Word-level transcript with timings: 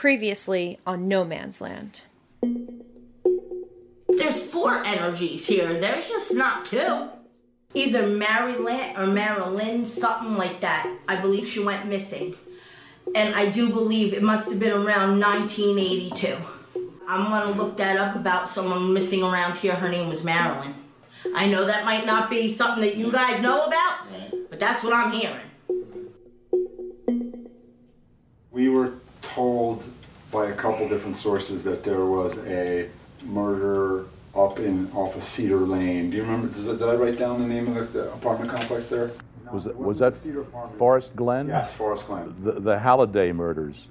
Previously 0.00 0.78
on 0.86 1.08
No 1.08 1.24
Man's 1.24 1.60
Land. 1.60 2.04
There's 4.08 4.42
four 4.42 4.82
energies 4.82 5.44
here. 5.44 5.74
There's 5.74 6.08
just 6.08 6.34
not 6.34 6.64
two. 6.64 7.10
Either 7.74 8.06
Maryland 8.06 8.96
or 8.96 9.06
Marilyn, 9.06 9.84
something 9.84 10.38
like 10.38 10.62
that. 10.62 10.90
I 11.06 11.20
believe 11.20 11.46
she 11.46 11.62
went 11.62 11.84
missing. 11.84 12.34
And 13.14 13.34
I 13.34 13.50
do 13.50 13.68
believe 13.68 14.14
it 14.14 14.22
must 14.22 14.48
have 14.48 14.58
been 14.58 14.72
around 14.72 15.20
1982. 15.20 16.34
I'm 17.06 17.28
gonna 17.28 17.50
look 17.54 17.76
that 17.76 17.98
up 17.98 18.16
about 18.16 18.48
someone 18.48 18.94
missing 18.94 19.22
around 19.22 19.58
here. 19.58 19.74
Her 19.74 19.90
name 19.90 20.08
was 20.08 20.24
Marilyn. 20.24 20.72
I 21.34 21.46
know 21.46 21.66
that 21.66 21.84
might 21.84 22.06
not 22.06 22.30
be 22.30 22.50
something 22.50 22.82
that 22.82 22.96
you 22.96 23.12
guys 23.12 23.42
know 23.42 23.66
about, 23.66 23.98
but 24.48 24.58
that's 24.58 24.82
what 24.82 24.94
I'm 24.94 25.12
hearing. 25.12 25.36
We 28.50 28.70
were 28.70 28.99
told 29.34 29.84
by 30.30 30.46
a 30.46 30.54
couple 30.54 30.88
different 30.88 31.16
sources 31.16 31.64
that 31.64 31.82
there 31.82 32.04
was 32.04 32.38
a 32.46 32.88
murder 33.24 34.04
up 34.34 34.58
in 34.58 34.90
off 34.92 35.16
of 35.16 35.22
Cedar 35.22 35.58
Lane. 35.58 36.10
Do 36.10 36.16
you 36.16 36.22
remember? 36.22 36.48
Does 36.48 36.66
it, 36.66 36.78
did 36.78 36.88
I 36.88 36.94
write 36.94 37.18
down 37.18 37.40
the 37.40 37.46
name 37.46 37.76
of 37.76 37.92
the, 37.92 38.00
the 38.00 38.12
apartment 38.12 38.50
complex 38.50 38.86
there? 38.86 39.10
Was 39.52 39.66
it, 39.66 39.74
Wasn't 39.74 39.86
was 39.86 39.98
that 39.98 40.14
Forest 40.78 41.16
Glen? 41.16 41.48
Yes, 41.48 41.72
Forest 41.72 42.06
Glen. 42.06 42.34
The, 42.40 42.52
the 42.52 42.78
Halliday 42.78 43.32
murders. 43.32 43.88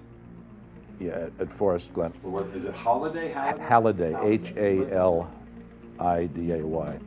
Yeah, 0.99 1.11
at, 1.11 1.31
at 1.39 1.51
Forest 1.51 1.93
Glen. 1.93 2.13
Or 2.23 2.31
what, 2.31 2.45
is 2.55 2.65
it 2.65 2.73
Holiday? 2.73 3.29
Halliday? 3.29 3.63
Halliday, 3.63 4.15
H 4.23 4.53
A 4.55 4.93
L 4.93 5.31
I 5.99 6.25
D 6.27 6.53
A 6.53 6.65
Y. 6.65 6.99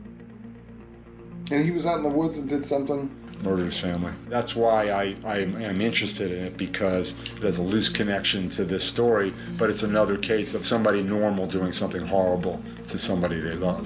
And 1.51 1.63
he 1.63 1.71
was 1.71 1.85
out 1.85 1.97
in 1.97 2.03
the 2.03 2.09
woods 2.09 2.37
and 2.37 2.47
did 2.47 2.65
something. 2.65 3.09
Murdered 3.43 3.65
his 3.65 3.79
family. 3.79 4.13
That's 4.29 4.55
why 4.55 4.89
I, 4.89 5.15
I 5.25 5.39
am 5.39 5.81
interested 5.81 6.31
in 6.31 6.45
it 6.45 6.55
because 6.55 7.19
it 7.35 7.43
has 7.43 7.59
a 7.59 7.61
loose 7.61 7.89
connection 7.89 8.47
to 8.49 8.63
this 8.63 8.85
story, 8.85 9.33
but 9.57 9.69
it's 9.69 9.83
another 9.83 10.17
case 10.17 10.53
of 10.53 10.65
somebody 10.65 11.03
normal 11.03 11.45
doing 11.45 11.73
something 11.73 12.05
horrible 12.05 12.63
to 12.87 12.97
somebody 12.97 13.41
they 13.41 13.55
love. 13.55 13.85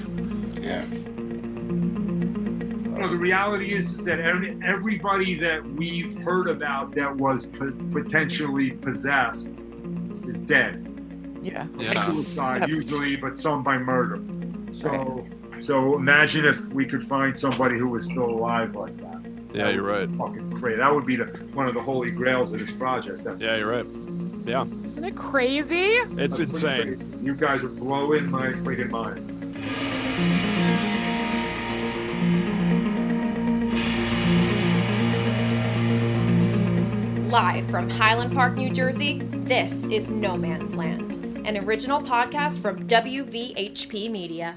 Yeah. 0.62 0.86
Well, 3.00 3.10
the 3.10 3.18
reality 3.18 3.74
is, 3.74 3.98
is 3.98 4.06
that 4.06 4.20
every, 4.20 4.60
everybody 4.64 5.34
that 5.40 5.66
we've 5.66 6.16
heard 6.20 6.50
about 6.50 6.94
that 6.94 7.16
was 7.16 7.48
po- 7.48 7.74
potentially 7.92 8.72
possessed 8.72 9.64
is 10.28 10.38
dead. 10.38 10.84
Yeah. 11.42 11.66
Yeah. 11.80 12.00
Suicide 12.02 12.70
usually, 12.70 13.16
but 13.16 13.40
some 13.40 13.64
by 13.64 13.80
murder. 13.80 14.22
So, 14.72 15.26
so 15.60 15.96
imagine 15.96 16.46
if 16.46 16.60
we 16.68 16.86
could 16.86 17.04
find 17.04 17.36
somebody 17.36 17.80
who 17.80 17.88
was 17.88 18.06
still 18.06 18.30
alive 18.30 18.76
like 18.76 18.96
that. 18.98 19.17
Yeah, 19.54 19.70
you're 19.70 19.84
right. 19.84 20.10
Fucking 20.18 20.52
great. 20.52 20.78
That 20.78 20.94
would 20.94 21.06
be 21.06 21.16
the, 21.16 21.26
one 21.54 21.68
of 21.68 21.74
the 21.74 21.82
holy 21.82 22.12
grails 22.12 22.52
of 22.54 22.60
this 22.60 22.72
project. 22.72 23.24
That's 23.24 23.40
Yeah, 23.42 23.58
you're 23.58 23.72
right. 23.72 23.86
Yeah, 24.46 24.66
Isn't 24.86 25.04
it 25.04 25.16
crazy? 25.16 25.76
it's 25.96 26.38
that's 26.38 26.40
insane. 26.40 26.98
crazy. 26.98 27.18
You 27.26 27.34
guys 27.36 27.64
are 27.64 27.70
blowing 27.70 28.30
my 28.30 28.48
freaking 28.54 28.90
mind. 28.90 29.34
Live 37.30 37.66
from 37.70 37.90
Highland 37.90 38.34
Park, 38.34 38.56
New 38.56 38.70
Jersey, 38.72 39.20
this 39.32 39.86
is 39.88 40.10
No 40.10 40.38
Man's 40.38 40.76
Land, 40.76 41.16
an 41.46 41.58
original 41.58 42.02
podcast 42.02 42.60
from 42.62 42.88
WVHP 42.88 44.10
Media. 44.10 44.56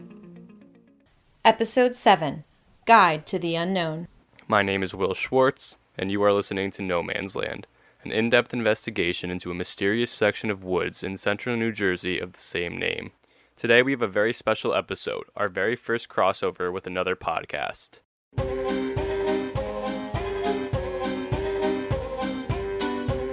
Episode 1.44 1.94
7 1.94 2.44
Guide 2.86 3.27
to 3.27 3.38
the 3.38 3.55
Unknown. 3.56 4.08
My 4.50 4.62
name 4.62 4.82
is 4.82 4.96
Will 4.96 5.14
Schwartz, 5.14 5.78
and 5.96 6.10
you 6.10 6.20
are 6.24 6.32
listening 6.32 6.72
to 6.72 6.82
No 6.82 7.04
Man's 7.04 7.36
Land, 7.36 7.68
an 8.02 8.10
in 8.10 8.30
depth 8.30 8.52
investigation 8.52 9.30
into 9.30 9.52
a 9.52 9.54
mysterious 9.54 10.10
section 10.10 10.50
of 10.50 10.64
woods 10.64 11.04
in 11.04 11.18
central 11.18 11.56
New 11.56 11.70
Jersey 11.70 12.18
of 12.18 12.32
the 12.32 12.40
same 12.40 12.76
name. 12.76 13.12
Today 13.56 13.80
we 13.80 13.92
have 13.92 14.02
a 14.02 14.08
very 14.08 14.32
special 14.32 14.74
episode, 14.74 15.26
our 15.36 15.48
very 15.48 15.76
first 15.76 16.08
crossover 16.08 16.72
with 16.72 16.84
another 16.88 17.14
podcast. 17.14 18.00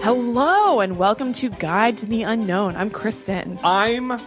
Hello 0.03 0.81
and 0.81 0.99
welcome 0.99 1.33
to 1.33 1.49
Guide 1.49 1.97
to 1.97 2.05
the 2.05 2.21
Unknown. 2.21 2.75
I'm 2.75 2.91
Kristen, 2.91 3.57
I'm 3.63 4.21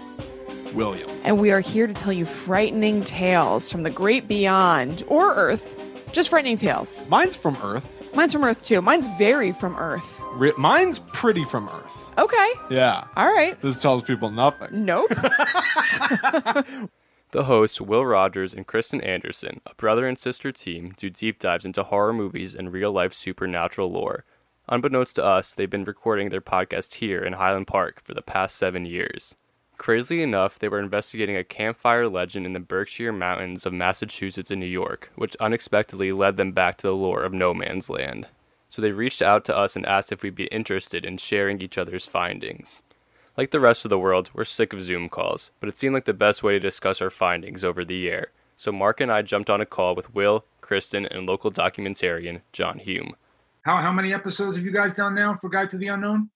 William. 0.75 1.09
and 1.23 1.39
we 1.39 1.53
are 1.53 1.61
here 1.61 1.87
to 1.87 1.95
tell 1.95 2.13
you 2.13 2.27
frightening 2.27 3.05
tales 3.05 3.71
from 3.71 3.85
the 3.85 3.91
great 3.91 4.27
beyond 4.27 5.05
or 5.07 5.37
Earth. 5.37 5.87
Just 6.13 6.29
frightening 6.31 6.57
tales. 6.57 7.07
Mine's 7.09 7.37
from 7.37 7.57
Earth. 7.63 8.15
Mine's 8.15 8.33
from 8.33 8.45
Earth 8.45 8.63
too. 8.63 8.83
Mine's 8.83 9.07
very 9.19 9.53
from 9.53 9.77
Earth. 9.77 10.21
Re- 10.33 10.53
mine's 10.59 10.99
pretty 10.99 11.45
from 11.45 11.69
Earth. 11.69 12.13
Okay. 12.19 12.51
Yeah. 12.71 13.05
All 13.17 13.27
right. 13.27 13.61
This 13.63 13.81
tells 13.81 14.03
people 14.03 14.31
nothing. 14.31 14.85
Nope. 14.85 15.11
The 17.33 17.45
hosts, 17.45 17.81
Will 17.81 18.05
Rogers 18.05 18.53
and 18.55 18.67
Kristen 18.67 19.01
Anderson, 19.03 19.61
a 19.65 19.75
brother 19.77 20.09
and 20.09 20.19
sister 20.19 20.51
team, 20.51 20.95
do 20.97 21.09
deep 21.09 21.39
dives 21.39 21.65
into 21.65 21.85
horror 21.85 22.13
movies 22.13 22.57
and 22.57 22.73
real 22.73 22.91
life 22.91 23.13
supernatural 23.15 23.93
lore. 23.93 24.25
Unbeknownst 24.69 25.15
to 25.15 25.25
us, 25.25 25.55
they've 25.55 25.71
been 25.71 25.85
recording 25.85 26.31
their 26.31 26.41
podcast 26.41 26.95
here 26.95 27.21
in 27.23 27.33
Highland 27.35 27.69
Park 27.69 28.01
for 28.03 28.15
the 28.15 28.23
past 28.23 28.57
seven 28.57 28.85
years. 28.85 29.37
Crazily 29.81 30.23
enough, 30.23 30.59
they 30.59 30.69
were 30.69 30.79
investigating 30.79 31.39
a 31.39 31.43
campfire 31.43 32.07
legend 32.07 32.45
in 32.45 32.53
the 32.53 32.61
Berkshire 32.61 33.15
Mountains 33.15 33.65
of 33.65 33.73
Massachusetts 33.73 34.51
and 34.51 34.61
New 34.61 34.67
York, 34.67 35.11
which 35.15 35.35
unexpectedly 35.37 36.13
led 36.13 36.37
them 36.37 36.53
back 36.53 36.77
to 36.77 36.87
the 36.87 36.95
lore 36.95 37.23
of 37.23 37.33
No 37.33 37.55
Man's 37.55 37.89
Land. 37.89 38.27
So 38.69 38.83
they 38.83 38.93
reached 38.93 39.23
out 39.23 39.47
to 39.47 39.57
us 39.57 39.77
and 39.77 39.87
asked 39.87 40.13
if 40.13 40.23
we'd 40.23 40.35
be 40.35 40.49
interested 40.49 41.07
in 41.07 41.17
sharing 41.17 41.63
each 41.63 41.79
other's 41.79 42.07
findings. 42.07 42.83
Like 43.39 43.53
the 43.53 43.59
rest 43.59 43.87
of 43.87 43.89
the 43.89 43.99
world, 43.99 44.29
we're 44.35 44.45
sick 44.45 44.75
of 44.75 44.83
Zoom 44.83 45.09
calls, 45.09 45.51
but 45.61 45.71
it 45.71 45.79
seemed 45.79 45.95
like 45.95 46.05
the 46.05 46.13
best 46.13 46.43
way 46.43 46.53
to 46.53 46.61
discuss 46.61 47.01
our 47.01 47.09
findings 47.09 47.65
over 47.65 47.83
the 47.83 48.07
air. 48.11 48.33
So 48.57 48.71
Mark 48.73 49.01
and 49.01 49.11
I 49.11 49.23
jumped 49.23 49.49
on 49.49 49.63
a 49.63 49.67
call 49.67 49.95
with 49.95 50.15
Will, 50.15 50.45
Kristen, 50.61 51.07
and 51.07 51.27
local 51.27 51.51
documentarian 51.51 52.43
John 52.53 52.81
Hume. 52.81 53.17
How, 53.63 53.79
how 53.79 53.93
many 53.93 54.13
episodes 54.13 54.57
have 54.57 54.65
you 54.67 54.73
guys 54.73 54.93
done 54.93 55.15
now 55.15 55.33
for 55.33 55.49
Guide 55.49 55.71
to 55.71 55.79
the 55.79 55.89
Unknown? 55.89 56.29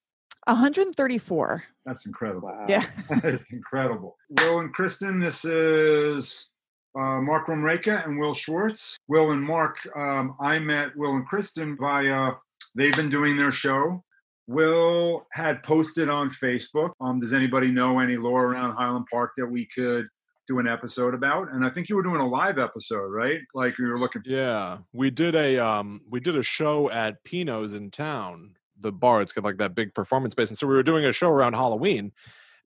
134. 0.47 1.65
That's 1.87 2.07
incredible. 2.07 2.53
Yeah. 2.69 2.87
It's 3.25 3.51
incredible. 3.51 4.17
Will 4.31 4.61
and 4.61 4.73
Kristen, 4.73 5.21
this 5.21 5.45
is 5.45 6.51
uh, 6.97 7.21
Mark 7.21 7.47
Romreka 7.47 8.05
and 8.05 8.19
Will 8.19 8.35
Schwartz. 8.35 8.97
Will 9.09 9.33
and 9.33 9.43
Mark, 9.43 9.77
um, 9.97 10.37
I 10.41 10.59
met 10.59 10.97
Will 10.97 11.17
and 11.17 11.27
Kristen 11.27 11.77
via, 11.77 12.33
they've 12.75 12.95
been 12.95 13.11
doing 13.11 13.37
their 13.37 13.51
show. 13.51 14.03
Will 14.47 15.27
had 15.33 15.63
posted 15.63 16.09
on 16.09 16.29
Facebook. 16.29 16.93
Um, 17.01 17.19
does 17.19 17.33
anybody 17.33 17.71
know 17.71 17.99
any 17.99 18.17
lore 18.17 18.47
around 18.47 18.77
Highland 18.77 19.07
Park 19.11 19.33
that 19.39 19.47
we 19.47 19.67
could 19.67 20.07
do 20.47 20.59
an 20.59 20.69
episode 20.69 21.15
about? 21.15 21.51
And 21.53 21.65
I 21.65 21.71
think 21.71 21.89
you 21.89 21.97
were 21.97 22.03
doing 22.03 22.21
a 22.21 22.29
live 22.29 22.59
episode, 22.59 23.09
right? 23.09 23.41
Like 23.55 23.79
you 23.79 23.87
were 23.87 23.99
looking. 23.99 24.23
Yeah, 24.27 24.79
we 24.93 25.11
did 25.11 25.35
a 25.35 25.59
um 25.59 26.03
we 26.11 26.21
did 26.21 26.37
a 26.37 26.43
show 26.43 26.91
at 26.91 27.25
Pino's 27.25 27.73
in 27.73 27.91
town, 27.91 28.57
the 28.81 28.93
bar. 28.93 29.23
It's 29.23 29.33
got 29.33 29.45
like 29.45 29.59
that 29.59 29.75
big 29.75 29.95
performance 29.95 30.33
space, 30.33 30.49
and 30.49 30.59
so 30.59 30.67
we 30.67 30.75
were 30.75 30.83
doing 30.83 31.05
a 31.05 31.13
show 31.13 31.29
around 31.29 31.55
Halloween. 31.55 32.13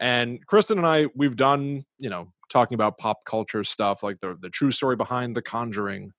And 0.00 0.44
Kristen 0.46 0.78
and 0.78 0.86
I, 0.86 1.06
we've 1.14 1.36
done 1.36 1.84
you 1.98 2.10
know 2.10 2.32
talking 2.48 2.74
about 2.74 2.98
pop 2.98 3.24
culture 3.24 3.64
stuff, 3.64 4.02
like 4.02 4.20
the 4.20 4.36
the 4.40 4.50
true 4.50 4.70
story 4.70 4.96
behind 4.96 5.36
The 5.36 5.42
Conjuring, 5.42 6.12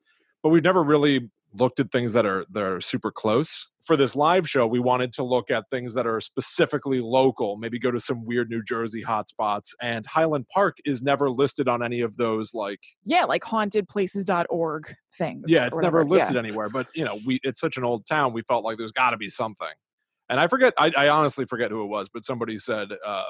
but 0.43 0.49
we've 0.49 0.63
never 0.63 0.83
really 0.83 1.29
looked 1.53 1.79
at 1.79 1.91
things 1.91 2.13
that 2.13 2.25
are 2.25 2.45
that 2.51 2.63
are 2.63 2.81
super 2.81 3.11
close. 3.11 3.69
For 3.83 3.97
this 3.97 4.15
live 4.15 4.47
show, 4.47 4.67
we 4.67 4.79
wanted 4.79 5.11
to 5.13 5.23
look 5.23 5.49
at 5.49 5.63
things 5.71 5.95
that 5.95 6.05
are 6.05 6.21
specifically 6.21 7.01
local, 7.01 7.57
maybe 7.57 7.79
go 7.79 7.89
to 7.89 7.99
some 7.99 8.23
weird 8.23 8.49
New 8.51 8.61
Jersey 8.63 9.03
hotspots. 9.03 9.69
And 9.81 10.05
Highland 10.05 10.45
Park 10.53 10.77
is 10.85 11.01
never 11.01 11.31
listed 11.31 11.67
on 11.67 11.81
any 11.81 12.01
of 12.01 12.15
those 12.17 12.53
like 12.53 12.79
Yeah, 13.03 13.25
like 13.25 13.41
hauntedplaces.org 13.43 14.93
things. 15.17 15.45
yeah 15.47 15.65
it's 15.65 15.77
never 15.77 16.03
listed 16.05 16.37
anywhere 16.37 16.69
but 16.69 16.87
you 16.93 17.03
know 17.03 17.17
we 17.25 17.39
it's 17.43 17.59
such 17.59 17.77
an 17.77 17.83
old 17.83 18.05
town 18.05 18.31
we 18.31 18.41
felt 18.43 18.63
like 18.63 18.77
there's 18.77 18.91
got 18.91 19.09
to 19.09 19.17
be 19.17 19.27
something 19.27 19.67
and 20.29 20.39
i 20.39 20.47
forget 20.47 20.73
I, 20.77 20.91
I 20.95 21.09
honestly 21.09 21.45
forget 21.45 21.71
who 21.71 21.83
it 21.83 21.87
was 21.87 22.09
but 22.13 22.23
somebody 22.25 22.57
said 22.59 22.89
uh, 23.05 23.23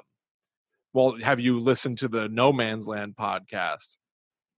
well 0.93 1.15
have 1.23 1.39
you 1.39 1.59
listened 1.59 1.97
to 1.99 2.07
the 2.09 2.27
no 2.29 2.51
man's 2.51 2.85
land 2.85 3.15
podcast 3.19 3.95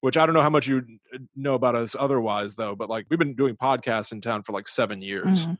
which 0.01 0.17
i 0.17 0.25
don't 0.25 0.35
know 0.35 0.41
how 0.41 0.49
much 0.49 0.67
you 0.67 0.81
uh, 1.13 1.17
know 1.35 1.53
about 1.53 1.75
us 1.75 1.95
otherwise 1.97 2.55
though 2.55 2.75
but 2.75 2.89
like 2.89 3.05
we've 3.09 3.19
been 3.19 3.35
doing 3.35 3.55
podcasts 3.55 4.11
in 4.11 4.21
town 4.21 4.43
for 4.43 4.51
like 4.51 4.67
seven 4.67 5.01
years 5.01 5.45
Mhm. 5.47 5.57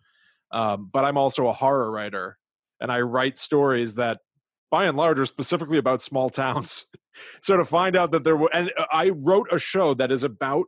um, 0.51 0.89
but 0.91 1.05
i'm 1.05 1.17
also 1.17 1.47
a 1.47 1.53
horror 1.53 1.89
writer 1.89 2.37
and 2.79 2.91
i 2.91 2.99
write 3.01 3.37
stories 3.39 3.95
that 3.95 4.19
by 4.69 4.85
and 4.85 4.97
large 4.97 5.19
are 5.19 5.25
specifically 5.25 5.77
about 5.77 6.01
small 6.01 6.29
towns 6.29 6.85
so 7.41 7.57
to 7.57 7.65
find 7.65 7.95
out 7.95 8.11
that 8.11 8.23
there 8.23 8.35
were 8.37 8.49
and 8.53 8.71
uh, 8.77 8.85
i 8.91 9.09
wrote 9.09 9.47
a 9.51 9.59
show 9.59 9.93
that 9.93 10.11
is 10.11 10.23
about 10.23 10.65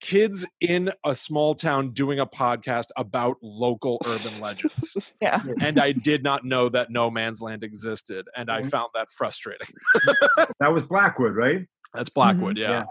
kids 0.00 0.44
in 0.60 0.90
a 1.06 1.14
small 1.14 1.54
town 1.54 1.92
doing 1.92 2.18
a 2.18 2.26
podcast 2.26 2.86
about 2.96 3.36
local 3.40 4.00
urban 4.04 4.40
legends. 4.40 5.14
Yeah. 5.22 5.40
and 5.60 5.78
I 5.78 5.92
did 5.92 6.24
not 6.24 6.44
know 6.44 6.68
that 6.70 6.90
No 6.90 7.08
Man's 7.08 7.40
Land 7.40 7.62
existed, 7.62 8.26
and 8.36 8.50
I 8.50 8.62
Mhm. 8.62 8.70
found 8.72 8.88
that 8.94 9.12
frustrating. 9.12 9.68
That 10.58 10.72
was 10.72 10.82
Blackwood, 10.82 11.36
right? 11.36 11.68
That's 11.94 12.08
mm-hmm. 12.08 12.14
Blackwood, 12.14 12.58
yeah. 12.58 12.84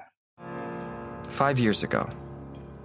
Five 1.23 1.59
years 1.59 1.83
ago, 1.83 2.07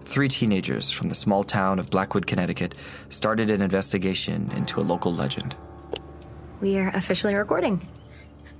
three 0.02 0.28
teenagers 0.28 0.90
from 0.90 1.08
the 1.08 1.14
small 1.14 1.44
town 1.44 1.78
of 1.78 1.90
Blackwood, 1.90 2.26
Connecticut, 2.26 2.74
started 3.08 3.50
an 3.50 3.60
investigation 3.60 4.50
into 4.56 4.80
a 4.80 4.82
local 4.82 5.12
legend. 5.12 5.56
We 6.60 6.78
are 6.78 6.88
officially 6.88 7.34
recording. 7.34 7.86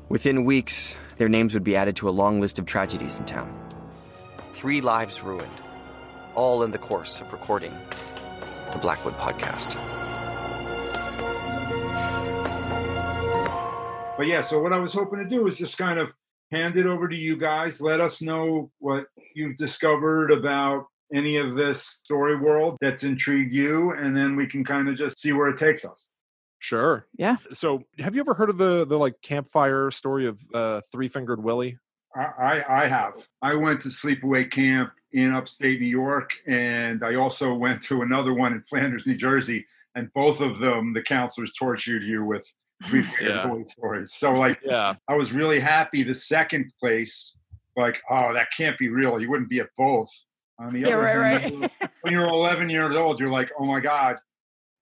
Within 0.08 0.44
weeks, 0.44 0.96
their 1.16 1.28
names 1.28 1.54
would 1.54 1.64
be 1.64 1.76
added 1.76 1.96
to 1.96 2.08
a 2.08 2.10
long 2.10 2.40
list 2.40 2.58
of 2.58 2.66
tragedies 2.66 3.18
in 3.18 3.26
town. 3.26 3.52
Three 4.52 4.80
lives 4.80 5.22
ruined, 5.22 5.48
all 6.34 6.62
in 6.62 6.70
the 6.70 6.78
course 6.78 7.20
of 7.20 7.32
recording 7.32 7.72
the 8.72 8.78
Blackwood 8.78 9.14
podcast. 9.14 9.76
But 14.16 14.26
yeah, 14.26 14.40
so 14.40 14.60
what 14.60 14.72
I 14.72 14.78
was 14.78 14.92
hoping 14.92 15.18
to 15.18 15.26
do 15.26 15.46
is 15.46 15.56
just 15.56 15.78
kind 15.78 15.98
of 15.98 16.12
hand 16.50 16.76
it 16.76 16.86
over 16.86 17.08
to 17.08 17.16
you 17.16 17.36
guys. 17.36 17.80
Let 17.80 18.00
us 18.00 18.22
know 18.22 18.70
what 18.78 19.06
you've 19.34 19.56
discovered 19.56 20.30
about 20.30 20.86
any 21.14 21.36
of 21.36 21.54
this 21.54 21.82
story 21.82 22.36
world 22.36 22.76
that's 22.80 23.04
intrigued 23.04 23.52
you, 23.52 23.92
and 23.92 24.16
then 24.16 24.36
we 24.36 24.46
can 24.46 24.64
kind 24.64 24.88
of 24.88 24.96
just 24.96 25.20
see 25.20 25.32
where 25.32 25.48
it 25.48 25.58
takes 25.58 25.84
us. 25.84 26.08
Sure. 26.58 27.06
Yeah. 27.16 27.36
So, 27.52 27.82
have 27.98 28.14
you 28.14 28.20
ever 28.20 28.34
heard 28.34 28.50
of 28.50 28.58
the 28.58 28.84
the 28.86 28.98
like 28.98 29.14
campfire 29.22 29.90
story 29.90 30.26
of 30.26 30.40
uh, 30.54 30.80
Three 30.90 31.08
Fingered 31.08 31.42
Willie? 31.42 31.78
I, 32.14 32.22
I 32.22 32.82
I 32.82 32.86
have. 32.86 33.14
I 33.42 33.54
went 33.54 33.80
to 33.82 33.88
sleepaway 33.88 34.50
camp 34.50 34.92
in 35.12 35.32
upstate 35.32 35.80
New 35.80 35.86
York, 35.86 36.30
and 36.46 37.04
I 37.04 37.14
also 37.14 37.54
went 37.54 37.82
to 37.82 38.02
another 38.02 38.34
one 38.34 38.52
in 38.52 38.62
Flanders, 38.62 39.06
New 39.06 39.16
Jersey. 39.16 39.66
And 39.94 40.12
both 40.12 40.42
of 40.42 40.58
them, 40.58 40.92
the 40.92 41.02
counselors 41.02 41.52
tortured 41.58 42.02
you 42.02 42.22
with 42.22 42.46
three 42.84 43.04
Yeah. 43.20 43.52
yeah. 43.54 43.62
stories. 43.64 44.12
So 44.14 44.32
like, 44.32 44.60
Yeah. 44.64 44.94
I 45.08 45.14
was 45.16 45.32
really 45.32 45.60
happy. 45.60 46.02
The 46.02 46.14
second 46.14 46.72
place, 46.80 47.36
like, 47.76 48.00
oh, 48.10 48.32
that 48.34 48.48
can't 48.56 48.78
be 48.78 48.88
real. 48.88 49.20
You 49.20 49.30
wouldn't 49.30 49.50
be 49.50 49.60
at 49.60 49.68
both. 49.76 50.10
On 50.58 50.72
the 50.72 50.80
Yeah, 50.80 50.86
other 50.88 51.00
right, 51.02 51.42
hand, 51.42 51.60
right. 51.62 51.70
when 52.02 52.12
you're 52.14 52.26
11 52.28 52.70
years 52.70 52.96
old, 52.96 53.20
you're 53.20 53.30
like, 53.30 53.50
oh 53.58 53.66
my 53.66 53.78
god, 53.80 54.16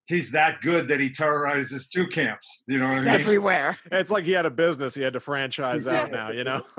he's 0.06 0.30
that 0.30 0.60
good 0.60 0.86
that 0.86 1.00
he 1.00 1.10
terrorizes 1.10 1.88
two 1.88 2.06
camps. 2.06 2.62
You 2.68 2.78
know 2.78 2.88
what 2.88 2.98
It's 2.98 3.06
I 3.08 3.10
mean? 3.12 3.20
everywhere. 3.20 3.78
It's 3.90 4.10
like 4.12 4.22
he 4.24 4.30
had 4.32 4.46
a 4.46 4.50
business 4.50 4.94
he 4.94 5.02
had 5.02 5.14
to 5.14 5.20
franchise 5.20 5.86
out 5.88 6.12
now, 6.12 6.30
you 6.30 6.44
know? 6.44 6.62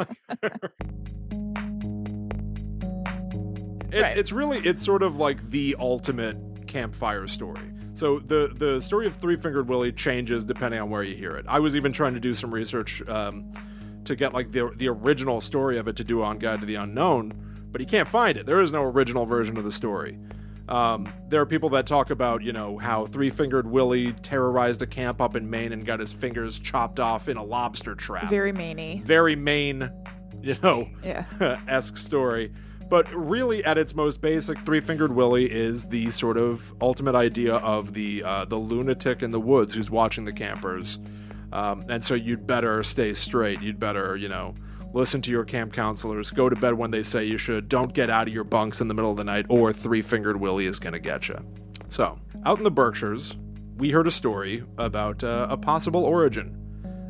it's 3.91 4.01
Right. 4.01 4.17
it's 4.17 4.31
really 4.31 4.59
it's 4.59 4.83
sort 4.83 5.03
of 5.03 5.17
like 5.17 5.49
the 5.49 5.75
ultimate 5.79 6.37
campfire 6.67 7.27
story. 7.27 7.71
So 7.95 8.19
the 8.19 8.53
the 8.53 8.81
story 8.81 9.07
of 9.07 9.15
Three 9.15 9.37
Fingered 9.37 9.69
Willie 9.69 9.93
changes 9.93 10.43
depending 10.43 10.81
on 10.81 10.89
where 10.89 11.01
you 11.01 11.15
hear 11.15 11.37
it. 11.37 11.45
I 11.47 11.59
was 11.59 11.75
even 11.75 11.93
trying 11.93 12.13
to 12.13 12.19
do 12.19 12.33
some 12.33 12.53
research 12.53 13.01
um, 13.07 13.51
to 14.03 14.15
get 14.15 14.33
like 14.33 14.51
the 14.51 14.71
the 14.75 14.89
original 14.89 15.39
story 15.41 15.77
of 15.77 15.87
it 15.87 15.95
to 15.95 16.03
do 16.03 16.21
on 16.21 16.37
Guide 16.37 16.59
to 16.59 16.65
the 16.67 16.75
Unknown, 16.75 17.33
but 17.71 17.79
you 17.79 17.87
can't 17.87 18.07
find 18.07 18.37
it. 18.37 18.45
There 18.45 18.59
is 18.61 18.71
no 18.73 18.83
original 18.83 19.25
version 19.25 19.55
of 19.57 19.63
the 19.63 19.71
story. 19.71 20.19
Um, 20.67 21.07
there 21.29 21.39
are 21.39 21.45
people 21.45 21.69
that 21.69 21.85
talk 21.85 22.09
about, 22.09 22.41
you 22.41 22.51
know, 22.51 22.77
how 22.79 23.05
Three 23.05 23.29
Fingered 23.29 23.67
Willie 23.69 24.13
terrorized 24.23 24.81
a 24.81 24.87
camp 24.87 25.21
up 25.21 25.35
in 25.35 25.47
Maine 25.49 25.71
and 25.71 25.85
got 25.85 25.99
his 25.99 26.11
fingers 26.11 26.57
chopped 26.59 26.99
off 26.99 27.29
in 27.29 27.37
a 27.37 27.43
lobster 27.43 27.93
trap. 27.95 28.29
Very 28.29 28.51
maney. 28.51 29.01
Very 29.05 29.35
Maine, 29.35 29.89
you 30.41 30.55
know, 30.63 30.89
Yeah. 31.03 31.25
esque 31.67 31.97
story. 31.97 32.51
But 32.89 33.11
really, 33.13 33.63
at 33.65 33.77
its 33.77 33.95
most 33.95 34.21
basic, 34.21 34.59
Three 34.61 34.79
Fingered 34.79 35.13
Willie 35.13 35.51
is 35.51 35.85
the 35.87 36.11
sort 36.11 36.37
of 36.37 36.73
ultimate 36.81 37.15
idea 37.15 37.55
of 37.55 37.93
the 37.93 38.23
uh, 38.23 38.45
the 38.45 38.57
lunatic 38.57 39.23
in 39.23 39.31
the 39.31 39.39
woods 39.39 39.73
who's 39.73 39.89
watching 39.89 40.25
the 40.25 40.33
campers, 40.33 40.99
um, 41.51 41.83
and 41.89 42.03
so 42.03 42.13
you'd 42.13 42.45
better 42.45 42.83
stay 42.83 43.13
straight. 43.13 43.61
You'd 43.61 43.79
better, 43.79 44.15
you 44.15 44.29
know, 44.29 44.53
listen 44.93 45.21
to 45.23 45.31
your 45.31 45.43
camp 45.43 45.73
counselors. 45.73 46.29
Go 46.29 46.47
to 46.47 46.55
bed 46.55 46.73
when 46.73 46.91
they 46.91 47.01
say 47.01 47.25
you 47.25 47.37
should. 47.37 47.69
Don't 47.69 47.93
get 47.93 48.11
out 48.11 48.27
of 48.27 48.33
your 48.33 48.43
bunks 48.43 48.81
in 48.81 48.87
the 48.87 48.93
middle 48.93 49.11
of 49.11 49.17
the 49.17 49.23
night, 49.23 49.47
or 49.49 49.73
Three 49.73 50.03
Fingered 50.03 50.39
Willie 50.39 50.67
is 50.67 50.77
gonna 50.77 50.99
get 50.99 51.27
you. 51.27 51.39
So, 51.89 52.19
out 52.45 52.59
in 52.59 52.63
the 52.63 52.71
Berkshires, 52.71 53.35
we 53.77 53.89
heard 53.89 54.07
a 54.07 54.11
story 54.11 54.63
about 54.77 55.23
uh, 55.23 55.47
a 55.49 55.57
possible 55.57 56.05
origin 56.05 56.55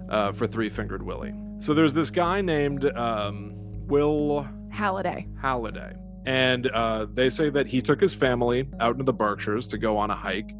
uh, 0.09 0.31
for 0.31 0.47
Three 0.47 0.69
Fingered 0.69 1.03
Willie. 1.03 1.33
So 1.59 1.73
there's 1.73 1.93
this 1.93 2.11
guy 2.11 2.41
named 2.41 2.85
um, 2.97 3.53
Will 3.87 4.47
Halliday. 4.75 5.27
Halliday. 5.41 5.93
And 6.25 6.67
uh, 6.67 7.07
they 7.13 7.29
say 7.29 7.49
that 7.49 7.67
he 7.67 7.81
took 7.81 8.01
his 8.01 8.13
family 8.13 8.67
out 8.79 8.93
into 8.93 9.03
the 9.03 9.13
Berkshires 9.13 9.67
to 9.69 9.77
go 9.77 9.97
on 9.97 10.09
a 10.09 10.15
hike. 10.15 10.51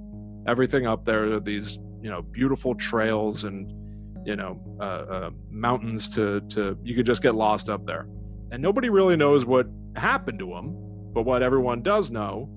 Everything 0.47 0.85
up 0.85 1.06
there, 1.06 1.33
are 1.33 1.39
these 1.39 1.79
you 2.01 2.09
know 2.09 2.21
beautiful 2.21 2.75
trails 2.75 3.45
and 3.45 3.71
you 4.25 4.35
know 4.35 4.59
uh, 4.79 4.83
uh, 4.83 5.29
mountains 5.50 6.07
to 6.09 6.41
to 6.50 6.77
you 6.83 6.95
could 6.95 7.06
just 7.06 7.21
get 7.21 7.35
lost 7.35 7.69
up 7.69 7.85
there. 7.85 8.07
And 8.51 8.62
nobody 8.62 8.89
really 8.89 9.15
knows 9.15 9.45
what 9.45 9.67
happened 9.95 10.39
to 10.39 10.53
him. 10.53 10.75
But 11.13 11.23
what 11.23 11.41
everyone 11.41 11.81
does 11.81 12.11
know 12.11 12.50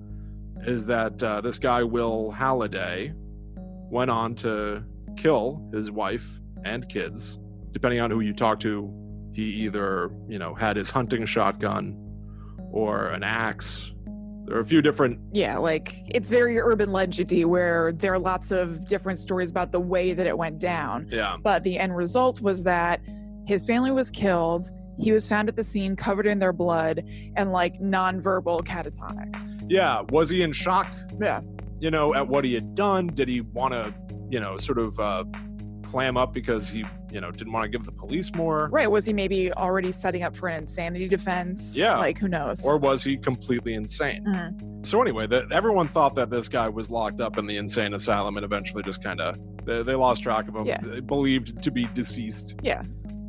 is 0.65 0.85
that 0.85 1.21
uh, 1.23 1.41
this 1.41 1.57
guy 1.57 1.83
Will 1.83 2.31
Halliday 2.31 3.13
went 3.89 4.11
on 4.11 4.35
to 4.35 4.83
kill 5.17 5.67
his 5.73 5.91
wife 5.91 6.39
and 6.63 6.87
kids. 6.89 7.39
Depending 7.71 8.01
on 8.01 8.11
who 8.11 8.19
you 8.19 8.33
talk 8.33 8.59
to, 8.61 8.91
he 9.39 9.45
either 9.65 10.11
you 10.27 10.37
know 10.37 10.53
had 10.53 10.75
his 10.75 10.89
hunting 10.91 11.25
shotgun 11.25 11.95
or 12.71 13.07
an 13.07 13.23
axe. 13.23 13.93
There 14.45 14.57
are 14.57 14.61
a 14.61 14.65
few 14.65 14.81
different 14.81 15.19
Yeah, 15.31 15.57
like 15.57 15.93
it's 16.07 16.29
very 16.29 16.59
urban 16.59 16.89
legendy 16.89 17.45
where 17.45 17.91
there 17.93 18.13
are 18.13 18.19
lots 18.19 18.51
of 18.51 18.85
different 18.87 19.19
stories 19.19 19.49
about 19.51 19.71
the 19.71 19.79
way 19.79 20.13
that 20.13 20.25
it 20.27 20.37
went 20.37 20.59
down. 20.59 21.07
yeah 21.11 21.37
But 21.41 21.63
the 21.63 21.77
end 21.79 21.95
result 21.95 22.41
was 22.41 22.63
that 22.63 22.99
his 23.45 23.65
family 23.65 23.91
was 23.91 24.09
killed. 24.09 24.71
He 24.99 25.11
was 25.11 25.27
found 25.29 25.49
at 25.49 25.55
the 25.55 25.63
scene 25.63 25.95
covered 25.95 26.25
in 26.27 26.39
their 26.39 26.51
blood 26.53 27.03
and 27.37 27.51
like 27.51 27.79
nonverbal 27.79 28.63
catatonic. 28.65 29.29
yeah 29.69 30.01
was 30.09 30.29
he 30.29 30.41
in 30.41 30.51
shock 30.51 30.87
Yeah. 31.21 31.41
you 31.79 31.91
know 31.91 32.13
at 32.15 32.27
what 32.27 32.43
he 32.43 32.53
had 32.55 32.73
done 32.75 33.07
did 33.07 33.27
he 33.29 33.41
want 33.41 33.73
to 33.73 33.93
you 34.29 34.39
know 34.39 34.57
sort 34.57 34.79
of 34.79 34.99
uh 34.99 35.23
clam 35.89 36.17
up 36.17 36.33
because 36.33 36.69
he 36.69 36.85
you 37.11 37.19
know 37.19 37.31
didn't 37.31 37.51
want 37.51 37.63
to 37.63 37.69
give 37.69 37.83
the 37.85 37.91
police 37.91 38.33
more 38.35 38.69
Right. 38.71 38.89
Was 38.89 39.05
he 39.07 39.13
maybe 39.13 39.51
already 39.53 39.91
setting 39.91 40.21
up 40.23 40.35
for 40.35 40.47
an 40.47 40.55
insanity 40.57 41.07
defense? 41.07 41.75
Yeah. 41.75 41.97
Like 41.97 42.17
who 42.19 42.27
knows? 42.27 42.63
or 42.63 42.77
was 42.77 43.03
he 43.03 43.17
completely 43.17 43.73
insane 43.73 44.23
Mhm. 44.25 44.85
so 44.85 45.01
anyway 45.01 45.25
the, 45.25 45.47
everyone 45.51 45.87
thought 45.87 46.13
that 46.15 46.29
this 46.29 46.47
guy 46.47 46.69
was 46.69 46.89
locked 46.91 47.19
up 47.21 47.37
in 47.39 47.47
the 47.47 47.57
insane 47.57 47.93
asylum 47.95 48.37
and 48.37 48.43
eventually 48.45 48.83
just 48.83 49.03
kind 49.03 49.19
of 49.19 49.37
they, 49.65 49.81
they 49.81 49.95
lost 49.95 50.21
track 50.23 50.47
of 50.47 50.55
him 50.55 50.65
Yeah. 50.67 50.79
They 50.81 50.99
believed 50.99 51.61
to 51.63 51.71
be 51.71 51.85
deceased 51.95 52.55
Yeah. 52.61 52.83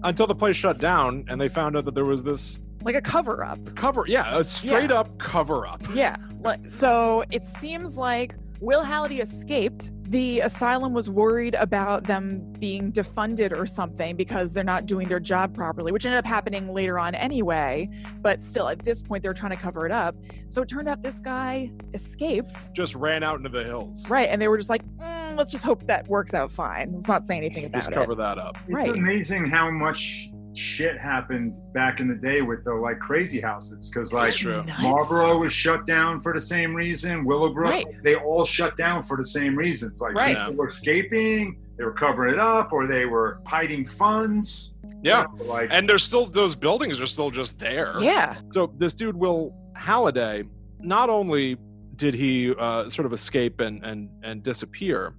until 0.05 0.27
the 0.27 0.35
place 0.35 0.57
shut 0.57 0.79
down 0.79 1.25
and 1.29 1.41
they 1.41 1.49
found 1.49 1.77
out 1.77 1.85
that 1.87 1.95
there 1.95 2.05
was 2.05 2.23
this 2.23 2.61
Like 2.83 2.95
a 2.97 3.01
cover 3.01 3.43
up. 3.45 3.59
cover 3.75 4.05
yeah 4.07 4.37
a 4.39 4.45
straight 4.45 4.91
up 4.91 5.17
cover 5.19 5.67
up 5.67 5.83
Yeah. 5.95 6.17
Like, 6.41 6.69
so 6.69 7.25
it 7.31 7.47
seems 7.47 7.97
like 7.97 8.35
Will 8.61 8.83
Halliday 8.85 9.21
escaped. 9.21 9.91
The 10.11 10.41
asylum 10.41 10.93
was 10.93 11.09
worried 11.09 11.55
about 11.55 12.03
them 12.09 12.53
being 12.59 12.91
defunded 12.93 13.53
or 13.57 13.65
something 13.65 14.17
because 14.17 14.53
they're 14.53 14.65
not 14.65 14.87
doing 14.87 15.07
their 15.07 15.21
job 15.21 15.55
properly, 15.55 15.93
which 15.93 16.05
ended 16.05 16.19
up 16.19 16.26
happening 16.26 16.75
later 16.75 16.99
on 16.99 17.14
anyway. 17.14 17.88
But 18.21 18.43
still, 18.43 18.69
at 18.69 18.85
this 18.85 19.02
point, 19.02 19.23
they're 19.23 19.33
trying 19.33 19.52
to 19.52 19.57
cover 19.57 19.87
it 19.87 19.93
up. 19.93 20.17
So 20.49 20.62
it 20.62 20.69
turned 20.69 20.88
out 20.88 21.00
this 21.00 21.21
guy 21.21 21.71
escaped. 21.95 22.73
just 22.73 22.97
ran 22.97 23.23
out 23.23 23.37
into 23.37 23.50
the 23.50 23.62
hills 23.62 24.05
Right. 24.09 24.29
And 24.29 24.43
they 24.43 24.49
were 24.49 24.59
just 24.59 24.69
like, 24.69 24.83
"Mm, 24.97 25.37
let's 25.37 25.52
just 25.52 25.62
hope 25.64 25.87
that 25.87 26.09
works 26.09 26.35
out 26.35 26.50
fine. 26.50 26.93
Let's 26.93 27.07
not 27.07 27.25
say 27.25 27.37
anything 27.37 27.67
about 27.67 27.79
just 27.79 27.88
it. 27.90 27.95
Just 27.95 28.00
cover 28.00 28.17
that 28.17 28.37
up 28.37 28.57
It's 28.67 28.75
Right. 28.75 28.90
amazing 28.90 29.47
how 29.47 29.71
much 29.71 30.29
shit 30.61 30.99
happened 30.99 31.59
back 31.73 32.00
in 32.00 32.07
the 32.09 32.14
day 32.14 32.43
with 32.43 32.62
the 32.64 32.73
like 32.75 32.99
crazy 32.99 33.40
houses 33.40 33.88
because 33.90 34.12
like 34.12 34.25
That's 34.25 34.37
true. 34.37 34.62
Nuts. 34.64 34.83
Marlboro 34.83 35.38
was 35.38 35.52
shut 35.52 35.87
down 35.87 36.21
for 36.21 36.33
the 36.35 36.40
same 36.40 36.75
reason. 36.75 37.25
Willowbrook, 37.25 37.71
Right. 37.71 37.87
they 38.05 38.14
all 38.17 38.45
shut 38.45 38.76
down 38.76 39.02
for 39.02 39.17
the 39.17 39.25
same 39.25 39.57
reasons. 39.57 40.00
Like 40.00 40.14
Right. 40.14 40.37
people 40.37 40.55
were 40.55 40.69
escaping, 40.69 41.59
they 41.79 41.85
were 41.85 41.93
covering 41.93 42.35
it 42.35 42.38
up, 42.40 42.73
or 42.73 42.87
they 42.87 43.07
were 43.07 43.40
hiding 43.47 43.85
funds. 43.87 44.73
yeah 45.02 45.25
You 45.33 45.45
know, 45.47 45.52
like 45.55 45.69
and 45.73 45.88
there's 45.88 46.02
still 46.02 46.26
those 46.26 46.55
buildings 46.55 47.00
are 47.00 47.07
still 47.07 47.31
just 47.31 47.59
there 47.59 47.95
Yeah. 48.00 48.37
so 48.50 48.71
this 48.76 48.93
dude 48.93 49.17
will 49.17 49.55
halliday 49.75 50.45
not 50.81 51.09
only 51.09 51.57
did 51.97 52.12
he 52.14 52.55
uh, 52.59 52.87
sort 52.88 53.07
of 53.07 53.12
escape 53.14 53.61
and, 53.61 53.83
and 53.85 54.09
and 54.23 54.43
disappear 54.43 55.14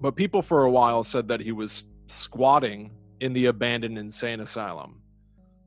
but 0.00 0.14
people 0.14 0.42
for 0.42 0.64
a 0.64 0.70
while 0.70 1.02
said 1.02 1.26
that 1.28 1.40
he 1.40 1.52
was 1.52 1.86
squatting 2.06 2.90
in 3.20 3.32
the 3.32 3.46
abandoned 3.46 3.98
insane 3.98 4.40
asylum 4.40 5.00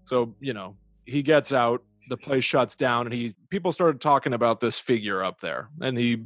so 0.03 0.35
you 0.39 0.53
know 0.53 0.75
he 1.05 1.21
gets 1.21 1.51
out 1.51 1.83
the 2.09 2.17
place 2.17 2.43
shuts 2.43 2.75
down 2.75 3.05
and 3.05 3.13
he 3.13 3.33
people 3.49 3.71
started 3.71 3.99
talking 3.99 4.33
about 4.33 4.59
this 4.59 4.79
figure 4.79 5.23
up 5.23 5.39
there 5.41 5.69
and 5.81 5.97
he 5.97 6.23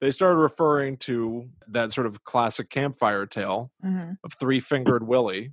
they 0.00 0.10
started 0.10 0.36
referring 0.36 0.96
to 0.98 1.48
that 1.68 1.90
sort 1.92 2.06
of 2.06 2.22
classic 2.24 2.70
campfire 2.70 3.26
tale 3.26 3.70
hmm 3.82 4.12
of 4.24 4.32
three 4.34 4.60
fingered 4.60 5.06
Willie 5.06 5.52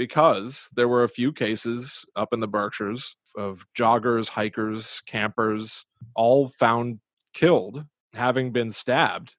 because 0.00 0.70
there 0.74 0.88
were 0.88 1.04
a 1.04 1.08
few 1.10 1.30
cases 1.30 2.06
up 2.16 2.32
in 2.32 2.40
the 2.40 2.48
Berkshires 2.48 3.16
of 3.36 3.66
joggers, 3.78 4.30
hikers, 4.30 5.02
campers, 5.06 5.84
all 6.14 6.48
found 6.58 7.00
killed, 7.34 7.84
having 8.14 8.50
been 8.50 8.72
stabbed. 8.72 9.36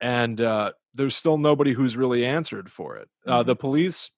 And 0.00 0.42
uh, 0.42 0.72
there's 0.92 1.16
still 1.16 1.38
nobody 1.38 1.72
who's 1.72 1.96
really 1.96 2.24
answered 2.26 2.70
for 2.70 2.96
it. 2.96 3.08
Uh, 3.26 3.42
the 3.42 3.56
police 3.56 4.10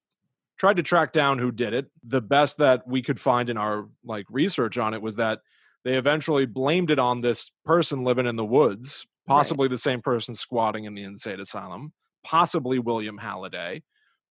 tried 0.58 0.76
to 0.76 0.82
track 0.82 1.12
down 1.12 1.38
who 1.38 1.50
did 1.50 1.75
it. 1.75 1.87
The 2.06 2.20
best 2.20 2.58
that 2.58 2.87
we 2.87 3.02
could 3.02 3.20
find 3.20 3.50
in 3.50 3.56
our 3.56 3.88
like 4.04 4.26
research 4.30 4.78
on 4.78 4.94
it 4.94 5.02
was 5.02 5.16
that 5.16 5.40
they 5.84 5.96
eventually 5.96 6.46
blamed 6.46 6.90
it 6.90 6.99
on 6.99 7.20
this 7.20 7.50
person 7.64 8.04
living 8.04 8.26
in 8.26 8.37
the 8.37 8.44
woods, 8.44 9.06
possibly 9.26 9.68
the 9.68 9.78
same 9.78 10.00
person 10.00 10.34
squatting 10.34 10.84
in 10.84 10.94
the 10.94 11.02
insane 11.02 11.40
asylum 11.40 11.92
possibly 12.25 12.78
William 12.78 13.18
Halliday. 13.18 13.82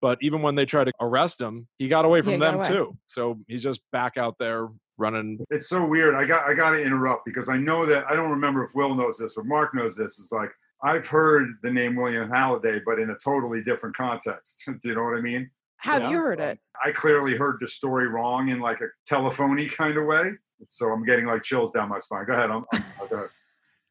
But 0.02 0.18
even 0.20 0.42
when 0.42 0.54
they 0.54 0.66
tried 0.66 0.84
to 0.84 0.92
arrest 1.00 1.40
him, 1.40 1.66
he 1.78 1.88
got 1.88 2.04
away 2.04 2.20
from 2.20 2.32
he 2.32 2.38
got 2.38 2.50
them 2.50 2.60
away. 2.60 2.68
too. 2.68 2.98
So 3.06 3.38
he's 3.48 3.62
just 3.62 3.80
back 3.90 4.18
out 4.18 4.34
there 4.38 4.68
running. 4.98 5.38
It's 5.50 5.68
so 5.68 5.86
weird. 5.86 6.14
I 6.14 6.26
got 6.26 6.46
I 6.46 6.52
got 6.52 6.70
to 6.70 6.82
interrupt 6.82 7.24
because 7.24 7.48
I 7.48 7.56
know 7.56 7.86
that 7.86 8.04
I 8.10 8.14
don't 8.14 8.30
remember 8.30 8.62
if 8.64 8.74
Will 8.74 8.94
knows 8.94 9.16
this, 9.16 9.32
but 9.34 9.46
Mark 9.46 9.74
knows 9.74 9.96
this. 9.96 10.18
It's 10.18 10.30
like 10.30 10.50
I've 10.82 11.06
heard 11.06 11.54
the 11.62 11.70
name 11.70 11.96
William 11.96 12.30
Halliday, 12.30 12.82
but 12.84 12.98
in 12.98 13.10
a 13.10 13.16
totally 13.16 13.62
different 13.62 13.96
context. 13.96 14.62
Do 14.66 14.76
you 14.82 14.94
know 14.94 15.04
what 15.04 15.16
I 15.16 15.22
mean? 15.22 15.50
Have 15.84 16.00
Yeah. 16.02 16.10
you 16.12 16.16
heard 16.16 16.40
it? 16.40 16.58
I 16.82 16.92
clearly 16.92 17.36
heard 17.36 17.58
the 17.60 17.68
story 17.68 18.08
wrong 18.08 18.48
in 18.48 18.58
like 18.58 18.80
a 18.80 18.86
telephony 19.06 19.66
kind 19.68 19.98
of 19.98 20.06
way. 20.06 20.32
So 20.66 20.90
I'm 20.90 21.04
getting 21.04 21.26
like 21.26 21.42
chills 21.42 21.70
down 21.72 21.90
my 21.90 22.00
spine. 22.00 22.24
Go 22.24 22.32
ahead. 22.32 22.50
I'm, 22.50 22.64
I'm, 22.72 22.82
go 23.10 23.16
ahead. 23.16 23.28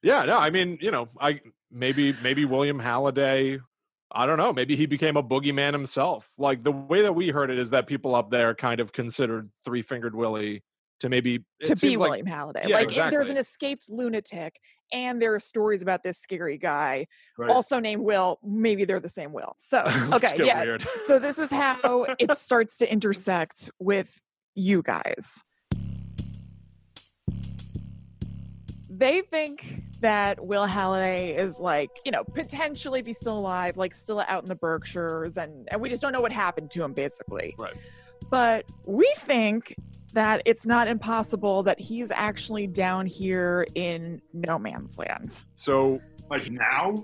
Yeah, 0.01 0.23
no, 0.23 0.39
I 0.39 0.49
mean, 0.49 0.79
you 0.81 0.89
know, 0.89 1.07
I 1.21 1.39
maybe 1.71 2.15
maybe 2.23 2.45
William 2.45 2.79
Halliday. 2.79 3.59
I 4.11 4.25
don't 4.25 4.37
know. 4.37 4.51
Maybe 4.51 4.75
he 4.75 4.87
became 4.87 5.17
a 5.17 5.23
boogeyman 5.23 5.73
himself. 5.73 6.29
Like 6.37 6.63
the 6.63 6.71
way 6.71 7.03
that 7.03 7.13
we 7.13 7.29
heard 7.29 7.51
it 7.51 7.59
is 7.59 7.69
that 7.69 7.85
people 7.85 8.15
up 8.15 8.31
there 8.31 8.55
kind 8.55 8.79
of 8.79 8.91
considered 8.91 9.51
Three 9.63 9.83
Fingered 9.83 10.15
Willie 10.15 10.63
to 10.99 11.09
maybe 11.09 11.43
it 11.59 11.65
to 11.67 11.75
be 11.75 11.97
like- 11.97 12.09
William 12.09 12.25
Halliday. 12.27 12.63
Yeah, 12.67 12.75
like 12.77 12.95
if 12.95 13.09
there's 13.11 13.29
an 13.29 13.37
escaped 13.37 13.89
lunatic 13.89 14.59
and 14.91 15.21
there 15.21 15.33
are 15.33 15.39
stories 15.39 15.81
about 15.81 16.03
this 16.03 16.19
scary 16.19 16.57
guy, 16.57 17.07
Right. 17.37 17.49
also 17.49 17.79
named 17.79 18.03
Will, 18.03 18.39
maybe 18.43 18.85
they're 18.85 18.99
the 18.99 19.09
same 19.09 19.33
Will. 19.33 19.55
So 19.57 19.79
okay, 20.13 20.33
yeah. 20.37 20.61
weird. 20.61 20.85
So 21.05 21.19
this 21.19 21.39
is 21.39 21.49
how 21.51 22.05
it 22.19 22.37
starts 22.37 22.77
to 22.77 22.91
intersect 22.91 23.69
with 23.79 24.21
you 24.55 24.81
guys. 24.83 25.43
They 28.89 29.21
think 29.21 29.81
that 30.01 30.45
Will 30.45 30.65
Halliday 30.67 31.35
is 31.35 31.59
like, 31.59 31.89
you 32.05 32.11
know, 32.11 32.23
potentially 32.23 32.99
if 32.99 33.07
he's 33.07 33.17
still 33.17 33.39
alive, 33.39 33.75
like 33.75 33.93
still 33.93 34.19
out 34.27 34.43
in 34.43 34.49
the 34.49 34.55
Berkshires, 34.55 35.37
and, 35.37 35.67
and 35.71 35.81
we 35.81 35.89
just 35.89 36.01
don't 36.01 36.13
know 36.13 36.21
what 36.21 36.31
happened 36.31 36.69
to 36.71 36.83
him, 36.83 36.93
basically. 36.93 37.55
Right. 37.57 37.75
But 38.33 38.65
we 38.87 39.05
think 39.19 39.75
that 40.15 40.41
it's 40.45 40.65
not 40.65 40.87
impossible 40.87 41.61
that 41.61 41.79
he's 41.79 42.09
actually 42.09 42.65
down 42.65 43.05
here 43.05 43.63
in 43.75 44.23
no 44.33 44.57
man's 44.57 44.97
land. 44.97 45.43
So 45.53 46.01
Like 46.31 46.49
now? 46.49 46.95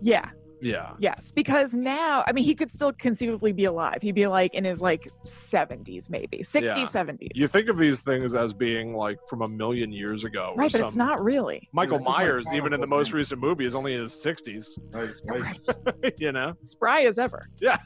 Yeah. 0.00 0.28
yeah, 0.60 0.94
Yes, 0.98 1.30
because 1.30 1.72
now, 1.72 2.24
I 2.26 2.32
mean, 2.32 2.42
he 2.42 2.56
could 2.56 2.72
still 2.72 2.92
conceivably 2.94 3.52
be 3.52 3.66
alive. 3.66 3.98
He'd 4.02 4.16
be 4.16 4.26
like 4.26 4.54
in 4.54 4.64
his 4.64 4.80
like 4.80 5.06
70s, 5.24 6.10
maybe 6.10 6.38
60s, 6.38 6.62
Yeah. 6.62 6.84
70s. 6.88 7.28
you 7.36 7.46
think 7.46 7.68
of 7.68 7.78
these 7.78 8.00
things 8.00 8.34
as 8.34 8.52
being 8.52 8.92
like 8.96 9.18
from 9.28 9.42
a 9.42 9.48
million 9.48 9.92
years 9.92 10.24
ago, 10.24 10.50
or 10.56 10.62
right, 10.62 10.72
but 10.72 10.80
it's 10.80 10.96
not 10.96 11.22
really. 11.22 11.68
Michael 11.72 11.98
It's 11.98 12.06
like 12.06 12.18
Myers, 12.18 12.46
even 12.52 12.72
in 12.72 12.80
the 12.80 12.88
most 12.88 13.12
recent 13.12 13.40
movie, 13.40 13.64
is 13.64 13.76
only 13.76 13.94
in 13.94 14.00
his 14.00 14.20
sixties. 14.20 14.76
Right, 14.92 15.10
right. 15.28 16.14
you 16.18 16.32
know? 16.32 16.54
Spry 16.64 17.02
as 17.02 17.20
ever. 17.20 17.40
Yeah. 17.60 17.78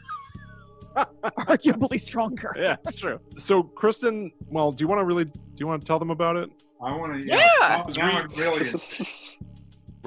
Arguably 0.96 2.00
stronger. 2.00 2.54
Yeah, 2.56 2.76
it's 2.84 2.98
true. 2.98 3.20
So, 3.36 3.62
Kristen, 3.62 4.32
well, 4.48 4.72
do 4.72 4.82
you 4.82 4.88
want 4.88 5.00
to 5.00 5.04
really? 5.04 5.24
Do 5.24 5.32
you 5.56 5.66
want 5.66 5.80
to 5.80 5.86
tell 5.86 5.98
them 5.98 6.10
about 6.10 6.36
it? 6.36 6.50
I 6.82 6.94
want 6.96 7.22
to. 7.22 7.28
Yeah. 7.28 7.46
Now, 7.60 7.82
now 7.96 8.10
I'm 8.18 8.26
really. 8.36 8.64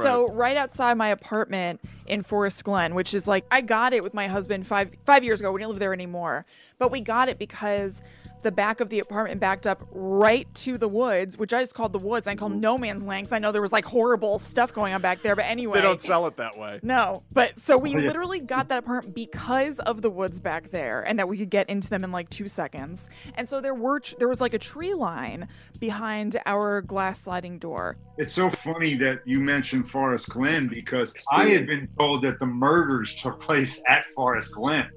So 0.04 0.28
right 0.28 0.56
outside 0.56 0.98
my 0.98 1.10
apartment 1.10 1.82
in 2.08 2.24
Forest 2.24 2.64
Glen, 2.64 2.96
which 2.96 3.14
is 3.14 3.28
like 3.28 3.46
I 3.52 3.62
got 3.62 3.94
it 3.94 4.04
with 4.04 4.14
my 4.14 4.28
husband 4.28 4.66
five 4.66 4.92
five 5.06 5.24
years 5.24 5.40
ago. 5.40 5.52
We 5.52 5.60
don't 5.60 5.70
live 5.70 5.80
there 5.80 5.94
anymore, 5.94 6.46
but 6.78 6.92
we 6.92 7.02
got 7.02 7.30
it 7.30 7.38
because 7.38 8.02
the 8.42 8.52
back 8.52 8.80
of 8.80 8.90
the 8.90 9.00
apartment 9.00 9.40
backed 9.40 9.68
up 9.68 9.84
right 9.92 10.48
to 10.56 10.78
the 10.78 10.88
woods, 10.88 11.38
which 11.38 11.54
I 11.54 11.62
just 11.62 11.74
called 11.74 11.94
the 11.94 12.06
woods. 12.06 12.28
I 12.28 12.36
call 12.36 12.50
mm-hmm. 12.50 12.60
no 12.60 12.78
man's 12.78 13.06
land 13.06 13.28
'cause 13.28 13.34
I 13.34 13.40
know 13.40 13.52
there 13.52 13.62
was 13.62 13.74
like 13.74 13.86
horrible 13.86 14.40
stuff 14.40 14.74
going 14.74 14.94
on 14.94 15.02
back 15.02 15.22
there. 15.22 15.36
But 15.36 15.46
anyway, 15.46 15.80
They 15.80 15.82
don't 15.82 16.02
sell 16.02 16.28
it 16.28 16.38
that 16.38 16.58
way. 16.58 16.80
No, 16.84 17.24
but 17.34 17.58
so 17.60 17.78
we 17.78 17.96
Oh, 17.96 18.00
yeah. 18.00 18.08
literally 18.08 18.40
got 18.40 18.70
that 18.70 18.80
apartment 18.80 19.16
because 19.16 19.80
of 19.80 20.02
the 20.02 20.10
woods 20.10 20.40
back 20.40 20.72
there, 20.72 21.02
and 21.02 21.18
that 21.20 21.28
we 21.28 21.38
could 21.38 21.50
get 21.50 21.70
into 21.70 21.90
them 21.90 22.04
in 22.04 22.12
like 22.12 22.30
two 22.30 22.48
seconds. 22.48 23.10
And 23.36 23.48
so 23.48 23.62
there 23.62 23.74
were 23.76 24.00
there 24.18 24.28
was 24.28 24.42
like 24.42 24.54
a 24.54 24.60
tree 24.60 24.94
line 24.94 25.48
behind 25.80 26.40
our 26.46 26.82
glass 26.82 27.22
sliding 27.22 27.58
door. 27.60 27.98
It's 28.18 28.34
so 28.34 28.50
funny 28.50 28.96
that 28.96 29.20
you 29.26 29.40
mentioned 29.40 29.90
Forest 29.90 30.30
Glen 30.30 30.68
because 30.68 31.14
I 31.32 31.46
had 31.46 31.66
been 31.68 31.88
told 31.98 32.22
that 32.24 32.40
the 32.40 32.46
murders 32.46 33.16
took 33.16 33.40
place 33.40 33.82
at 33.88 34.06
Forest 34.06 34.54
Glen. 34.54 34.90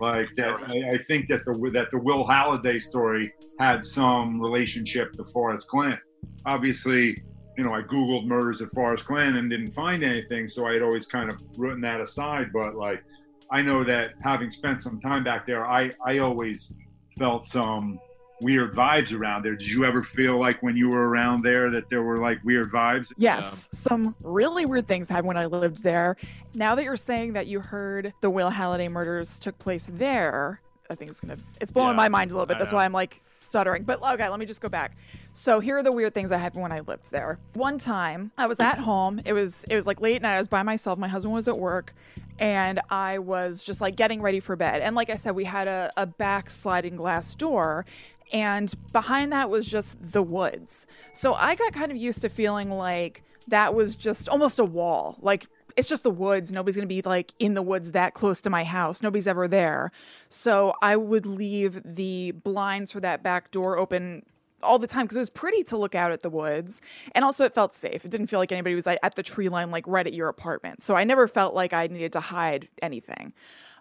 Like 0.00 0.34
that, 0.36 0.60
I, 0.66 0.94
I 0.94 0.98
think 0.98 1.28
that 1.28 1.44
the 1.44 1.70
that 1.72 1.90
the 1.90 1.98
Will 1.98 2.26
Halliday 2.26 2.78
story 2.78 3.32
had 3.58 3.84
some 3.84 4.40
relationship 4.40 5.12
to 5.12 5.24
Forest 5.24 5.68
Glen. 5.68 5.98
Obviously, 6.46 7.16
you 7.56 7.64
know, 7.64 7.74
I 7.74 7.82
googled 7.82 8.26
murders 8.26 8.60
at 8.62 8.70
Forest 8.70 9.06
Glen 9.06 9.36
and 9.36 9.50
didn't 9.50 9.72
find 9.72 10.04
anything, 10.04 10.48
so 10.48 10.66
I 10.66 10.74
had 10.74 10.82
always 10.82 11.06
kind 11.06 11.32
of 11.32 11.40
written 11.58 11.80
that 11.82 12.00
aside. 12.00 12.52
But 12.52 12.76
like, 12.76 13.02
I 13.50 13.62
know 13.62 13.82
that 13.84 14.14
having 14.22 14.50
spent 14.50 14.80
some 14.80 15.00
time 15.00 15.24
back 15.24 15.44
there, 15.44 15.66
I 15.66 15.90
I 16.04 16.18
always 16.18 16.72
felt 17.18 17.44
some 17.44 17.98
weird 18.40 18.72
vibes 18.72 19.18
around 19.18 19.44
there. 19.44 19.54
Did 19.54 19.68
you 19.68 19.84
ever 19.84 20.02
feel 20.02 20.38
like 20.38 20.62
when 20.62 20.76
you 20.76 20.88
were 20.88 21.08
around 21.08 21.42
there 21.42 21.70
that 21.70 21.90
there 21.90 22.02
were 22.02 22.18
like 22.18 22.42
weird 22.44 22.70
vibes? 22.70 23.12
Yes, 23.16 23.68
some 23.72 24.14
really 24.22 24.66
weird 24.66 24.86
things 24.86 25.08
happened 25.08 25.28
when 25.28 25.36
I 25.36 25.46
lived 25.46 25.82
there. 25.82 26.16
Now 26.54 26.74
that 26.74 26.84
you're 26.84 26.96
saying 26.96 27.34
that 27.34 27.46
you 27.46 27.60
heard 27.60 28.12
the 28.20 28.30
Will 28.30 28.50
Halliday 28.50 28.88
murders 28.88 29.38
took 29.38 29.58
place 29.58 29.88
there, 29.92 30.60
I 30.90 30.94
think 30.94 31.10
it's 31.10 31.20
gonna 31.20 31.36
it's 31.60 31.72
blowing 31.72 31.90
Yeah, 31.90 31.96
my 31.96 32.08
mind 32.08 32.30
a 32.30 32.34
little 32.34 32.46
bit. 32.46 32.58
That's 32.58 32.72
why 32.72 32.84
I'm 32.84 32.92
like 32.92 33.22
stuttering. 33.40 33.84
But 33.84 34.02
okay, 34.02 34.28
let 34.28 34.38
me 34.38 34.46
just 34.46 34.60
go 34.60 34.68
back. 34.68 34.96
So 35.32 35.60
here 35.60 35.78
are 35.78 35.82
the 35.82 35.92
weird 35.92 36.14
things 36.14 36.30
that 36.30 36.38
happened 36.38 36.62
when 36.62 36.72
I 36.72 36.80
lived 36.80 37.10
there. 37.10 37.38
One 37.54 37.78
time 37.78 38.32
I 38.36 38.46
was 38.46 38.60
at 38.60 38.78
home. 38.78 39.20
It 39.24 39.32
was 39.32 39.64
it 39.70 39.74
was 39.74 39.86
like 39.86 40.00
late 40.00 40.22
night. 40.22 40.34
I 40.34 40.38
was 40.38 40.48
by 40.48 40.62
myself. 40.62 40.98
My 40.98 41.08
husband 41.08 41.34
was 41.34 41.48
at 41.48 41.58
work. 41.58 41.94
And 42.40 42.78
I 42.88 43.18
was 43.18 43.64
just 43.64 43.80
like 43.80 43.96
getting 43.96 44.22
ready 44.22 44.38
for 44.38 44.54
bed. 44.54 44.80
And 44.80 44.94
like 44.94 45.10
I 45.10 45.16
said, 45.16 45.34
we 45.34 45.42
had 45.42 45.66
a, 45.66 45.90
a 45.96 46.06
back 46.06 46.50
sliding 46.50 46.94
glass 46.94 47.34
door 47.34 47.84
and 48.32 48.72
behind 48.92 49.32
that 49.32 49.50
was 49.50 49.66
just 49.66 49.96
the 50.00 50.22
woods. 50.22 50.86
So 51.12 51.34
I 51.34 51.54
got 51.54 51.72
kind 51.72 51.90
of 51.90 51.96
used 51.96 52.22
to 52.22 52.28
feeling 52.28 52.70
like 52.70 53.22
that 53.48 53.74
was 53.74 53.96
just 53.96 54.28
almost 54.28 54.58
a 54.58 54.64
wall. 54.64 55.16
Like 55.20 55.48
it's 55.76 55.88
just 55.88 56.02
the 56.02 56.10
woods. 56.10 56.52
Nobody's 56.52 56.76
going 56.76 56.88
to 56.88 56.94
be 56.94 57.02
like 57.02 57.32
in 57.38 57.54
the 57.54 57.62
woods 57.62 57.92
that 57.92 58.14
close 58.14 58.40
to 58.42 58.50
my 58.50 58.64
house. 58.64 59.02
Nobody's 59.02 59.26
ever 59.26 59.48
there. 59.48 59.92
So 60.28 60.74
I 60.82 60.96
would 60.96 61.24
leave 61.24 61.80
the 61.84 62.32
blinds 62.32 62.92
for 62.92 63.00
that 63.00 63.22
back 63.22 63.50
door 63.50 63.78
open 63.78 64.24
all 64.62 64.78
the 64.78 64.86
time 64.86 65.04
because 65.04 65.16
it 65.16 65.20
was 65.20 65.30
pretty 65.30 65.62
to 65.62 65.76
look 65.76 65.94
out 65.94 66.10
at 66.10 66.22
the 66.22 66.30
woods 66.30 66.80
and 67.12 67.24
also 67.24 67.44
it 67.44 67.54
felt 67.54 67.72
safe 67.72 68.04
it 68.04 68.10
didn't 68.10 68.26
feel 68.26 68.40
like 68.40 68.50
anybody 68.50 68.74
was 68.74 68.86
at 68.86 69.14
the 69.14 69.22
tree 69.22 69.48
line 69.48 69.70
like 69.70 69.86
right 69.86 70.06
at 70.06 70.12
your 70.12 70.28
apartment 70.28 70.82
so 70.82 70.96
i 70.96 71.04
never 71.04 71.28
felt 71.28 71.54
like 71.54 71.72
i 71.72 71.86
needed 71.86 72.12
to 72.12 72.18
hide 72.18 72.68
anything 72.82 73.32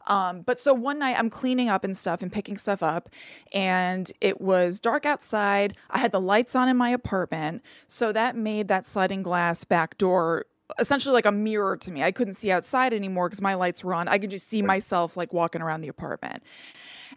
um, 0.08 0.42
but 0.42 0.60
so 0.60 0.74
one 0.74 1.00
night 1.00 1.16
I'm 1.18 1.30
cleaning 1.30 1.70
up 1.70 1.84
and 1.84 1.96
stuff 1.96 2.22
and 2.22 2.32
picking 2.32 2.58
stuff 2.58 2.82
up, 2.82 3.10
and 3.54 4.12
it 4.20 4.42
was 4.42 4.80
dark 4.80 5.06
outside. 5.06 5.78
I 5.90 6.00
had 6.00 6.12
the 6.12 6.22
lights 6.22 6.56
on 6.56 6.68
in 6.68 6.78
my 6.78 6.90
apartment, 6.90 7.62
so 7.88 8.12
that 8.12 8.36
made 8.36 8.68
that 8.70 8.86
sliding 8.86 9.24
glass 9.24 9.64
back 9.64 9.98
door 9.98 10.46
essentially 10.80 11.14
like 11.14 11.26
a 11.26 11.32
mirror 11.32 11.78
to 11.78 11.92
me. 11.92 12.04
I 12.04 12.12
couldn't 12.12 12.34
see 12.36 12.52
outside 12.52 12.94
anymore 12.94 13.30
because 13.30 13.42
my 13.42 13.56
lights 13.56 13.84
were 13.84 13.94
on. 13.94 14.08
I 14.08 14.18
could 14.18 14.30
just 14.30 14.50
see 14.50 14.62
myself 14.62 15.18
like 15.18 15.34
walking 15.34 15.62
around 15.62 15.82
the 15.82 15.88
apartment. 15.88 16.44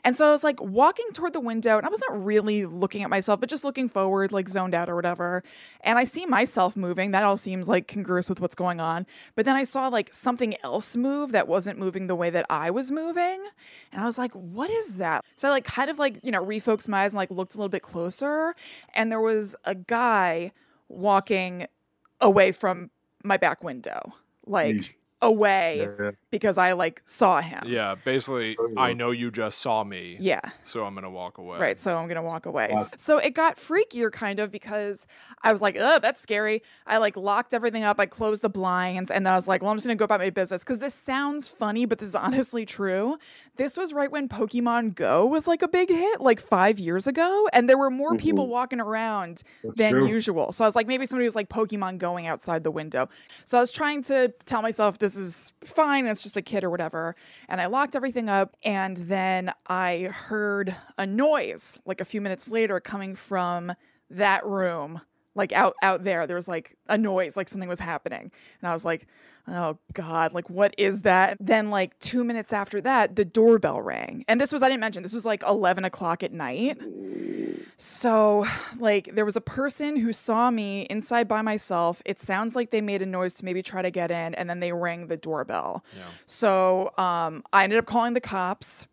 And 0.04 0.16
so 0.16 0.26
I 0.26 0.30
was 0.30 0.42
like 0.42 0.60
walking 0.62 1.06
toward 1.12 1.32
the 1.32 1.40
window, 1.40 1.76
and 1.76 1.86
I 1.86 1.90
wasn't 1.90 2.12
really 2.12 2.64
looking 2.64 3.02
at 3.02 3.10
myself, 3.10 3.40
but 3.40 3.50
just 3.50 3.64
looking 3.64 3.88
forward, 3.88 4.32
like 4.32 4.48
zoned 4.48 4.74
out 4.74 4.88
or 4.88 4.96
whatever. 4.96 5.42
And 5.82 5.98
I 5.98 6.04
see 6.04 6.24
myself 6.24 6.76
moving. 6.76 7.10
That 7.10 7.22
all 7.22 7.36
seems 7.36 7.68
like 7.68 7.86
congruous 7.86 8.28
with 8.28 8.40
what's 8.40 8.54
going 8.54 8.80
on. 8.80 9.06
But 9.34 9.44
then 9.44 9.56
I 9.56 9.64
saw 9.64 9.88
like 9.88 10.14
something 10.14 10.54
else 10.62 10.96
move 10.96 11.32
that 11.32 11.48
wasn't 11.48 11.78
moving 11.78 12.06
the 12.06 12.14
way 12.14 12.30
that 12.30 12.46
I 12.48 12.70
was 12.70 12.90
moving. 12.90 13.44
And 13.92 14.02
I 14.02 14.06
was 14.06 14.16
like, 14.16 14.32
what 14.32 14.70
is 14.70 14.96
that? 14.96 15.24
So 15.36 15.48
I 15.48 15.50
like 15.50 15.64
kind 15.64 15.90
of 15.90 15.98
like, 15.98 16.18
you 16.22 16.30
know, 16.30 16.44
refocused 16.44 16.88
my 16.88 17.04
eyes 17.04 17.12
and 17.12 17.18
like 17.18 17.30
looked 17.30 17.54
a 17.54 17.58
little 17.58 17.68
bit 17.68 17.82
closer. 17.82 18.54
And 18.94 19.10
there 19.10 19.20
was 19.20 19.54
a 19.64 19.74
guy 19.74 20.52
walking 20.88 21.66
away 22.20 22.52
from 22.52 22.90
my 23.24 23.36
back 23.36 23.62
window, 23.62 24.14
like 24.46 24.76
Yeesh. 24.76 24.90
Away 25.22 25.88
Yeah. 25.98 26.10
because 26.30 26.58
I 26.58 26.72
like 26.72 27.02
saw 27.04 27.40
him. 27.40 27.62
Yeah, 27.66 27.94
basically, 28.04 28.56
oh, 28.58 28.74
I 28.76 28.92
know 28.92 29.10
you 29.10 29.30
just 29.30 29.58
saw 29.58 29.84
me. 29.84 30.16
Yeah. 30.20 30.40
So 30.64 30.84
I'm 30.84 30.94
gonna 30.94 31.10
walk 31.10 31.38
away. 31.38 31.58
Right, 31.58 31.78
so 31.78 31.96
I'm 31.96 32.08
gonna 32.08 32.22
walk 32.22 32.46
away. 32.46 32.70
Wow. 32.72 32.86
So 32.96 33.18
it 33.18 33.34
got 33.34 33.56
freakier 33.56 34.10
kind 34.10 34.40
of 34.40 34.50
because 34.50 35.06
I 35.42 35.52
was 35.52 35.60
like, 35.60 35.76
oh, 35.78 35.98
that's 35.98 36.20
scary. 36.20 36.62
I 36.86 36.98
like 36.98 37.16
locked 37.16 37.52
everything 37.54 37.84
up, 37.84 38.00
I 38.00 38.06
closed 38.06 38.42
the 38.42 38.48
blinds, 38.48 39.10
and 39.10 39.26
then 39.26 39.32
I 39.32 39.36
was 39.36 39.48
like, 39.48 39.62
well, 39.62 39.70
I'm 39.70 39.76
just 39.76 39.86
gonna 39.86 39.96
go 39.96 40.04
about 40.04 40.20
my 40.20 40.30
business. 40.30 40.64
Cause 40.64 40.78
this 40.78 40.94
sounds 40.94 41.48
funny, 41.48 41.84
but 41.84 41.98
this 41.98 42.08
is 42.08 42.14
honestly 42.14 42.64
true. 42.64 43.18
This 43.56 43.76
was 43.76 43.92
right 43.92 44.10
when 44.10 44.28
Pokemon 44.28 44.94
Go 44.94 45.26
was 45.26 45.46
like 45.46 45.62
a 45.62 45.68
big 45.68 45.90
hit, 45.90 46.20
like 46.20 46.40
five 46.40 46.78
years 46.78 47.06
ago, 47.06 47.48
and 47.52 47.68
there 47.68 47.76
were 47.78 47.90
more 47.90 48.16
people 48.16 48.44
mm-hmm. 48.44 48.52
walking 48.52 48.80
around 48.80 49.42
That's 49.62 49.76
than 49.76 49.92
true. 49.92 50.06
usual. 50.06 50.52
So 50.52 50.64
I 50.64 50.68
was 50.68 50.74
like, 50.74 50.86
maybe 50.86 51.04
somebody 51.04 51.26
was 51.26 51.36
like 51.36 51.50
Pokemon 51.50 51.98
going 51.98 52.26
outside 52.26 52.64
the 52.64 52.70
window. 52.70 53.08
So 53.44 53.58
I 53.58 53.60
was 53.60 53.72
trying 53.72 54.02
to 54.04 54.32
tell 54.46 54.62
myself 54.62 54.98
this 54.98 55.09
is 55.16 55.52
fine, 55.64 56.06
it's 56.06 56.22
just 56.22 56.36
a 56.36 56.42
kid 56.42 56.64
or 56.64 56.70
whatever. 56.70 57.14
And 57.48 57.60
I 57.60 57.66
locked 57.66 57.96
everything 57.96 58.28
up, 58.28 58.56
and 58.62 58.96
then 58.96 59.52
I 59.66 60.10
heard 60.12 60.74
a 60.98 61.06
noise 61.06 61.80
like 61.84 62.00
a 62.00 62.04
few 62.04 62.20
minutes 62.20 62.50
later 62.50 62.80
coming 62.80 63.14
from 63.14 63.72
that 64.10 64.44
room 64.44 65.00
like 65.34 65.52
out 65.52 65.74
out 65.82 66.04
there. 66.04 66.26
There 66.26 66.36
was 66.36 66.48
like 66.48 66.76
a 66.88 66.98
noise 66.98 67.36
like 67.36 67.48
something 67.48 67.68
was 67.68 67.80
happening. 67.80 68.30
And 68.60 68.70
i 68.70 68.72
was 68.72 68.84
like 68.84 69.06
oh 69.48 69.78
god 69.92 70.34
like 70.34 70.50
what 70.50 70.74
is 70.76 71.02
that? 71.02 71.36
Then 71.40 71.70
like 71.70 71.98
two 72.00 72.24
minutes 72.24 72.52
after 72.52 72.80
that 72.82 73.16
the 73.16 73.24
doorbell 73.24 73.80
rang. 73.80 74.24
And 74.28 74.40
this 74.40 74.52
was 74.52 74.62
i 74.62 74.68
didn't 74.68 74.80
mention 74.80 75.02
this 75.02 75.12
was 75.12 75.24
like 75.24 75.42
11 75.44 75.84
o'clock 75.84 76.22
at 76.22 76.32
night 76.32 76.78
so 77.80 78.44
like 78.78 79.14
there 79.14 79.24
was 79.24 79.36
a 79.36 79.40
person 79.40 79.96
who 79.96 80.12
saw 80.12 80.50
me 80.50 80.82
inside 80.90 81.26
by 81.26 81.40
myself 81.40 82.02
it 82.04 82.18
sounds 82.20 82.54
like 82.54 82.70
they 82.70 82.82
made 82.82 83.00
a 83.00 83.06
noise 83.06 83.34
to 83.34 83.44
maybe 83.44 83.62
try 83.62 83.80
to 83.80 83.90
get 83.90 84.10
in 84.10 84.34
and 84.34 84.50
then 84.50 84.60
they 84.60 84.70
rang 84.70 85.06
the 85.06 85.16
doorbell 85.16 85.82
Yeah. 85.96 86.02
so 86.26 86.92
um, 86.98 87.42
i 87.54 87.64
ended 87.64 87.78
up 87.78 87.86
calling 87.86 88.12
the 88.12 88.20
cops 88.20 88.86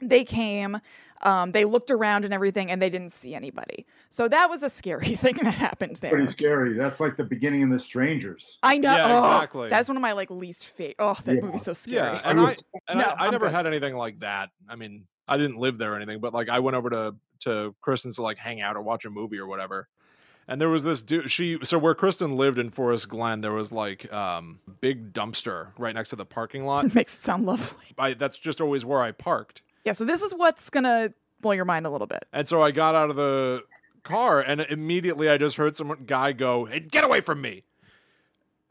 they 0.00 0.24
came 0.24 0.80
um, 1.22 1.52
they 1.52 1.66
looked 1.66 1.90
around 1.90 2.24
and 2.24 2.32
everything 2.32 2.70
and 2.70 2.80
they 2.80 2.88
didn't 2.88 3.12
see 3.12 3.34
anybody 3.34 3.84
so 4.08 4.28
that 4.28 4.48
was 4.48 4.62
a 4.62 4.70
scary 4.70 5.14
thing 5.14 5.36
that 5.42 5.52
happened 5.52 5.96
there 5.96 6.12
Pretty 6.12 6.28
scary. 6.30 6.72
That's 6.78 7.00
like 7.00 7.16
the 7.18 7.24
beginning 7.24 7.62
of 7.64 7.68
The 7.70 7.78
Strangers. 7.78 8.58
i 8.62 8.78
know 8.78 8.94
Yeah, 8.94 9.08
oh, 9.10 9.18
exactly. 9.18 9.68
that's 9.68 9.88
one 9.88 9.98
of 9.98 10.00
my 10.00 10.12
like 10.12 10.30
least 10.30 10.68
favorite 10.68 10.96
oh 11.00 11.18
that 11.26 11.34
Yeah. 11.34 11.40
movie's 11.42 11.64
so 11.64 11.74
scary 11.74 11.96
Yeah, 12.08 12.20
and 12.24 12.40
I 12.40 12.56
and 12.88 12.98
No, 13.00 13.04
I, 13.08 13.26
I 13.26 13.30
never 13.30 13.46
good. 13.46 13.54
had 13.54 13.66
anything 13.66 13.94
like 13.94 14.20
that. 14.20 14.48
I 14.70 14.76
mean, 14.76 15.04
I 15.28 15.36
didn't 15.36 15.58
live 15.58 15.76
there 15.76 15.92
or 15.92 15.96
anything, 15.96 16.18
but 16.20 16.32
like 16.32 16.48
I 16.48 16.60
went 16.60 16.76
over 16.78 16.88
to 16.90 17.14
to 17.40 17.74
Kristen's 17.80 18.16
to 18.16 18.22
like 18.22 18.38
hang 18.38 18.60
out 18.60 18.76
or 18.76 18.82
watch 18.82 19.04
a 19.04 19.10
movie 19.10 19.38
or 19.38 19.46
whatever. 19.46 19.88
And 20.48 20.60
there 20.60 20.68
was 20.68 20.82
this 20.82 21.02
dude. 21.02 21.30
She 21.30 21.58
so 21.62 21.78
where 21.78 21.94
Kristen 21.94 22.36
lived 22.36 22.58
in 22.58 22.70
Forest 22.70 23.08
Glen, 23.08 23.40
there 23.40 23.52
was 23.52 23.70
like 23.70 24.12
um 24.12 24.58
big 24.80 25.12
dumpster 25.12 25.68
right 25.78 25.94
next 25.94 26.08
to 26.10 26.16
the 26.16 26.24
parking 26.24 26.64
lot. 26.64 26.94
makes 26.94 27.14
it 27.14 27.20
sound 27.20 27.46
lovely 27.46 27.86
I, 27.98 28.14
that's 28.14 28.38
just 28.38 28.60
always 28.60 28.84
where 28.84 29.00
I 29.00 29.12
parked. 29.12 29.62
yeah 29.84 29.92
so 29.92 30.04
this 30.04 30.22
is 30.22 30.34
what's 30.34 30.70
gonna 30.70 31.12
blow 31.40 31.52
your 31.52 31.64
mind 31.64 31.86
a 31.86 31.90
little 31.90 32.06
bit 32.06 32.24
And 32.32 32.48
so 32.48 32.62
I 32.62 32.70
got 32.70 32.94
out 32.94 33.10
of 33.10 33.16
the 33.16 33.62
car, 34.02 34.40
and 34.40 34.60
immediately 34.62 35.28
I 35.28 35.36
just 35.38 35.56
heard 35.56 35.76
some 35.76 36.04
guy 36.06 36.32
go, 36.32 36.64
"Hey, 36.64 36.80
get 36.80 37.04
away 37.04 37.20
from 37.20 37.40
me!" 37.40 37.64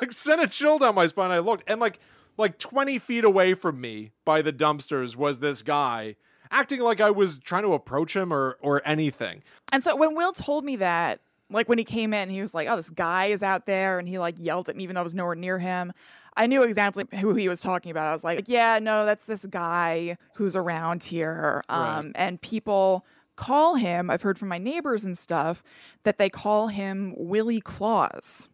like 0.00 0.12
sent 0.12 0.40
a 0.40 0.48
chill 0.48 0.78
down 0.78 0.94
my 0.94 1.06
spine. 1.06 1.30
I 1.30 1.38
looked, 1.38 1.64
and 1.68 1.80
like 1.80 1.98
like 2.36 2.58
twenty 2.58 2.98
feet 2.98 3.24
away 3.24 3.54
from 3.54 3.80
me 3.80 4.12
by 4.24 4.42
the 4.42 4.52
dumpsters 4.52 5.16
was 5.16 5.40
this 5.40 5.62
guy 5.62 6.16
acting 6.50 6.80
like 6.80 7.00
I 7.00 7.10
was 7.10 7.38
trying 7.38 7.62
to 7.62 7.72
approach 7.72 8.14
him 8.14 8.32
or 8.32 8.58
or 8.60 8.82
anything. 8.84 9.42
And 9.72 9.82
so 9.82 9.96
when 9.96 10.14
Will 10.14 10.32
told 10.32 10.64
me 10.64 10.76
that, 10.76 11.20
like 11.50 11.68
when 11.68 11.78
he 11.78 11.84
came 11.84 12.12
in, 12.12 12.30
he 12.30 12.40
was 12.40 12.54
like, 12.54 12.68
"Oh, 12.68 12.76
this 12.76 12.90
guy 12.90 13.26
is 13.26 13.42
out 13.42 13.66
there," 13.66 13.98
and 13.98 14.08
he 14.08 14.18
like 14.18 14.36
yelled 14.38 14.68
at 14.68 14.76
me 14.76 14.84
even 14.84 14.94
though 14.94 15.00
I 15.00 15.04
was 15.04 15.14
nowhere 15.14 15.34
near 15.34 15.58
him. 15.58 15.92
I 16.36 16.46
knew 16.46 16.62
exactly 16.62 17.04
who 17.20 17.34
he 17.34 17.48
was 17.48 17.60
talking 17.60 17.90
about. 17.90 18.08
I 18.08 18.12
was 18.12 18.24
like, 18.24 18.44
"Yeah, 18.46 18.78
no, 18.78 19.06
that's 19.06 19.24
this 19.24 19.46
guy 19.46 20.18
who's 20.34 20.54
around 20.56 21.02
here." 21.04 21.62
Um, 21.68 22.12
and 22.14 22.40
people 22.40 23.06
call 23.36 23.76
him. 23.76 24.10
I've 24.10 24.22
heard 24.22 24.38
from 24.38 24.48
my 24.48 24.58
neighbors 24.58 25.04
and 25.04 25.16
stuff 25.16 25.62
that 26.02 26.18
they 26.18 26.28
call 26.28 26.68
him 26.68 27.14
Willie 27.16 27.60
Claus. 27.60 28.48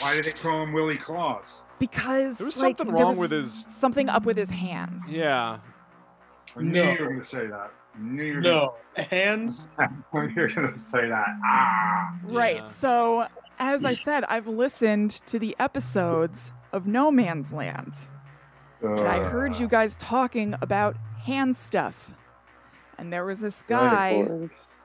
Why 0.00 0.14
did 0.16 0.24
they 0.24 0.32
call 0.32 0.62
him 0.62 0.72
Willie 0.72 0.98
Claus? 0.98 1.62
Because 1.78 2.36
There 2.36 2.44
was 2.46 2.60
like, 2.62 2.78
something 2.78 2.94
wrong 2.94 3.08
was 3.10 3.18
with 3.18 3.30
his- 3.32 3.66
something 3.68 4.08
up 4.08 4.24
with 4.24 4.36
his 4.36 4.50
hands. 4.50 5.04
Yeah, 5.10 5.58
I 6.56 6.62
knew 6.62 6.72
No. 6.72 6.82
you 6.92 6.98
were 7.00 7.06
going 7.08 7.20
to 7.20 7.24
say 7.26 7.46
that. 7.46 7.70
I 7.96 7.98
knew 8.00 8.22
you 8.24 8.34
were 8.36 8.40
No. 8.40 8.74
Hands? 8.96 9.68
Gonna, 10.12 10.32
you're 10.34 10.48
going 10.48 10.72
to 10.72 10.78
say 10.78 11.08
that. 11.08 11.26
Ah. 11.44 12.16
Right. 12.24 12.56
Yeah. 12.56 12.64
So, 12.64 13.26
as 13.58 13.84
I 13.84 13.94
said, 13.94 14.24
I've 14.24 14.46
listened 14.46 15.10
to 15.26 15.38
the 15.38 15.54
episodes 15.58 16.52
of 16.72 16.86
No 16.86 17.10
Man's 17.10 17.52
Land. 17.52 17.94
And 18.82 19.00
I 19.00 19.20
heard 19.28 19.58
you 19.58 19.66
guys 19.68 19.96
talking 19.96 20.54
about 20.60 20.96
hand 21.24 21.56
stuff. 21.56 22.10
And 22.98 23.12
there 23.12 23.24
was 23.24 23.40
this 23.40 23.62
guy 23.66 24.22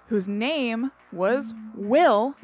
whose 0.08 0.28
name 0.28 0.92
was 1.12 1.54
Will 1.76 2.36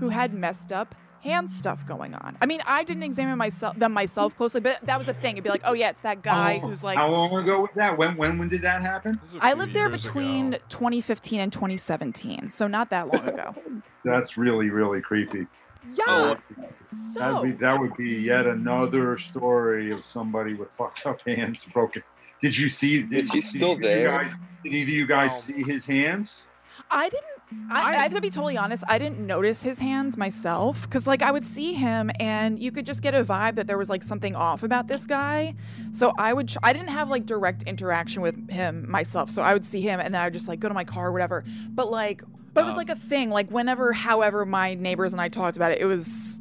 who 0.00 0.08
had 0.10 0.32
messed 0.32 0.70
up 0.72 0.94
hand 1.24 1.50
stuff 1.50 1.84
going 1.86 2.14
on. 2.14 2.36
I 2.40 2.46
mean, 2.46 2.60
I 2.66 2.84
didn't 2.84 3.02
examine 3.02 3.36
myself 3.38 3.76
them 3.78 3.92
myself 3.92 4.36
closely, 4.36 4.60
but 4.60 4.78
that 4.82 4.98
was 4.98 5.08
a 5.08 5.14
thing. 5.14 5.32
It'd 5.32 5.44
be 5.44 5.50
like, 5.50 5.62
oh 5.64 5.72
yeah, 5.72 5.88
it's 5.90 6.02
that 6.02 6.22
guy 6.22 6.60
Oh, 6.62 6.68
who's 6.68 6.84
like 6.84 6.96
How 6.98 7.10
long 7.10 7.34
ago 7.42 7.60
was 7.62 7.70
that? 7.76 7.96
When 7.98 8.16
when 8.16 8.38
when 8.38 8.48
did 8.48 8.62
that 8.62 8.82
happen? 8.82 9.14
This 9.22 9.32
was 9.32 9.42
a 9.42 9.44
I 9.44 9.50
few 9.52 9.58
lived 9.60 9.72
there 9.74 9.88
between 9.88 10.54
ago. 10.54 10.64
2015 10.68 11.40
and 11.40 11.52
2017, 11.52 12.50
so 12.50 12.66
not 12.68 12.90
that 12.90 13.12
long 13.12 13.26
ago. 13.28 13.54
That's 14.04 14.36
really 14.36 14.70
really 14.70 15.00
creepy. 15.00 15.46
Yeah. 15.94 16.04
Oh, 16.06 16.36
that'd 16.56 16.70
So 16.86 17.42
be, 17.42 17.52
that 17.52 17.78
would 17.78 17.96
be 17.96 18.10
yet 18.10 18.46
another 18.46 19.18
story 19.18 19.90
of 19.92 20.04
somebody 20.04 20.54
with 20.54 20.70
fucked 20.70 21.06
up 21.06 21.20
hands 21.26 21.64
broken. 21.64 22.02
Did 22.40 22.56
you 22.56 22.68
see? 22.68 23.02
Did, 23.02 23.12
Is 23.18 23.30
he 23.30 23.40
did 23.40 23.48
still 23.48 23.70
either 23.72 23.80
you 23.82 23.88
there? 23.88 24.10
Guys, 24.10 24.34
did 24.62 24.72
either 24.74 24.90
you 24.90 25.06
guys 25.06 25.30
No. 25.48 25.54
see 25.56 25.62
his 25.62 25.84
hands? 25.86 26.44
I 26.90 27.08
didn't. 27.08 27.24
I, 27.70 27.94
I 27.96 28.02
have 28.02 28.12
to 28.14 28.20
be 28.20 28.28
totally 28.30 28.56
honest. 28.58 28.84
I 28.88 28.98
didn't 28.98 29.18
notice 29.26 29.62
his 29.62 29.78
hands 29.78 30.16
myself 30.18 30.82
because, 30.82 31.06
like, 31.06 31.22
I 31.22 31.30
would 31.30 31.44
see 31.44 31.72
him 31.72 32.10
and 32.20 32.58
you 32.58 32.70
could 32.70 32.84
just 32.84 33.00
get 33.00 33.14
a 33.14 33.24
vibe 33.24 33.54
that 33.56 33.66
there 33.66 33.78
was 33.78 33.88
like 33.88 34.02
something 34.02 34.36
off 34.36 34.62
about 34.62 34.86
this 34.86 35.06
guy. 35.06 35.54
So 35.90 36.12
I 36.18 36.34
would. 36.34 36.48
Tr- 36.48 36.58
I 36.62 36.72
didn't 36.74 36.88
have 36.90 37.08
like 37.08 37.24
direct 37.26 37.62
interaction 37.62 38.20
with 38.22 38.50
him 38.50 38.88
myself. 38.90 39.30
So 39.30 39.40
I 39.42 39.54
would 39.54 39.64
see 39.64 39.80
him 39.80 39.98
and 39.98 40.14
then 40.14 40.20
I 40.20 40.26
would 40.26 40.34
just 40.34 40.46
like 40.46 40.60
go 40.60 40.68
to 40.68 40.74
my 40.74 40.84
car 40.84 41.08
or 41.08 41.12
whatever. 41.12 41.42
But 41.70 41.90
like, 41.90 42.22
but 42.52 42.60
it 42.60 42.64
was 42.64 42.72
Um, 42.74 42.78
like 42.78 42.90
a 42.90 42.96
thing. 42.96 43.30
Like 43.30 43.50
whenever, 43.50 43.92
however, 43.92 44.44
my 44.44 44.74
neighbors 44.74 45.12
and 45.14 45.20
I 45.20 45.28
talked 45.28 45.56
about 45.56 45.72
it, 45.72 45.78
it 45.80 45.86
was. 45.86 46.40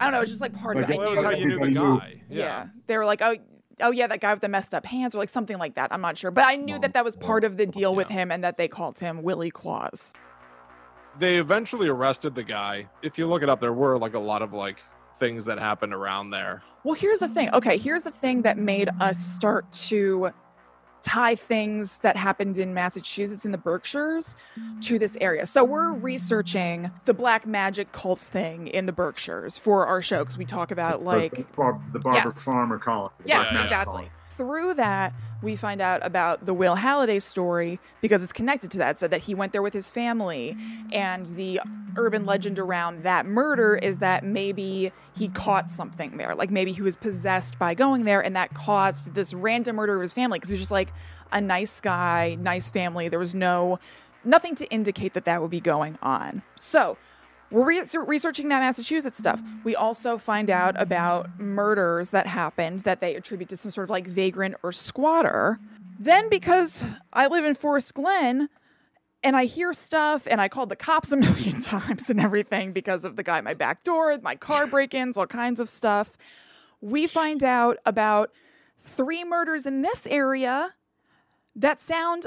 I 0.00 0.04
don't 0.04 0.12
know. 0.12 0.18
It 0.18 0.22
was 0.22 0.30
just 0.30 0.42
like 0.42 0.52
part 0.54 0.76
Like, 0.76 0.84
of 0.84 0.90
it. 0.90 0.96
Well, 0.98 1.04
that 1.06 1.10
was 1.10 1.20
knew- 1.22 1.28
how 1.28 1.34
you 1.34 1.46
knew 1.46 1.58
the 1.58 1.70
guy. 1.70 2.20
yeah. 2.28 2.38
Yeah. 2.44 2.66
They 2.86 2.96
were 2.98 3.06
like, 3.06 3.22
oh, 3.22 3.36
oh 3.80 3.90
yeah, 3.90 4.06
that 4.06 4.20
guy 4.20 4.32
with 4.32 4.42
the 4.42 4.48
messed 4.48 4.74
up 4.74 4.84
hands, 4.84 5.14
or 5.14 5.18
like 5.18 5.28
something 5.30 5.56
like 5.58 5.74
that. 5.76 5.92
I'm 5.92 6.00
not 6.02 6.18
sure, 6.18 6.30
but 6.30 6.44
I 6.46 6.56
knew 6.56 6.78
that 6.80 6.92
that 6.94 7.04
was 7.04 7.16
part 7.16 7.42
of 7.44 7.56
the 7.56 7.64
deal 7.66 7.94
with 7.94 8.08
him, 8.08 8.30
and 8.30 8.44
that 8.44 8.58
they 8.58 8.68
called 8.68 9.00
him 9.00 9.22
Willie 9.22 9.50
Claus. 9.50 10.12
They 11.18 11.36
eventually 11.36 11.88
arrested 11.88 12.34
the 12.34 12.42
guy. 12.44 12.86
If 13.02 13.18
you 13.18 13.26
look 13.26 13.42
it 13.42 13.48
up, 13.48 13.60
there 13.60 13.72
were 13.72 13.98
like 13.98 14.14
a 14.14 14.18
lot 14.18 14.42
of 14.42 14.52
like 14.52 14.76
things 15.18 15.44
that 15.46 15.58
happened 15.58 15.92
around 15.94 16.30
there. 16.30 16.62
Well, 16.84 16.94
here's 16.94 17.20
the 17.20 17.28
thing. 17.28 17.50
Okay, 17.52 17.76
here's 17.76 18.04
the 18.04 18.10
thing 18.10 18.42
that 18.42 18.56
made 18.56 18.88
us 19.00 19.18
start 19.18 19.70
to 19.72 20.30
tie 21.02 21.34
things 21.36 22.00
that 22.00 22.16
happened 22.16 22.58
in 22.58 22.74
Massachusetts 22.74 23.44
in 23.44 23.52
the 23.52 23.58
Berkshires 23.58 24.36
to 24.82 24.98
this 24.98 25.16
area. 25.20 25.46
So 25.46 25.62
we're 25.64 25.92
researching 25.92 26.90
the 27.04 27.14
black 27.14 27.46
magic 27.46 27.92
cult 27.92 28.20
thing 28.20 28.66
in 28.68 28.86
the 28.86 28.92
Berkshires 28.92 29.56
for 29.58 29.86
our 29.86 30.02
show 30.02 30.18
because 30.24 30.36
we 30.36 30.44
talk 30.44 30.70
about 30.70 31.02
like 31.04 31.34
the, 31.36 31.46
Bar- 31.56 31.80
the 31.92 31.98
Barbara 32.00 32.22
Yes. 32.26 32.42
Farmer 32.42 32.78
colony. 32.78 33.10
the 33.22 33.28
Yes, 33.28 33.36
Black 33.38 33.52
Magic 33.52 33.64
exactly. 33.66 33.92
colony. 33.92 34.10
Through 34.38 34.74
that, 34.74 35.12
we 35.42 35.56
find 35.56 35.80
out 35.80 36.06
about 36.06 36.46
the 36.46 36.54
Will 36.54 36.76
Halliday 36.76 37.18
story 37.18 37.80
because 38.00 38.22
it's 38.22 38.32
connected 38.32 38.70
to 38.70 38.78
that. 38.78 39.00
So 39.00 39.08
that 39.08 39.22
he 39.24 39.34
went 39.34 39.50
there 39.52 39.62
with 39.62 39.74
his 39.74 39.90
family, 39.90 40.56
and 40.92 41.26
the 41.26 41.60
urban 41.96 42.24
legend 42.24 42.60
around 42.60 43.02
that 43.02 43.26
murder 43.26 43.74
is 43.74 43.98
that 43.98 44.24
maybe 44.24 44.92
he 45.16 45.28
caught 45.28 45.72
something 45.72 46.18
there. 46.18 46.36
Like 46.36 46.52
maybe 46.52 46.72
he 46.72 46.82
was 46.82 46.94
possessed 46.94 47.58
by 47.58 47.74
going 47.74 48.04
there, 48.04 48.24
and 48.24 48.36
that 48.36 48.54
caused 48.54 49.14
this 49.14 49.34
random 49.34 49.74
murder 49.74 49.96
of 49.96 50.02
his 50.02 50.14
family 50.14 50.38
because 50.38 50.50
he 50.50 50.54
was 50.54 50.62
just 50.62 50.70
like 50.70 50.92
a 51.32 51.40
nice 51.40 51.80
guy, 51.80 52.36
nice 52.40 52.70
family. 52.70 53.08
There 53.08 53.18
was 53.18 53.34
no 53.34 53.80
nothing 54.24 54.54
to 54.54 54.66
indicate 54.66 55.14
that 55.14 55.24
that 55.24 55.42
would 55.42 55.50
be 55.50 55.60
going 55.60 55.98
on. 56.00 56.42
So 56.56 56.96
we're 57.50 57.64
re- 57.64 57.82
researching 58.06 58.48
that 58.48 58.60
Massachusetts 58.60 59.18
stuff. 59.18 59.40
We 59.64 59.74
also 59.74 60.18
find 60.18 60.50
out 60.50 60.80
about 60.80 61.38
murders 61.40 62.10
that 62.10 62.26
happened 62.26 62.80
that 62.80 63.00
they 63.00 63.14
attribute 63.14 63.48
to 63.50 63.56
some 63.56 63.70
sort 63.70 63.84
of 63.84 63.90
like 63.90 64.06
vagrant 64.06 64.56
or 64.62 64.72
squatter. 64.72 65.58
Then, 65.98 66.28
because 66.30 66.84
I 67.12 67.26
live 67.26 67.44
in 67.44 67.54
Forest 67.54 67.94
Glen 67.94 68.48
and 69.24 69.36
I 69.36 69.46
hear 69.46 69.72
stuff 69.72 70.26
and 70.30 70.40
I 70.40 70.48
called 70.48 70.68
the 70.68 70.76
cops 70.76 71.10
a 71.10 71.16
million 71.26 71.60
times 71.60 72.08
and 72.10 72.20
everything 72.20 72.72
because 72.72 73.04
of 73.04 73.16
the 73.16 73.22
guy 73.22 73.38
at 73.38 73.44
my 73.44 73.54
back 73.54 73.82
door, 73.82 74.16
my 74.22 74.36
car 74.36 74.66
break 74.66 74.94
ins, 74.94 75.16
all 75.16 75.26
kinds 75.26 75.58
of 75.58 75.68
stuff, 75.68 76.16
we 76.80 77.06
find 77.06 77.42
out 77.42 77.78
about 77.84 78.30
three 78.78 79.24
murders 79.24 79.66
in 79.66 79.82
this 79.82 80.06
area 80.06 80.74
that 81.56 81.80
sound 81.80 82.26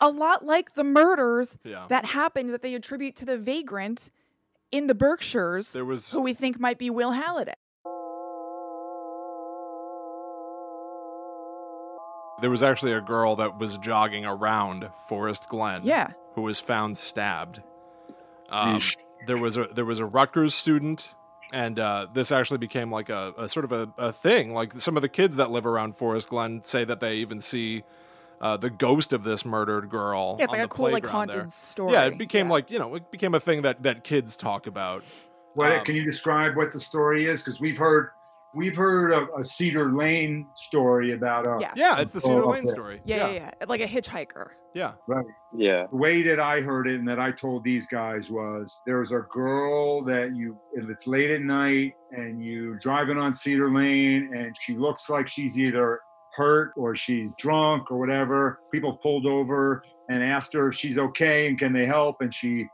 a 0.00 0.10
lot 0.10 0.44
like 0.44 0.74
the 0.74 0.82
murders 0.82 1.56
Yeah. 1.62 1.86
that 1.88 2.06
happened 2.06 2.50
that 2.50 2.62
they 2.62 2.74
attribute 2.74 3.14
to 3.16 3.24
the 3.24 3.38
vagrant 3.38 4.10
in 4.74 4.88
the 4.88 4.94
Berkshires, 4.94 5.72
There 5.72 5.84
was 5.84 6.10
who 6.10 6.20
we 6.20 6.34
think 6.34 6.58
might 6.58 6.78
be 6.78 6.90
Will 6.90 7.12
Halliday. 7.12 7.54
there 12.40 12.50
was 12.50 12.62
actually 12.62 12.92
a 12.92 13.00
girl 13.00 13.36
that 13.36 13.58
was 13.58 13.78
jogging 13.78 14.26
around 14.26 14.90
Forest 15.08 15.48
Glen. 15.48 15.82
Yeah. 15.84 16.10
Who 16.34 16.42
was 16.42 16.58
found 16.58 16.98
stabbed. 16.98 17.62
Um, 18.50 18.80
there 19.26 19.38
was 19.38 19.56
a 19.56 19.68
there 19.72 19.84
was 19.84 20.00
a 20.00 20.04
Rutgers 20.04 20.52
student, 20.52 21.14
and 21.52 21.78
uh, 21.78 22.08
this 22.12 22.32
actually 22.32 22.58
became 22.58 22.90
like 22.90 23.08
a, 23.08 23.32
a 23.38 23.48
sort 23.48 23.64
of 23.64 23.72
a, 23.72 23.88
a 23.96 24.12
thing. 24.12 24.52
Like 24.52 24.78
some 24.80 24.96
of 24.96 25.02
the 25.02 25.08
kids 25.08 25.36
that 25.36 25.52
live 25.52 25.64
around 25.64 25.96
Forest 25.96 26.28
Glen 26.30 26.62
say 26.62 26.84
that 26.84 26.98
they 26.98 27.14
even 27.16 27.40
see 27.40 27.84
uh, 28.40 28.56
the 28.56 28.70
ghost 28.70 29.12
of 29.12 29.24
this 29.24 29.44
murdered 29.44 29.88
girl. 29.90 30.36
Yeah, 30.38 30.44
it's 30.44 30.52
on 30.52 30.58
like 30.58 30.64
a 30.66 30.68
the 30.68 30.74
cool, 30.74 30.90
like 30.90 31.06
haunted 31.06 31.40
there. 31.40 31.50
story. 31.50 31.92
Yeah, 31.92 32.06
it 32.06 32.18
became 32.18 32.48
like 32.48 32.70
you 32.70 32.78
know 32.78 32.94
it 32.94 33.10
became 33.10 33.34
a 33.34 33.40
thing 33.40 33.62
that 33.62 33.82
that 33.82 34.04
kids 34.04 34.36
talk 34.36 34.66
about. 34.66 35.02
What 35.54 35.70
Um, 35.72 35.84
can 35.84 35.94
you 35.94 36.04
describe 36.04 36.56
what 36.56 36.72
the 36.72 36.80
story 36.80 37.26
is? 37.26 37.42
Because 37.42 37.60
we've 37.60 37.78
heard 37.78 38.08
We've 38.56 38.76
heard 38.76 39.10
of 39.12 39.28
a 39.36 39.42
Cedar 39.42 39.90
Lane 39.92 40.46
story 40.54 41.10
about 41.10 41.44
a 41.44 41.56
Yeah. 41.60 41.72
Yeah, 41.74 41.98
it's 42.00 42.12
the 42.12 42.20
Oh, 42.20 42.28
Cedar 42.28 42.40
up 42.42 42.46
Lane 42.50 42.64
there. 42.66 42.72
story. 42.72 43.02
Yeah, 43.04 43.26
yeah, 43.26 43.32
yeah. 43.58 43.66
Like 43.66 43.80
a 43.80 43.86
hitchhiker. 43.88 44.50
Yeah. 44.74 44.92
Right. 45.08 45.26
Yeah. 45.52 45.86
The 45.90 45.96
way 45.96 46.22
that 46.22 46.38
I 46.38 46.60
heard 46.60 46.86
it 46.86 46.94
and 47.00 47.08
that 47.08 47.18
I 47.18 47.32
told 47.32 47.64
these 47.64 47.88
guys 47.88 48.30
was 48.30 48.78
there's 48.86 49.10
a 49.10 49.22
girl 49.32 50.04
that 50.04 50.36
you, 50.36 50.56
if 50.72 50.88
it's 50.88 51.08
late 51.08 51.32
at 51.32 51.40
night 51.40 51.94
and 52.12 52.40
you 52.40 52.78
driving 52.78 53.18
on 53.18 53.32
Cedar 53.32 53.72
Lane 53.74 54.32
and 54.32 54.54
she 54.60 54.76
looks 54.76 55.10
like 55.10 55.26
she's 55.26 55.58
either 55.58 55.98
hurt 56.36 56.72
or 56.76 56.94
she's 56.94 57.34
drunk 57.34 57.90
or 57.90 57.98
whatever. 57.98 58.58
People 58.72 58.96
pulled 58.96 59.26
over 59.26 59.82
and 60.10 60.22
asked 60.22 60.52
her 60.52 60.68
if 60.68 60.74
she's 60.74 60.98
okay 60.98 61.46
and 61.46 61.58
can 61.58 61.72
they 61.72 61.86
help, 61.86 62.16
and 62.20 62.32
she 62.32 62.66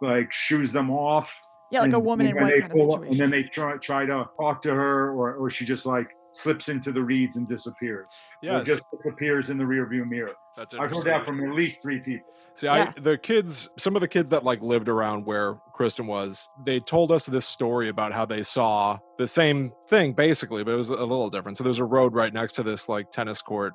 like 0.00 0.32
shoos 0.32 0.72
them 0.72 0.90
off. 0.90 1.42
Yeah, 1.70 1.82
like 1.82 1.92
a 1.92 1.98
woman 1.98 2.26
in 2.26 2.34
white 2.34 2.60
kind 2.60 2.72
of 2.72 2.76
pull 2.76 2.94
up- 2.94 3.00
situation. 3.00 3.22
And 3.22 3.32
then 3.32 3.42
they 3.42 3.48
try 3.48 3.76
try 3.76 4.06
to 4.06 4.28
talk 4.40 4.62
to 4.62 4.74
her, 4.74 5.10
or 5.10 5.34
or 5.34 5.50
she 5.50 5.64
just 5.64 5.84
like 5.84 6.08
slips 6.30 6.68
into 6.68 6.92
the 6.92 7.02
reeds 7.02 7.36
and 7.36 7.46
disappears. 7.46 8.08
Or 8.42 8.46
Yes. 8.46 8.66
just 8.66 8.82
disappears 8.92 9.50
in 9.50 9.58
the 9.58 9.64
rearview 9.64 10.06
mirror. 10.06 10.34
That's 10.56 10.74
I've 10.74 10.90
heard 10.90 11.04
that 11.04 11.24
from 11.24 11.42
at 11.42 11.54
least 11.54 11.82
three 11.82 12.00
people. 12.00 12.32
See, 12.54 12.66
Yeah. 12.66 12.92
I 12.96 13.00
the 13.00 13.16
kids, 13.16 13.70
some 13.78 13.94
of 13.96 14.00
the 14.00 14.08
kids 14.08 14.30
that 14.30 14.44
like 14.44 14.60
lived 14.62 14.88
around 14.88 15.24
where 15.24 15.54
Kristen 15.72 16.06
was, 16.06 16.48
they 16.64 16.80
told 16.80 17.12
us 17.12 17.26
this 17.26 17.46
story 17.46 17.88
about 17.88 18.12
how 18.12 18.26
they 18.26 18.42
saw 18.42 18.98
the 19.16 19.28
same 19.28 19.72
thing 19.88 20.12
basically, 20.12 20.64
but 20.64 20.72
it 20.72 20.76
was 20.76 20.90
a 20.90 20.94
little 20.96 21.30
different. 21.30 21.56
So 21.56 21.64
there's 21.64 21.78
a 21.78 21.84
road 21.84 22.14
right 22.14 22.32
next 22.32 22.54
to 22.54 22.62
this 22.62 22.88
like 22.88 23.10
tennis 23.12 23.40
court 23.42 23.74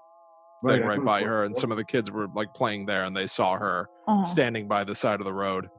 thing 0.66 0.82
Right, 0.82 0.98
right, 0.98 1.04
by 1.06 1.22
heard 1.22 1.28
her, 1.28 1.44
and 1.46 1.56
some 1.56 1.72
of 1.72 1.78
the 1.78 1.84
kids 1.86 2.10
were 2.12 2.28
like 2.34 2.54
playing 2.54 2.86
there, 2.86 3.04
and 3.06 3.16
they 3.16 3.28
saw 3.28 3.58
her 3.58 3.89
Uh-huh. 4.08 4.24
standing 4.26 4.68
by 4.68 4.84
the 4.84 4.96
side 4.96 5.20
of 5.20 5.26
the 5.26 5.34
road, 5.34 5.70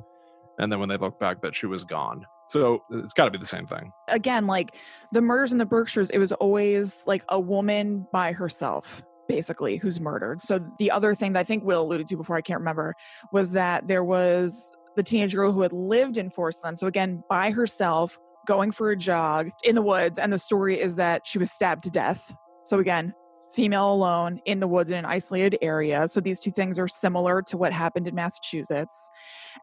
and 0.59 0.71
then 0.73 0.79
when 0.81 0.89
they 0.89 0.97
looked 0.97 1.21
back, 1.21 1.41
that 1.43 1.55
she 1.55 1.67
was 1.67 1.85
gone. 1.85 2.25
So 2.47 2.83
it's 2.91 3.13
got 3.15 3.25
to 3.25 3.31
be 3.31 3.39
the 3.39 3.47
same 3.47 3.67
thing. 3.67 3.91
Again, 4.09 4.47
like 4.47 4.77
the 5.13 5.23
murders 5.23 5.53
in 5.53 5.59
the 5.59 5.67
Berkshires, 5.67 6.11
it 6.11 6.19
was 6.19 6.33
always 6.33 7.05
like 7.07 7.25
a 7.29 7.41
woman 7.41 8.07
by 8.13 8.33
herself, 8.33 9.03
basically, 9.29 9.77
who's 9.77 10.01
murdered. 10.01 10.43
So 10.43 10.61
the 10.79 10.91
other 10.91 11.15
thing 11.15 11.33
that 11.33 11.41
I 11.41 11.45
think 11.45 11.65
Will 11.65 11.83
alluded 11.83 12.07
to 12.09 12.17
before, 12.17 12.37
I 12.37 12.43
can't 12.43 12.61
remember, 12.61 12.95
was 13.33 13.53
that 13.53 13.89
there 13.89 14.05
was 14.05 14.73
the 14.97 15.03
teenage 15.03 15.35
girl 15.35 15.53
who 15.53 15.63
had 15.63 15.73
lived 15.73 16.19
in 16.19 16.31
Forest 16.31 16.63
Glen. 16.63 16.77
So 16.77 16.87
again, 16.87 17.25
by 17.29 17.51
herself, 17.51 18.19
going 18.47 18.71
for 18.71 18.91
a 18.91 18.97
jog 18.97 19.51
in 19.63 19.75
the 19.75 19.83
woods. 19.83 20.19
And 20.19 20.33
the 20.33 20.39
story 20.39 20.79
is 20.81 20.97
that 20.97 21.27
she 21.27 21.39
was 21.39 21.51
stabbed 21.51 21.83
to 21.85 21.91
death. 21.91 22.35
So 22.63 22.79
again, 22.79 23.15
female 23.55 23.93
alone 23.93 24.41
in 24.47 24.59
the 24.59 24.67
woods 24.67 24.91
in 24.91 24.97
an 24.99 25.05
isolated 25.05 25.57
area. 25.63 26.09
So 26.09 26.21
these 26.21 26.41
two 26.41 26.51
things 26.51 26.79
are 26.79 26.89
similar 26.89 27.41
to 27.43 27.57
what 27.57 27.73
happened 27.73 28.09
in 28.09 28.15
Massachusetts. 28.15 29.11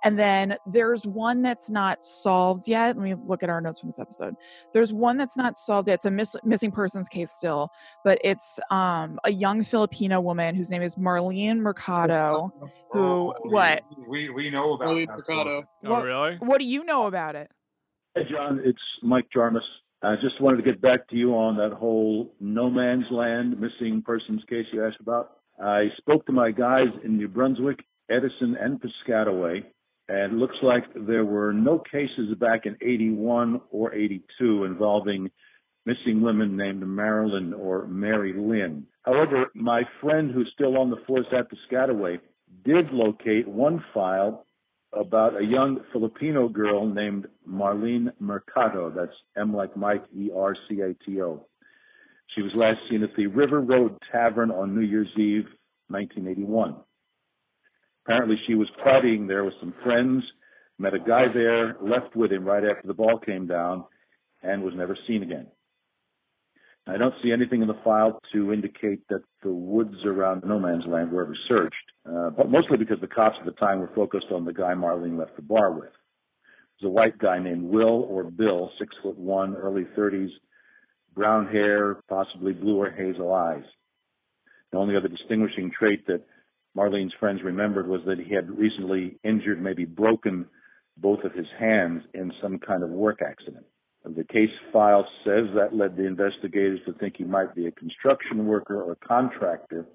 And 0.03 0.17
then 0.17 0.55
there's 0.65 1.05
one 1.05 1.41
that's 1.41 1.69
not 1.69 2.03
solved 2.03 2.67
yet. 2.67 2.95
Let 2.97 3.03
me 3.03 3.15
look 3.15 3.43
at 3.43 3.49
our 3.49 3.59
notes 3.59 3.79
from 3.79 3.89
this 3.89 3.99
episode. 3.99 4.35
There's 4.73 4.93
one 4.93 5.17
that's 5.17 5.35
not 5.35 5.57
solved 5.57 5.87
yet. 5.89 5.95
It's 5.95 6.05
a 6.05 6.11
miss- 6.11 6.35
missing 6.43 6.71
persons 6.71 7.09
case 7.09 7.31
still, 7.31 7.69
but 8.05 8.17
it's 8.23 8.59
um, 8.69 9.19
a 9.25 9.31
young 9.31 9.63
Filipino 9.63 10.21
woman 10.21 10.55
whose 10.55 10.69
name 10.69 10.81
is 10.81 10.95
Marlene 10.95 11.57
Mercado. 11.57 12.53
Who? 12.91 12.99
Oh, 12.99 13.35
What? 13.43 13.83
We 14.07 14.29
we 14.29 14.49
know 14.49 14.73
about 14.73 14.87
Marlene 14.89 15.07
Mercado. 15.07 15.63
story. 15.83 16.01
Oh, 16.01 16.01
really? 16.03 16.35
What 16.37 16.59
do 16.59 16.65
you 16.65 16.83
know 16.85 17.07
about 17.07 17.35
it? 17.35 17.51
Hey, 18.15 18.23
John, 18.29 18.61
it's 18.63 18.81
Mike 19.03 19.27
Jarmus. 19.35 19.59
I 20.03 20.15
just 20.15 20.41
wanted 20.41 20.57
to 20.57 20.63
get 20.63 20.81
back 20.81 21.07
to 21.09 21.15
you 21.15 21.35
on 21.35 21.57
that 21.57 21.73
whole 21.73 22.33
no 22.39 22.69
man's 22.69 23.05
land 23.11 23.59
missing 23.59 24.01
persons 24.03 24.41
case 24.49 24.65
you 24.73 24.83
asked 24.83 24.99
about. 24.99 25.37
I 25.61 25.89
spoke 25.97 26.25
to 26.25 26.31
my 26.31 26.49
guys 26.49 26.87
in 27.03 27.17
New 27.17 27.27
Brunswick, 27.27 27.79
Edison, 28.09 28.57
and 28.59 28.81
Piscataway, 28.81 29.63
and 30.09 30.33
it 30.33 30.35
looks 30.35 30.55
like 30.63 30.85
there 30.95 31.23
were 31.23 31.53
no 31.53 31.77
cases 31.79 32.35
back 32.39 32.65
in 32.65 32.77
81 32.81 33.61
or 33.69 33.93
82 33.93 34.63
involving 34.65 35.29
missing 35.85 36.21
women 36.21 36.57
named 36.57 36.85
Marilyn 36.85 37.53
or 37.53 37.85
Mary 37.85 38.33
Lynn. 38.33 38.87
However, 39.03 39.51
my 39.53 39.83
friend 40.01 40.31
who's 40.31 40.51
still 40.53 40.79
on 40.79 40.89
the 40.89 41.03
force 41.05 41.27
at 41.31 41.47
Piscataway 41.51 42.19
did 42.65 42.91
locate 42.91 43.47
one 43.47 43.83
file 43.93 44.45
about 44.93 45.39
a 45.39 45.45
young 45.45 45.79
Filipino 45.91 46.49
girl 46.49 46.87
named 46.87 47.27
Marlene 47.47 48.11
Mercado. 48.19 48.91
That's 48.95 49.15
M 49.37 49.55
like 49.55 49.75
Mike, 49.77 50.03
E 50.15 50.29
R 50.35 50.55
C 50.67 50.81
A 50.81 50.93
T 51.05 51.21
O. 51.21 51.45
She 52.35 52.41
was 52.41 52.51
last 52.55 52.79
seen 52.89 53.03
at 53.03 53.09
the 53.15 53.27
River 53.27 53.61
Road 53.61 53.97
Tavern 54.11 54.51
on 54.51 54.75
New 54.75 54.85
Year's 54.85 55.09
Eve, 55.17 55.47
1981. 55.89 56.75
Apparently, 58.05 58.35
she 58.47 58.55
was 58.55 58.67
partying 58.85 59.27
there 59.27 59.43
with 59.43 59.53
some 59.59 59.73
friends, 59.83 60.23
met 60.79 60.93
a 60.93 60.99
guy 60.99 61.25
there, 61.33 61.75
left 61.81 62.15
with 62.15 62.31
him 62.31 62.45
right 62.45 62.63
after 62.63 62.87
the 62.87 62.93
ball 62.93 63.19
came 63.19 63.47
down, 63.47 63.83
and 64.43 64.63
was 64.63 64.73
never 64.75 64.97
seen 65.07 65.23
again. 65.23 65.47
I 66.87 66.97
don't 66.97 67.13
see 67.23 67.31
anything 67.31 67.61
in 67.61 67.67
the 67.67 67.79
file 67.83 68.19
to 68.33 68.51
indicate 68.51 69.07
that 69.09 69.23
the 69.43 69.51
woods 69.51 70.03
around 70.03 70.43
no 70.43 70.59
man's 70.59 70.85
land 70.87 71.11
were 71.11 71.21
ever 71.21 71.37
searched, 71.47 71.75
uh, 72.09 72.31
but 72.31 72.49
mostly 72.49 72.77
because 72.77 72.99
the 72.99 73.07
cops 73.07 73.37
at 73.39 73.45
the 73.45 73.51
time 73.51 73.79
were 73.79 73.91
focused 73.93 74.27
on 74.31 74.45
the 74.45 74.53
guy 74.53 74.73
Marlene 74.73 75.17
left 75.17 75.35
the 75.35 75.43
bar 75.43 75.71
with. 75.71 75.85
It 75.85 76.85
was 76.85 76.89
a 76.89 76.89
white 76.89 77.19
guy 77.19 77.37
named 77.37 77.63
Will 77.63 78.07
or 78.09 78.23
Bill, 78.23 78.71
six 78.79 78.95
foot 79.03 79.17
one, 79.17 79.55
early 79.55 79.85
30s, 79.95 80.31
brown 81.13 81.47
hair, 81.47 82.01
possibly 82.09 82.53
blue 82.53 82.77
or 82.77 82.89
hazel 82.89 83.31
eyes. 83.31 83.63
The 84.71 84.77
only 84.77 84.95
other 84.95 85.07
distinguishing 85.07 85.71
trait 85.77 86.07
that 86.07 86.25
Marlene's 86.75 87.13
friends 87.19 87.41
remembered 87.43 87.87
was 87.87 88.01
that 88.07 88.17
he 88.19 88.33
had 88.33 88.49
recently 88.49 89.19
injured, 89.23 89.61
maybe 89.61 89.85
broken, 89.85 90.47
both 90.97 91.23
of 91.23 91.33
his 91.33 91.47
hands 91.59 92.03
in 92.13 92.31
some 92.41 92.57
kind 92.57 92.81
of 92.81 92.89
work 92.89 93.19
accident. 93.21 93.65
The 94.03 94.23
case 94.23 94.49
file 94.73 95.07
says 95.23 95.45
that 95.55 95.75
led 95.75 95.95
the 95.95 96.07
investigators 96.07 96.79
to 96.85 96.93
think 96.93 97.17
he 97.17 97.23
might 97.23 97.53
be 97.53 97.67
a 97.67 97.71
construction 97.71 98.45
worker 98.47 98.81
or 98.81 98.95
contractor, 98.95 99.85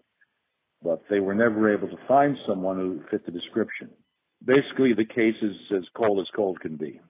but 0.83 1.03
they 1.11 1.19
were 1.19 1.35
never 1.35 1.73
able 1.73 1.89
to 1.89 2.07
find 2.07 2.37
someone 2.47 2.77
who 2.77 3.03
fit 3.11 3.27
the 3.27 3.33
description. 3.33 3.91
Basically, 4.45 4.93
the 4.93 5.05
case 5.05 5.35
is 5.43 5.57
as 5.77 5.85
cold 5.97 6.21
as 6.21 6.27
cold 6.37 6.61
can 6.61 6.77
be. 6.77 7.01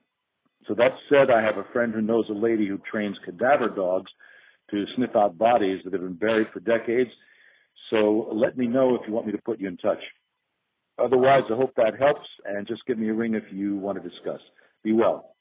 So 0.66 0.74
that 0.74 0.92
said, 1.09 1.30
I 1.30 1.42
have 1.42 1.59
a 1.59 1.70
friend 1.72 1.92
who 1.92 2.00
knows 2.00 2.28
a 2.30 2.35
lady 2.35 2.66
who 2.66 2.78
trains 2.90 3.16
cadaver 3.24 3.68
dogs 3.68 4.11
to 4.70 4.85
sniff 4.96 5.14
out 5.14 5.38
bodies 5.38 5.80
that 5.85 5.92
have 5.92 6.02
been 6.02 6.14
buried 6.14 6.48
for 6.52 6.61
decades. 6.61 7.11
So 7.90 8.30
let 8.32 8.56
me 8.56 8.66
know 8.66 8.94
if 8.94 9.02
you 9.06 9.12
want 9.12 9.26
me 9.26 9.32
to 9.32 9.42
put 9.44 9.61
you 9.61 9.68
in 9.68 9.76
touch. 9.76 10.02
Otherwise, 10.98 11.42
I 11.52 11.56
hope 11.56 11.74
that 11.76 11.98
helps, 11.98 12.26
and 12.46 12.66
just 12.66 12.85
give 12.87 12.98
me 12.98 13.11
a 13.11 13.14
ring 13.14 13.35
if 13.35 13.44
you 13.52 13.76
want 13.76 14.02
to 14.02 14.09
discuss. 14.09 14.40
Be 14.82 14.92
well. 14.92 15.36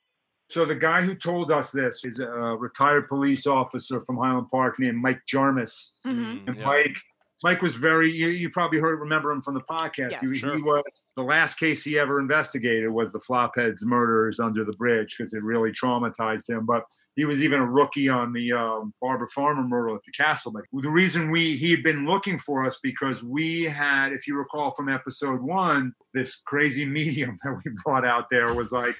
So 0.47 0.65
the 0.65 0.75
guy 0.75 1.01
who 1.01 1.15
told 1.15 1.51
us 1.51 1.71
this 1.71 2.05
is 2.05 2.19
a 2.19 2.27
retired 2.27 3.07
police 3.07 3.47
officer 3.47 3.99
from 4.01 4.17
Highland 4.17 4.49
Park 4.51 4.79
named 4.79 4.97
Mike 4.97 5.21
Jarmus. 5.31 5.91
Mm-hmm. 6.05 6.47
And 6.47 6.59
Mike, 6.61 6.97
Mike 7.43 7.61
was 7.61 7.75
very. 7.75 8.11
You, 8.11 8.29
you 8.29 8.49
probably 8.49 8.79
heard 8.79 8.99
remember 8.99 9.31
him 9.31 9.41
from 9.41 9.55
the 9.55 9.61
podcast. 9.61 10.11
Yes. 10.11 10.21
he, 10.21 10.37
Sure. 10.37 10.55
he 10.55 10.61
was 10.61 10.83
the 11.15 11.23
last 11.23 11.55
case 11.55 11.83
he 11.83 11.97
ever 11.97 12.19
investigated 12.19 12.89
was 12.89 13.11
the 13.11 13.19
Flopheads 13.19 13.83
murders 13.83 14.39
under 14.39 14.63
the 14.63 14.73
bridge 14.73 15.15
because 15.17 15.33
it 15.33 15.43
really 15.43 15.71
traumatized 15.71 16.49
him. 16.49 16.65
But 16.65 16.83
he 17.15 17.25
was 17.25 17.41
even 17.41 17.59
a 17.59 17.65
rookie 17.65 18.09
on 18.09 18.31
the 18.31 18.53
um, 18.53 18.93
Barbara 19.01 19.27
Farmer 19.29 19.63
murder 19.63 19.95
at 19.95 20.01
the 20.05 20.11
castle. 20.11 20.51
But 20.51 20.63
the 20.73 20.89
reason 20.89 21.31
we 21.31 21.57
he 21.57 21.71
had 21.71 21.81
been 21.81 22.05
looking 22.05 22.37
for 22.37 22.65
us 22.65 22.77
because 22.83 23.23
we 23.23 23.63
had, 23.63 24.13
if 24.13 24.27
you 24.27 24.37
recall 24.37 24.71
from 24.71 24.89
episode 24.89 25.41
one, 25.41 25.93
this 26.13 26.35
crazy 26.45 26.85
medium 26.99 27.35
that 27.43 27.59
we 27.65 27.71
brought 27.83 28.05
out 28.05 28.29
there 28.29 28.53
was 28.53 28.71
like, 28.71 28.95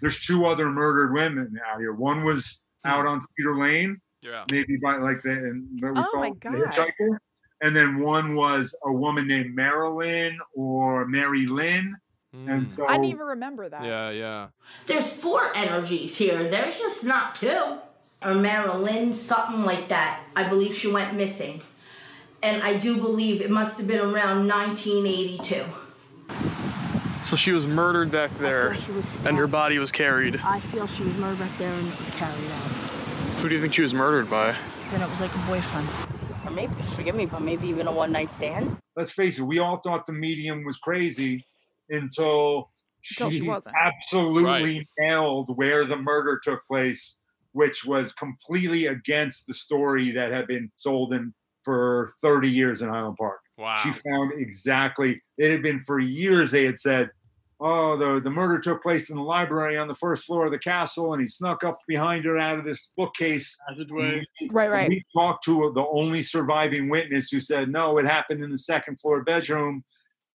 there's 0.00 0.18
two 0.18 0.46
other 0.46 0.70
murdered 0.70 1.12
women 1.12 1.58
out 1.66 1.80
here. 1.80 1.92
One 1.92 2.24
was 2.24 2.62
out 2.84 3.06
on 3.06 3.20
Cedar 3.20 3.56
Lane, 3.58 4.00
Yeah. 4.22 4.44
maybe 4.50 4.76
by 4.82 4.96
like 4.96 5.22
the, 5.22 5.30
and 5.32 5.66
what 5.80 5.94
we 5.94 6.00
Oh 6.00 6.04
call 6.12 6.20
my 6.20 6.30
the 6.30 6.36
God. 6.36 6.54
hitchhiker. 6.54 7.18
And 7.62 7.76
then 7.76 7.98
one 7.98 8.34
was 8.34 8.74
a 8.84 8.92
woman 8.92 9.26
named 9.26 9.54
Marilyn 9.54 10.38
or 10.54 11.06
Mary 11.06 11.46
Lynn. 11.46 11.94
And 12.32 12.70
so 12.70 12.86
I 12.86 12.92
didn't 12.92 13.06
even 13.06 13.26
remember 13.26 13.68
that. 13.68 13.80
Hmm. 13.80 13.86
Yeah, 13.86 14.10
yeah. 14.10 14.48
There's 14.86 15.12
four 15.12 15.42
energies 15.54 16.16
here. 16.16 16.44
There's 16.48 16.78
just 16.78 17.04
not 17.04 17.34
two. 17.34 17.78
Or 18.24 18.34
Marilyn, 18.34 19.12
something 19.14 19.64
like 19.64 19.88
that. 19.88 20.22
I 20.36 20.48
believe 20.48 20.74
she 20.74 20.90
went 20.92 21.14
missing. 21.14 21.60
And 22.42 22.62
I 22.62 22.76
do 22.78 22.96
believe 22.98 23.40
it 23.42 23.50
must 23.50 23.78
have 23.78 23.86
been 23.88 24.00
around 24.00 24.46
1982. 24.46 25.64
So 27.30 27.36
she 27.36 27.52
was 27.52 27.64
murdered 27.64 28.10
back 28.10 28.36
there, 28.38 28.76
and 29.24 29.36
her 29.36 29.46
body 29.46 29.78
was 29.78 29.92
carried. 29.92 30.40
I 30.42 30.58
feel 30.58 30.88
she 30.88 31.04
was 31.04 31.16
murdered 31.18 31.38
back 31.38 31.56
there 31.58 31.72
and 31.72 31.86
it 31.86 31.96
was 31.96 32.10
carried 32.10 32.50
out. 32.50 32.70
Who 33.38 33.48
do 33.48 33.54
you 33.54 33.60
think 33.60 33.72
she 33.72 33.82
was 33.82 33.94
murdered 33.94 34.28
by? 34.28 34.56
Then 34.90 35.00
it 35.00 35.08
was 35.08 35.20
like 35.20 35.32
a 35.32 35.38
boyfriend. 35.46 35.88
Or 36.44 36.50
maybe, 36.50 36.74
forgive 36.82 37.14
me, 37.14 37.26
but 37.26 37.40
maybe 37.40 37.68
even 37.68 37.86
a 37.86 37.92
one 37.92 38.10
night 38.10 38.34
stand. 38.34 38.76
let's 38.96 39.12
face 39.12 39.38
it, 39.38 39.44
we 39.44 39.60
all 39.60 39.76
thought 39.76 40.06
the 40.06 40.12
medium 40.12 40.64
was 40.64 40.76
crazy 40.78 41.44
until 41.90 42.72
Until 43.10 43.30
she 43.30 43.42
wasn't. 43.42 43.76
absolutely 43.80 44.88
nailed 44.98 45.56
where 45.56 45.84
the 45.84 45.98
murder 45.98 46.40
took 46.42 46.66
place, 46.66 47.18
which 47.52 47.84
was 47.84 48.10
completely 48.10 48.86
against 48.86 49.46
the 49.46 49.54
story 49.54 50.10
that 50.10 50.32
had 50.32 50.48
been 50.48 50.68
sold 50.74 51.12
in 51.12 51.32
for 51.62 52.12
30 52.22 52.50
years 52.50 52.82
in 52.82 52.88
Highland 52.88 53.18
Park. 53.18 53.38
Wow. 53.56 53.76
She 53.76 53.92
found 53.92 54.32
exactly, 54.32 55.22
it 55.38 55.52
had 55.52 55.62
been 55.62 55.78
for 55.78 56.00
years, 56.00 56.50
they 56.50 56.64
had 56.64 56.80
said, 56.80 57.10
oh, 57.60 57.96
the, 57.96 58.20
the 58.22 58.30
murder 58.30 58.58
took 58.58 58.82
place 58.82 59.10
in 59.10 59.16
the 59.16 59.22
library 59.22 59.76
on 59.76 59.86
the 59.88 59.94
first 59.94 60.24
floor 60.24 60.46
of 60.46 60.52
the 60.52 60.58
castle, 60.58 61.12
and 61.12 61.20
he 61.20 61.26
snuck 61.28 61.62
up 61.62 61.78
behind 61.86 62.24
her 62.24 62.38
out 62.38 62.58
of 62.58 62.64
this 62.64 62.92
bookcase. 62.96 63.56
Passageway. 63.68 64.26
Right, 64.50 64.70
right. 64.70 64.88
We 64.88 65.04
talked 65.14 65.44
to 65.44 65.70
the 65.74 65.84
only 65.92 66.22
surviving 66.22 66.88
witness 66.88 67.30
who 67.30 67.40
said, 67.40 67.68
no, 67.68 67.98
it 67.98 68.06
happened 68.06 68.42
in 68.42 68.50
the 68.50 68.58
second 68.58 68.98
floor 68.98 69.22
bedroom. 69.22 69.84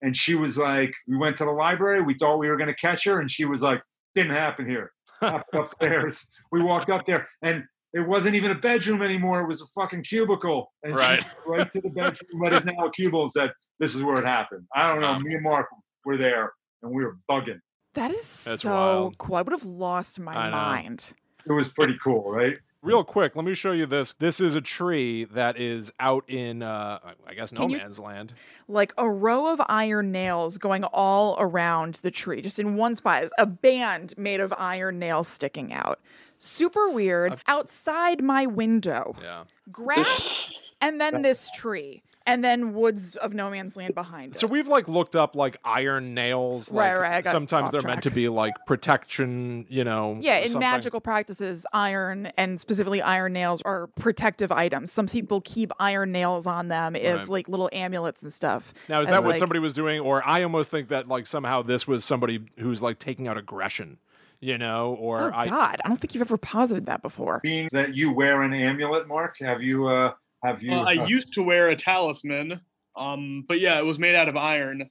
And 0.02 0.16
she 0.18 0.36
was 0.36 0.58
like, 0.58 0.94
we 1.08 1.16
went 1.18 1.38
to 1.38 1.46
the 1.46 1.52
library. 1.52 2.02
We 2.02 2.16
thought 2.16 2.38
we 2.38 2.50
were 2.50 2.58
going 2.58 2.68
to 2.68 2.76
catch 2.76 3.06
her. 3.06 3.22
And 3.22 3.32
she 3.32 3.46
was 3.46 3.62
like, 3.62 3.82
didn't 4.16 4.34
happen 4.34 4.68
here. 4.68 4.92
Upstairs. 5.54 6.26
We 6.52 6.62
walked 6.62 6.90
up 6.90 7.06
there, 7.06 7.28
and 7.42 7.64
it 7.94 8.06
wasn't 8.06 8.36
even 8.36 8.52
a 8.52 8.56
bedroom 8.56 9.02
anymore. 9.02 9.40
It 9.42 9.48
was 9.48 9.62
a 9.62 9.66
fucking 9.68 10.04
cubicle. 10.04 10.72
And 10.84 10.96
Right. 10.96 11.20
she 11.22 11.26
right 11.46 11.72
to 11.72 11.80
the 11.82 11.90
bedroom, 11.90 12.42
but 12.42 12.52
it's 12.54 12.66
now 12.66 12.86
a 12.86 12.92
cubicle, 12.92 13.22
and 13.24 13.32
said, 13.32 13.54
this 13.80 13.96
is 13.96 14.04
where 14.04 14.20
it 14.20 14.26
happened. 14.26 14.66
I 14.76 14.90
don't 14.90 15.00
know. 15.00 15.18
Me 15.20 15.36
and 15.36 15.44
Mark 15.44 15.68
were 16.04 16.18
there, 16.18 16.52
and 16.84 16.92
we 16.92 17.04
were 17.04 17.18
bugging. 17.30 17.60
That 17.96 18.12
is 18.12 18.44
That's 18.44 18.62
so 18.62 18.70
wild. 18.70 19.18
cool. 19.18 19.36
I 19.36 19.42
would 19.42 19.52
have 19.54 19.66
lost 19.66 20.20
my 20.20 20.34
I 20.36 20.46
know. 20.50 20.52
mind. 20.56 21.14
It 21.48 21.52
was 21.52 21.70
pretty 21.70 21.96
cool, 22.04 22.32
right? 22.32 22.58
Real 22.82 23.04
quick, 23.04 23.36
let 23.36 23.46
me 23.46 23.54
show 23.54 23.72
you 23.72 23.86
this. 23.86 24.14
This 24.20 24.42
is 24.42 24.56
a 24.56 24.62
tree 24.62 25.24
that 25.26 25.58
is 25.58 25.90
out 26.02 26.30
in, 26.30 26.62
uh, 26.62 27.00
I 27.26 27.34
guess, 27.34 27.54
no 27.54 27.62
Can 27.62 27.70
you- 27.70 27.78
man's 27.78 27.98
land. 28.00 28.34
Like 28.68 28.94
a 28.98 29.10
row 29.10 29.48
of 29.54 29.62
iron 29.70 30.12
nails 30.12 30.58
going 30.58 30.84
all 30.86 31.38
around 31.40 31.96
the 31.96 32.12
tree, 32.12 32.42
just 32.42 32.60
in 32.60 32.76
one 32.76 32.96
spot. 32.96 33.26
A 33.38 33.46
band 33.46 34.14
made 34.18 34.42
of 34.42 34.54
iron 34.58 35.00
nails 35.00 35.28
sticking 35.30 35.72
out. 35.72 36.02
Super 36.40 36.90
weird. 36.90 37.40
Outside 37.48 38.22
my 38.22 38.46
window. 38.48 39.16
Yeah. 39.22 39.44
Grass 39.72 40.74
and 40.82 41.00
then 41.00 41.22
this 41.22 41.50
tree. 41.52 42.04
And 42.26 42.42
then 42.42 42.74
woods 42.74 43.18
of 43.18 43.34
no 43.34 43.50
man's 43.50 43.76
land 43.76 43.94
behind 43.96 44.32
it. 44.32 44.40
So 44.40 44.48
we've 44.48 44.70
like 44.70 44.88
looked 44.88 45.14
up 45.16 45.36
like 45.36 45.58
iron 45.66 46.14
nails. 46.14 46.72
Right, 46.72 46.94
like, 46.94 47.02
right, 47.02 47.14
I 47.18 47.22
got 47.22 47.32
Sometimes 47.32 47.72
they're 47.72 47.82
meant 47.82 48.04
to 48.04 48.12
be 48.12 48.30
like 48.30 48.54
protection, 48.66 49.66
you 49.70 49.84
know. 49.84 50.18
Yeah, 50.22 50.38
in 50.38 50.44
something. 50.52 50.60
magical 50.62 51.02
practices, 51.02 51.66
iron 51.74 52.28
and 52.38 52.60
specifically 52.62 53.02
iron 53.02 53.34
nails 53.34 53.62
are 53.64 53.88
protective 53.88 54.52
items. 54.52 54.92
Some 54.92 55.08
people 55.08 55.42
keep 55.42 55.72
iron 55.80 56.12
nails 56.14 56.46
on 56.46 56.70
them 56.70 56.96
as 56.96 57.22
Right. 57.22 57.30
like 57.30 57.50
little 57.50 57.70
amulets 57.74 58.24
and 58.24 58.32
stuff. 58.32 58.74
Now 58.88 59.02
is 59.02 59.10
as, 59.10 59.14
that 59.16 59.24
what 59.24 59.32
like- 59.32 59.40
somebody 59.40 59.60
was 59.60 59.74
doing, 59.74 60.00
or 60.00 60.26
I 60.26 60.44
almost 60.44 60.72
think 60.72 60.90
that 60.90 61.08
like 61.08 61.28
somehow 61.28 61.62
this 61.62 61.88
was 61.88 62.06
somebody 62.06 62.40
who's 62.60 62.82
like 62.82 63.00
taking 63.00 63.28
out 63.28 63.38
aggression, 63.38 63.98
you 64.40 64.58
know, 64.58 64.96
or 65.00 65.24
Oh 65.24 65.32
I. 65.36 65.48
God, 65.50 65.82
I 65.84 65.88
don't 65.90 65.98
think 66.00 66.14
you've 66.16 66.22
ever 66.22 66.38
posited 66.38 66.86
that 66.86 67.02
before. 67.02 67.42
Being 67.44 67.68
that 67.74 67.96
you 67.96 68.14
wear 68.14 68.42
an 68.44 68.54
amulet, 68.54 69.08
Mark, 69.08 69.40
have 69.40 69.62
you, 69.62 69.88
uh, 69.88 70.14
have 70.44 70.62
you? 70.64 70.72
Uh, 70.72 70.84
I 70.84 70.98
uh, 70.98 71.06
used 71.08 71.34
to 71.34 71.44
wear 71.44 71.70
a 71.70 71.76
talisman, 71.76 72.60
um, 72.96 73.46
but 73.48 73.60
yeah, 73.60 73.80
it 73.80 73.84
was 73.86 74.00
made 74.00 74.16
out 74.16 74.28
of 74.30 74.38
iron. 74.38 74.90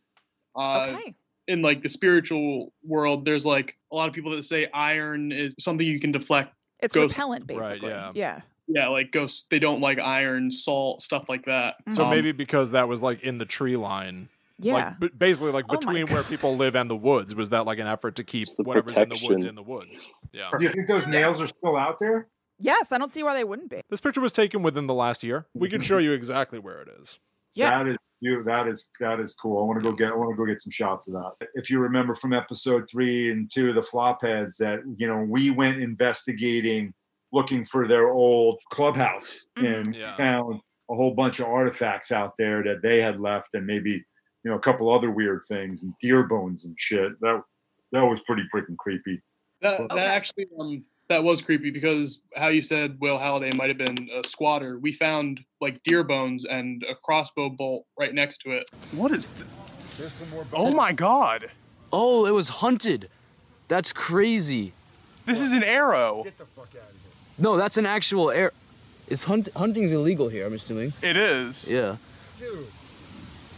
Uh, 0.56 0.96
Okay. 0.98 1.14
In 1.48 1.60
like 1.60 1.82
the 1.82 1.88
spiritual 1.88 2.72
world, 2.84 3.24
there's 3.24 3.44
like 3.44 3.76
a 3.90 3.96
lot 3.96 4.08
of 4.08 4.14
people 4.14 4.30
that 4.30 4.44
say 4.44 4.68
iron 4.72 5.32
is 5.32 5.56
something 5.58 5.84
you 5.84 5.98
can 5.98 6.12
deflect. 6.12 6.54
It's 6.78 6.94
ghosts. 6.94 7.16
repellent, 7.16 7.48
basically. 7.48 7.88
yeah. 7.88 8.12
yeah. 8.14 8.40
Yeah, 8.68 8.86
like 8.88 9.10
ghosts, 9.10 9.46
they 9.50 9.58
don't 9.58 9.80
like 9.80 9.98
iron, 9.98 10.52
salt, 10.52 11.02
stuff 11.02 11.28
like 11.28 11.44
that. 11.46 11.74
So 11.90 12.04
Um, 12.04 12.10
maybe 12.10 12.30
because 12.30 12.70
that 12.70 12.88
was 12.88 13.02
like 13.02 13.22
in 13.22 13.38
the 13.38 13.44
tree 13.44 13.76
line. 13.76 14.28
Yeah. 14.60 14.74
Like, 14.74 15.00
b- 15.00 15.10
basically, 15.18 15.50
like 15.50 15.64
Oh 15.68 15.76
between 15.76 16.06
where 16.06 16.22
people 16.32 16.56
live 16.56 16.76
and 16.76 16.88
the 16.88 16.96
woods, 16.96 17.34
was 17.34 17.50
that 17.50 17.66
like 17.66 17.80
an 17.80 17.88
effort 17.88 18.14
to 18.16 18.24
keep 18.24 18.48
the 18.56 18.62
whatever's 18.62 18.96
in 18.96 19.08
the 19.08 19.14
woods 19.14 19.26
protection. 19.26 19.48
in 19.48 19.54
the 19.56 19.62
woods? 19.64 20.08
Yeah. 20.32 20.48
Do 20.56 20.64
you 20.64 20.70
think 20.70 20.86
those 20.86 21.08
nails 21.08 21.40
are 21.40 21.48
still 21.48 21.76
out 21.76 21.98
there? 21.98 22.28
Yes, 22.62 22.92
I 22.92 22.98
don't 22.98 23.10
see 23.10 23.22
why 23.22 23.34
they 23.34 23.44
wouldn't 23.44 23.70
be. 23.70 23.82
This 23.90 24.00
picture 24.00 24.20
was 24.20 24.32
taken 24.32 24.62
within 24.62 24.86
the 24.86 24.94
last 24.94 25.22
year. 25.22 25.46
We 25.54 25.68
can 25.68 25.80
show 25.80 25.98
you 25.98 26.12
exactly 26.12 26.58
where 26.58 26.80
it 26.80 26.88
is. 27.00 27.18
Yeah. 27.54 27.82
That 27.82 27.90
is 27.90 27.96
you. 28.20 28.42
That 28.44 28.68
is 28.68 28.88
that 29.00 29.20
is 29.20 29.34
cool. 29.34 29.62
I 29.62 29.66
want 29.66 29.82
to 29.82 29.90
go 29.90 29.94
get. 29.94 30.12
I 30.12 30.14
want 30.16 30.30
to 30.30 30.36
go 30.36 30.46
get 30.46 30.62
some 30.62 30.70
shots 30.70 31.08
of 31.08 31.14
that. 31.14 31.48
If 31.54 31.68
you 31.68 31.80
remember 31.80 32.14
from 32.14 32.32
episode 32.32 32.88
three 32.90 33.30
and 33.32 33.50
two, 33.52 33.72
the 33.72 33.82
flop 33.82 34.22
heads 34.22 34.56
that 34.58 34.80
you 34.96 35.06
know 35.08 35.18
we 35.28 35.50
went 35.50 35.82
investigating, 35.82 36.94
looking 37.32 37.64
for 37.64 37.86
their 37.88 38.08
old 38.10 38.60
clubhouse, 38.70 39.44
and 39.56 39.94
Yeah. 39.94 40.14
found 40.16 40.60
a 40.90 40.94
whole 40.94 41.14
bunch 41.14 41.40
of 41.40 41.46
artifacts 41.46 42.10
out 42.12 42.34
there 42.38 42.62
that 42.62 42.80
they 42.82 43.00
had 43.02 43.20
left, 43.20 43.54
and 43.54 43.66
maybe 43.66 43.90
you 44.44 44.50
know 44.50 44.54
a 44.56 44.60
couple 44.60 44.90
other 44.92 45.10
weird 45.10 45.42
things 45.48 45.82
and 45.82 45.92
deer 46.00 46.22
bones 46.22 46.64
and 46.64 46.74
shit. 46.78 47.18
That 47.20 47.42
that 47.92 48.02
was 48.04 48.20
pretty 48.20 48.44
freaking 48.54 48.76
creepy. 48.78 49.20
That 49.60 49.88
that 49.90 49.98
actually 50.08 50.46
um 50.58 50.84
that 51.08 51.22
was 51.22 51.42
creepy 51.42 51.70
because 51.70 52.20
how 52.34 52.48
you 52.48 52.62
said 52.62 52.96
Will 53.00 53.18
Halliday 53.18 53.52
might 53.56 53.68
have 53.68 53.78
been 53.78 54.08
a 54.14 54.26
squatter. 54.26 54.78
We 54.78 54.92
found 54.92 55.40
like 55.60 55.82
deer 55.82 56.04
bones 56.04 56.44
and 56.44 56.84
a 56.88 56.94
crossbow 56.94 57.50
bolt 57.50 57.86
right 57.98 58.14
next 58.14 58.38
to 58.38 58.52
it. 58.52 58.64
What 58.96 59.10
is 59.10 59.26
this? 59.38 60.52
Oh 60.56 60.72
my 60.74 60.92
god! 60.92 61.42
Oh, 61.92 62.26
it 62.26 62.32
was 62.32 62.48
hunted. 62.48 63.06
That's 63.68 63.92
crazy. 63.92 64.72
This 65.24 65.40
is 65.40 65.52
an 65.52 65.62
arrow. 65.62 66.22
Get 66.24 66.38
the 66.38 66.44
fuck 66.44 66.68
out 66.68 66.88
of 66.88 67.36
here. 67.36 67.44
No, 67.44 67.56
that's 67.56 67.76
an 67.76 67.86
actual 67.86 68.30
arrow. 68.30 68.50
Is 69.08 69.24
hunt 69.24 69.48
hunting's 69.54 69.92
illegal 69.92 70.28
here? 70.28 70.46
I'm 70.46 70.54
assuming. 70.54 70.92
It 71.02 71.16
is. 71.16 71.70
Yeah. 71.70 71.96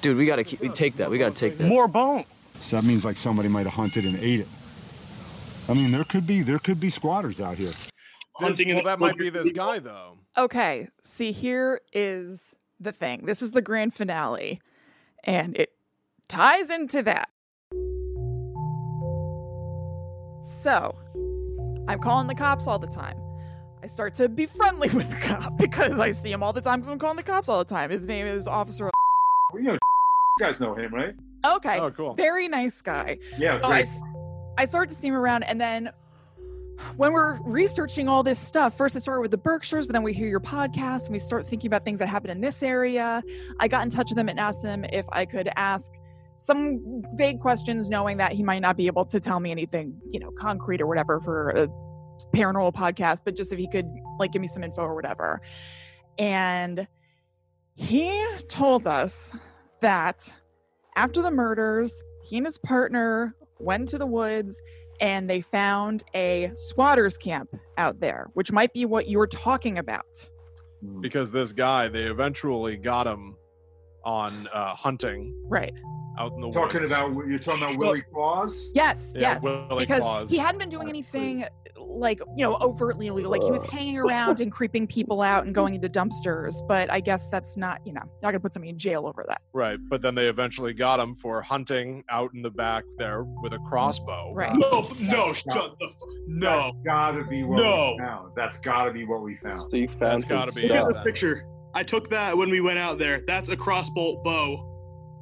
Dude, 0.03 0.17
we 0.19 0.27
gotta 0.27 0.45
keep, 0.45 0.61
we 0.61 0.69
take 0.69 0.95
that. 0.95 1.11
We 1.11 1.19
gotta 1.19 1.35
take 1.35 1.57
that. 1.59 1.69
More 1.69 1.89
bone. 1.89 2.25
So 2.55 2.77
that 2.77 2.85
means 2.85 3.05
like 3.05 3.17
somebody 3.17 3.49
might 3.49 3.65
have 3.65 3.75
hunted 3.75 4.05
and 4.05 4.17
ate 4.19 4.41
it. 4.41 4.49
I 5.69 5.75
mean, 5.75 5.91
there 5.93 6.05
could 6.05 6.27
be 6.27 6.43
there 6.43 6.59
could 6.59 6.81
be 6.81 6.91
squatters 6.91 7.41
out 7.41 7.57
here. 7.57 7.69
This, 7.69 7.91
Hunting 8.35 8.75
well, 8.75 8.85
that 8.85 8.99
might 8.99 9.17
be 9.17 9.31
this 9.31 9.51
guy 9.53 9.79
though. 9.79 10.19
Okay, 10.37 10.89
see, 11.05 11.31
here 11.33 11.81
is 11.93 12.55
the 12.81 12.93
thing. 12.93 13.25
This 13.27 13.41
is 13.43 13.53
the 13.53 13.63
grand 13.63 13.95
finale, 13.95 14.61
and 15.23 15.57
it 15.57 15.71
ties 16.29 16.69
into 16.71 17.03
that. 17.03 17.29
So, 20.63 20.95
I'm 21.89 22.01
calling 22.01 22.27
the 22.27 22.35
cops 22.35 22.67
all 22.67 22.79
the 22.79 22.87
time. 22.89 23.17
I 23.83 23.87
start 23.87 24.15
to 24.17 24.29
be 24.29 24.47
friendly 24.47 24.89
with 24.95 25.09
the 25.09 25.17
cop 25.17 25.57
because 25.57 25.99
I 26.01 26.11
see 26.11 26.33
him 26.33 26.43
all 26.43 26.53
the 26.53 26.61
time 26.61 26.81
because 26.81 26.93
I'm 26.93 26.99
calling 26.99 27.17
the 27.17 27.23
cops 27.23 27.49
all 27.49 27.59
the 27.59 27.65
time. 27.75 27.91
His 27.91 28.07
name 28.07 28.27
is 28.27 28.47
Officer. 28.47 28.91
Well, 29.53 29.63
you 29.63 29.69
know, 29.69 29.73
you 30.39 30.41
guys 30.41 30.59
know 30.61 30.75
him, 30.75 30.93
right? 30.93 31.15
Okay. 31.47 31.79
Oh, 31.79 31.91
cool. 31.91 32.15
Very 32.15 32.49
nice 32.49 32.81
guy. 32.83 33.19
Yeah, 33.39 33.55
So 33.55 33.63
I, 33.65 33.69
great. 33.69 33.87
s- 33.89 34.01
I 34.57 34.65
started 34.65 34.95
to 34.95 35.01
see 35.01 35.09
him 35.09 35.15
around, 35.15 35.43
and 35.45 35.61
then 35.61 35.91
when 36.97 37.13
we're 37.13 37.41
researching 37.43 38.09
all 38.09 38.23
this 38.23 38.39
stuff, 38.39 38.77
first 38.77 38.97
I 38.97 38.99
started 38.99 39.21
with 39.21 39.31
the 39.31 39.39
Berkshires, 39.39 39.87
but 39.87 39.93
then 39.93 40.03
we 40.03 40.13
hear 40.13 40.29
your 40.29 40.41
podcast 40.41 41.05
and 41.05 41.13
we 41.13 41.19
start 41.19 41.47
thinking 41.47 41.69
about 41.69 41.85
things 41.85 41.99
that 41.99 42.09
happen 42.09 42.31
in 42.31 42.41
this 42.41 42.63
area. 42.63 43.23
I 43.61 43.69
got 43.69 43.85
in 43.85 43.91
touch 43.91 44.11
with 44.11 44.19
him 44.19 44.29
and 44.29 44.39
asked 44.39 44.65
him 44.65 44.85
if 44.93 45.07
I 45.13 45.25
could 45.25 45.49
ask 45.57 45.93
some 46.37 47.03
vague 47.15 47.41
questions, 47.41 47.89
knowing 47.89 48.17
that 48.17 48.33
he 48.33 48.43
might 48.43 48.61
not 48.61 48.77
be 48.77 48.87
able 48.87 49.05
to 49.07 49.21
tell 49.21 49.41
me 49.41 49.51
anything, 49.51 50.01
you 50.11 50.19
know, 50.19 50.31
concrete 50.33 50.81
or 50.81 50.87
whatever 50.87 51.21
for 51.21 51.51
a 51.51 51.69
paranormal 52.33 52.75
podcast, 52.75 53.21
but 53.25 53.37
just 53.37 53.53
if 53.53 53.59
he 53.59 53.69
could 53.69 53.89
like 54.19 54.33
give 54.33 54.43
me 54.43 54.49
some 54.49 54.63
info 54.65 54.83
or 54.83 54.95
whatever. 54.95 55.41
And 56.19 56.87
he 57.77 58.27
told 58.49 58.87
us 58.87 59.35
that 59.81 60.35
after 60.97 61.23
the 61.23 61.31
murders, 61.31 62.03
he 62.25 62.37
and 62.37 62.47
his 62.47 62.59
partner 62.59 63.37
went 63.65 63.89
to 63.89 63.99
the 63.99 64.07
woods 64.07 64.61
and 65.01 65.29
they 65.29 65.41
found 65.41 66.05
a 66.15 66.53
squatters 66.55 67.17
camp 67.17 67.49
out 67.79 67.99
there, 67.99 68.29
which 68.35 68.53
might 68.53 68.73
be 68.73 68.85
what 68.85 69.09
you're 69.09 69.27
talking 69.27 69.79
about. 69.79 70.29
Because 71.01 71.33
this 71.33 71.53
guy, 71.53 71.89
they 71.89 72.03
eventually 72.05 72.77
got 72.77 73.07
him 73.07 73.37
on 74.05 74.49
uh, 74.53 74.75
hunting 74.75 75.35
Right. 75.47 75.73
out 76.19 76.33
in 76.33 76.43
the 76.43 76.51
Talking 76.53 76.81
woods. 76.81 76.93
about 76.93 77.27
you're 77.27 77.39
talking 77.39 77.63
about 77.65 77.79
Willie 77.79 78.03
Claus. 78.13 78.71
Yes, 78.75 79.15
Yeah, 79.17 79.33
yes. 79.33 79.43
Willie 79.43 79.85
because 79.87 80.01
Claus. 80.01 80.31
he 80.31 80.37
hadn't 80.37 80.59
been 80.59 80.69
doing 80.69 80.89
anything 80.91 81.45
like, 81.87 82.21
you 82.37 82.45
know, 82.45 82.57
overtly 82.61 83.07
illegal. 83.09 83.31
Like 83.31 83.43
he 83.43 83.51
was 83.51 83.63
hanging 83.65 83.99
around 83.99 84.41
and 84.41 84.51
creeping 84.51 84.87
people 84.87 85.23
out 85.23 85.45
and 85.45 85.55
going 85.55 85.75
into 85.77 85.89
dumpsters. 85.89 86.55
But 86.69 86.91
I 86.91 87.01
guess 87.01 87.29
that's 87.29 87.57
not, 87.57 87.81
you 87.87 87.93
know, 87.93 88.03
not 88.23 88.31
gonna 88.31 88.41
put 88.41 88.53
somebody 88.53 88.71
in 88.71 88.79
jail 88.79 89.07
over 89.07 89.25
that. 89.29 89.41
Right, 89.53 89.79
but 89.89 90.03
then 90.03 90.15
they 90.15 90.27
eventually 90.29 90.73
got 90.73 91.01
him 91.01 91.15
for 91.17 91.41
hunting 91.43 92.03
out 92.11 92.31
in 92.35 92.43
the 92.43 92.51
back 92.51 92.85
there 92.99 93.25
with 93.25 93.53
a 93.53 93.59
crossbow. 93.61 94.33
Right. 94.35 94.55
No, 94.55 94.91
no, 94.99 95.33
shut 95.33 95.75
the 95.79 95.87
f- 95.87 95.93
no. 96.27 96.73
That's 96.73 96.77
gotta 96.85 97.25
be 97.25 97.45
what 97.45 97.59
No. 97.63 97.93
we 97.93 97.99
found. 98.05 98.33
That's 98.35 98.59
gotta 98.59 98.93
be 98.93 99.05
what 99.05 99.23
we 99.23 99.37
found. 99.37 99.71
So 99.71 99.77
you 99.77 99.89
found 99.89 100.23
That's 100.23 100.25
gotta 100.25 100.53
be 100.53 100.63
Look 100.69 100.89
at 100.89 100.95
the 100.95 101.03
picture. 101.05 101.47
I 101.75 101.83
took 101.83 102.09
that 102.11 102.37
when 102.37 102.51
we 102.51 102.61
went 102.61 102.79
out 102.79 102.99
there. 102.99 103.23
That's 103.27 103.49
a 103.49 103.57
crossbow 103.57 104.23
bow. 104.23 104.74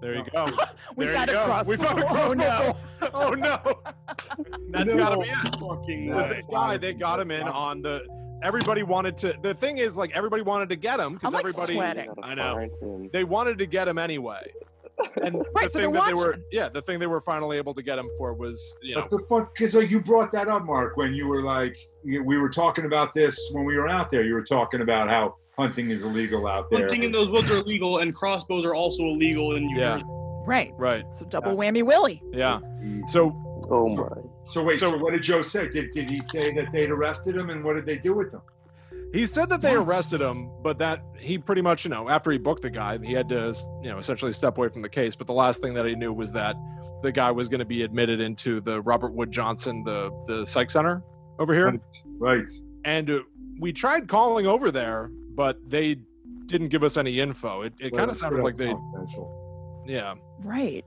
There 0.03 0.17
you 0.17 0.25
go. 0.33 0.47
We 0.97 1.07
there 1.07 1.15
got 1.15 1.29
you 1.29 1.35
a 1.35 1.37
go. 1.39 1.45
crossbow. 1.45 1.71
We 1.71 1.77
found 1.79 1.99
a 2.01 2.07
crossbow. 2.07 2.29
Oh, 2.29 2.33
no. 2.35 2.77
oh 3.15 3.31
no. 3.35 3.59
That's 4.71 4.93
No 4.93 4.99
gotta 4.99 5.17
be 5.21 5.29
it. 5.29 5.57
Fucking 5.61 6.07
Because 6.09 6.27
this 6.29 6.45
uh, 6.49 6.53
guy, 6.53 6.77
they 6.77 6.93
got 6.93 7.21
him 7.21 7.31
in 7.31 7.43
on 7.43 7.81
the. 7.83 8.05
Everybody 8.43 8.83
wanted 8.83 9.17
to. 9.19 9.35
The 9.43 9.55
thing 9.55 9.79
is, 9.79 9.97
like, 9.97 10.11
everybody 10.13 10.43
wanted 10.43 10.69
to 10.71 10.77
get 10.77 10.99
him 10.99 11.15
because 11.15 11.29
I'm, 11.29 11.33
like, 11.35 11.47
everybody. 11.47 11.75
sweating. 11.75 12.11
I 12.25 12.35
know. 12.35 13.09
They 13.13 13.23
wanted 13.23 13.59
to 13.59 13.67
get 13.67 13.87
him 13.89 13.97
anyway. 13.99 14.53
And 15.23 15.37
Right, 15.37 15.65
the 15.65 15.71
so 15.71 15.79
thing 15.81 15.93
they're 15.93 16.01
that 16.03 16.07
they 16.09 16.15
were, 16.15 16.37
yeah, 16.53 16.69
the 16.69 16.83
thing 16.83 17.01
they 17.01 17.07
were 17.09 17.21
finally 17.21 17.57
able 17.57 17.75
to 17.75 17.83
get 17.83 17.99
him 17.99 18.09
for 18.19 18.35
was, 18.35 18.73
you 18.83 18.95
know, 18.95 19.01
What 19.01 19.11
the 19.11 19.19
fuck? 19.29 19.55
Because 19.55 19.75
like, 19.75 19.91
you 19.91 20.01
brought 20.01 20.31
that 20.33 20.49
up, 20.49 20.65
Mark, 20.65 20.97
when 20.97 21.13
you 21.15 21.27
were 21.27 21.43
like, 21.43 21.77
we 22.05 22.21
were 22.39 22.51
talking 22.51 22.85
about 22.85 23.13
this 23.13 23.37
when 23.53 23.65
we 23.65 23.77
were 23.77 23.89
out 23.89 24.11
there. 24.11 24.23
You 24.23 24.35
were 24.35 24.45
talking 24.45 24.81
about 24.83 25.09
how 25.09 25.37
hunting 25.63 25.91
is 25.91 26.05
illegal 26.05 26.47
out 26.47 26.71
there. 26.71 26.81
Hunting 26.81 27.05
in 27.05 27.13
those 27.13 27.29
woods 27.29 27.51
are 27.51 27.59
illegal, 27.59 27.99
and 27.99 28.15
crossbows 28.15 28.65
are 28.65 28.75
also 28.75 29.05
illegal 29.05 29.57
in 29.57 29.67
New 29.67 29.79
Yeah. 29.81 29.95
Jersey. 29.99 30.05
Right. 30.45 30.73
Right. 30.77 31.05
So 31.13 31.25
double 31.27 31.57
whammy 31.57 31.85
Willie. 31.85 32.23
Yeah. 32.33 32.61
So. 33.09 33.37
Oh 33.71 33.89
my. 33.95 34.09
So 34.51 34.63
wait. 34.63 34.77
So, 34.77 34.97
what 34.99 35.13
did 35.13 35.23
Joe 35.23 35.43
say? 35.43 35.69
Did 35.69 35.93
did 35.93 36.11
he 36.11 36.21
say 36.33 36.53
that 36.55 36.73
they'd 36.73 36.91
arrested 36.91 37.37
him, 37.37 37.51
and 37.51 37.63
what 37.65 37.75
did 37.75 37.87
they 37.87 37.97
do 37.97 38.13
with 38.13 38.33
him? 38.33 38.41
He 39.13 39.27
said 39.27 39.49
that 39.51 39.61
they 39.61 39.75
arrested 39.75 40.21
him, 40.21 40.51
but 40.63 40.79
that 40.79 41.03
he 41.19 41.37
pretty 41.37 41.61
much, 41.61 41.85
you 41.85 41.91
know, 41.91 42.09
after 42.09 42.31
he 42.31 42.39
booked 42.39 42.63
the 42.63 42.71
guy, 42.71 42.99
he 43.03 43.13
had 43.13 43.29
to, 43.29 43.55
you 43.83 43.91
know, 43.91 43.99
essentially 43.99 44.33
step 44.33 44.57
away 44.57 44.69
from 44.69 44.81
the 44.81 44.89
case. 44.89 45.15
But 45.15 45.27
the 45.27 45.35
last 45.35 45.61
thing 45.61 45.75
that 45.75 45.85
he 45.85 45.95
knew 45.95 46.13
was 46.15 46.33
that 46.33 46.57
the 47.03 47.13
guy 47.13 47.31
was 47.31 47.49
going 47.49 47.59
to 47.59 47.67
be 47.67 47.83
admitted 47.83 48.21
into 48.21 48.61
the 48.63 48.81
Robert 48.81 49.13
Wood 49.13 49.31
Johnson, 49.31 49.85
the 49.85 50.11
the 50.27 50.47
psych 50.47 50.71
center 50.71 51.03
over 51.39 51.53
here. 51.55 51.79
Right. 52.19 52.51
And 52.85 53.11
uh, 53.11 53.19
we 53.61 53.73
tried 53.73 54.09
calling 54.09 54.47
over 54.47 54.71
there, 54.71 55.11
but 55.35 55.59
they 55.69 55.97
didn't 56.47 56.69
give 56.69 56.83
us 56.83 56.97
any 56.97 57.21
info. 57.21 57.63
It, 57.63 57.73
it 57.81 57.93
Well, 57.93 58.01
kind 58.01 58.11
of 58.11 58.19
sounded 58.19 58.43
like 58.43 58.57
they, 58.57 58.75
yeah, 59.87 60.15
Right. 60.41 60.85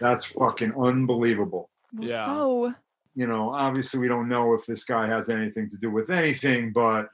That's 0.00 0.26
fucking 0.26 0.72
unbelievable. 0.78 1.70
Well, 1.92 2.08
Yeah. 2.08 2.26
So 2.26 2.74
You 3.14 3.26
know, 3.26 3.50
obviously 3.50 3.98
we 3.98 4.06
don't 4.06 4.28
know 4.28 4.54
if 4.54 4.64
this 4.64 4.84
guy 4.84 5.08
has 5.08 5.28
anything 5.28 5.68
to 5.70 5.76
do 5.76 5.90
with 5.90 6.08
anything, 6.10 6.72
but 6.72 7.08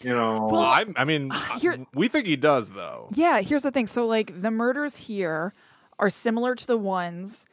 you 0.00 0.10
know, 0.10 0.48
Well, 0.50 0.60
I, 0.60 0.84
I 0.96 1.04
mean, 1.04 1.32
uh, 1.32 1.58
here- 1.58 1.86
we 1.94 2.06
think 2.08 2.26
he 2.26 2.36
does, 2.36 2.70
though. 2.70 3.08
Yeah, 3.14 3.40
here's 3.40 3.64
the 3.64 3.70
thing. 3.72 3.86
So, 3.88 4.06
like, 4.06 4.42
the 4.42 4.50
murders 4.50 4.96
here 4.96 5.52
are 5.98 6.10
similar 6.10 6.54
to 6.54 6.66
the 6.66 6.78
ones 6.78 7.46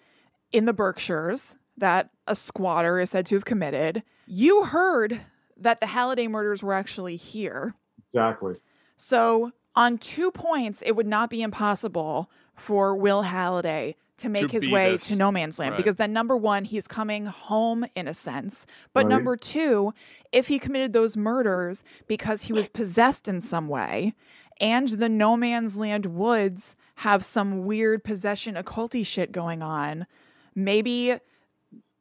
in 0.51 0.65
the 0.65 0.73
Berkshires 0.73 1.55
that 1.77 2.09
a 2.27 2.35
squatter 2.35 2.99
is 2.99 3.09
said 3.09 3.25
to 3.27 3.35
have 3.35 3.45
committed. 3.45 4.03
You 4.27 4.65
heard 4.65 5.21
that 5.57 5.79
the 5.79 5.88
Halliday 5.88 6.27
murders 6.27 6.61
were 6.61 6.73
actually 6.73 7.15
here. 7.15 7.73
Exactly. 8.15 8.56
So, 8.97 9.51
on 9.75 9.97
two 9.97 10.32
points, 10.32 10.82
it 10.86 10.93
would 10.95 11.08
not 11.08 11.30
be 11.30 11.41
impossible 11.41 12.30
for 12.56 12.95
Will 12.95 13.23
Halliday 13.23 13.95
to 14.17 14.30
make 14.30 14.49
his 14.49 14.65
way 14.69 14.91
this. 14.93 15.08
to 15.10 15.15
no 15.17 15.30
man's 15.30 15.60
land 15.60 15.73
Right. 15.73 15.78
because 15.78 15.97
then 15.97 16.13
number 16.13 16.38
one 16.38 16.63
he's 16.63 16.88
coming 16.88 17.25
home 17.25 17.86
in 17.95 18.08
a 18.08 18.13
sense 18.13 18.65
but 18.93 19.04
Right. 19.04 19.10
number 19.10 19.36
two 19.36 19.93
if 20.32 20.47
he 20.47 20.58
committed 20.58 20.93
those 20.93 21.17
murders 21.17 21.84
because 22.08 22.43
he 22.43 22.54
was 22.54 22.69
possessed 22.69 23.28
in 23.28 23.41
some 23.41 23.67
way 23.67 24.13
and 24.62 24.88
the 24.88 25.10
no 25.10 25.36
man's 25.36 25.75
land 25.75 26.06
woods 26.06 26.78
have 26.99 27.25
some 27.25 27.65
weird 27.65 28.06
possession 28.06 28.56
occulty 28.56 29.06
shit 29.06 29.34
going 29.34 29.62
on 29.62 30.08
maybe 30.56 31.15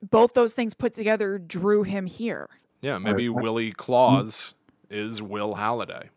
both 0.01 0.35
those 0.35 0.55
things 0.55 0.73
put 0.73 0.93
together 0.93 1.37
drew 1.37 1.83
him 1.83 2.07
here 2.07 2.49
Yeah, 2.81 2.99
maybe 2.99 3.29
Willie 3.29 3.73
Claus 3.73 4.55
is 4.95 5.21
Will 5.21 5.55
Halliday. 5.55 6.09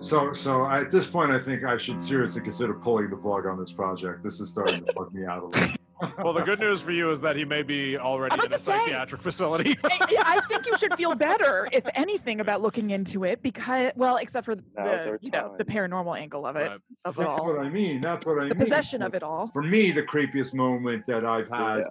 So, 0.00 0.32
so 0.32 0.66
at 0.66 0.90
this 0.90 1.06
point, 1.06 1.30
I 1.30 1.38
think 1.38 1.62
I 1.62 1.76
should 1.76 2.02
seriously 2.02 2.40
consider 2.40 2.74
pulling 2.74 3.10
the 3.10 3.16
plug 3.16 3.46
on 3.46 3.58
this 3.58 3.70
project. 3.70 4.24
This 4.24 4.40
is 4.40 4.48
starting 4.48 4.84
to 4.84 4.92
bug 4.94 5.14
me 5.14 5.26
out 5.26 5.44
a 5.44 5.46
little. 5.46 5.76
Well, 6.22 6.32
the 6.32 6.42
good 6.42 6.60
news 6.60 6.80
for 6.80 6.92
you 6.92 7.10
is 7.10 7.20
that 7.20 7.36
he 7.36 7.44
may 7.44 7.62
be 7.62 7.96
already 7.96 8.34
in 8.34 8.52
a 8.52 8.58
psychiatric 8.58 9.20
facility. 9.22 9.70
yeah, 10.10 10.22
I 10.24 10.40
think 10.48 10.66
you 10.66 10.76
should 10.76 10.94
feel 10.94 11.14
better, 11.14 11.68
if 11.72 11.84
anything, 11.94 12.40
about 12.40 12.62
looking 12.62 12.90
into 12.90 13.24
it 13.24 13.42
because, 13.42 13.92
well, 13.96 14.16
except 14.16 14.44
for 14.44 14.54
the, 14.54 14.62
their 14.76 15.18
you 15.20 15.30
know 15.30 15.54
the 15.58 15.64
paranormal 15.64 16.18
angle 16.18 16.46
of 16.46 16.56
it, 16.56 16.72
of 17.04 17.16
it 17.16 17.20
That's 17.20 17.40
all, 17.40 17.46
what 17.46 17.64
I 17.64 17.68
mean. 17.68 18.00
That's 18.00 18.26
what 18.26 18.38
I 18.38 18.48
the 18.48 18.54
mean. 18.54 18.64
possession 18.64 19.02
of 19.02 19.14
it 19.14 19.22
all. 19.22 19.48
For 19.48 19.62
me, 19.62 19.90
the 19.90 20.02
creepiest 20.02 20.54
moment 20.54 21.04
that 21.06 21.24
I've 21.24 21.48
had 21.48 21.84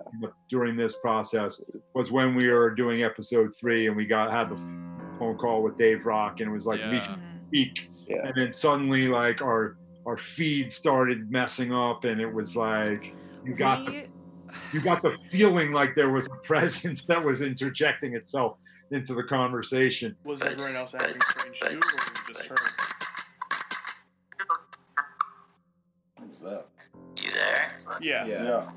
during 0.50 0.76
this 0.76 0.96
process 0.98 1.62
was 1.94 2.12
when 2.12 2.36
we 2.36 2.50
were 2.50 2.72
doing 2.72 3.04
episode 3.04 3.56
three 3.56 3.88
and 3.88 3.96
we 3.96 4.06
got 4.06 4.32
had 4.32 4.50
the 4.50 4.58
phone 5.20 5.38
call 5.38 5.64
with 5.64 5.78
Dave 5.78 6.06
Rock 6.06 6.40
and 6.40 6.50
it 6.50 6.54
was 6.54 6.66
like 6.66 6.80
we 6.80 7.00
should 7.00 7.10
mm-hmm. 7.10 7.48
speak, 7.48 7.90
and 8.10 8.34
then 8.36 8.52
suddenly 8.52 9.08
like 9.08 9.42
our 9.42 9.78
our 10.06 10.18
feed 10.18 10.72
started 10.72 11.32
messing 11.32 11.72
up 11.72 12.06
and 12.06 12.20
it 12.20 12.32
was 12.32 12.56
like 12.56 13.14
you 13.46 13.54
got 13.56 13.86
the, 13.86 14.06
you 14.74 14.82
got 14.82 15.02
the 15.02 15.18
feeling 15.30 15.72
like 15.72 15.96
there 15.96 16.12
was 16.12 16.28
a 16.28 16.36
presence 16.44 17.04
that 17.06 17.24
was 17.24 17.42
interjecting 17.42 18.16
itself 18.16 18.58
into 18.92 19.14
the 19.14 19.24
conversation. 19.24 20.16
Was 20.26 20.42
everyone 20.42 20.76
else 20.76 20.94
acting 20.94 21.22
strange 21.22 21.60
too, 21.60 21.66
or 21.68 21.76
was 21.76 22.26
it 22.30 22.34
just 22.34 22.48
her? 22.48 22.56
You 27.18 27.32
there? 27.32 27.78
Yeah. 28.02 28.26
Yeah. 28.26 28.72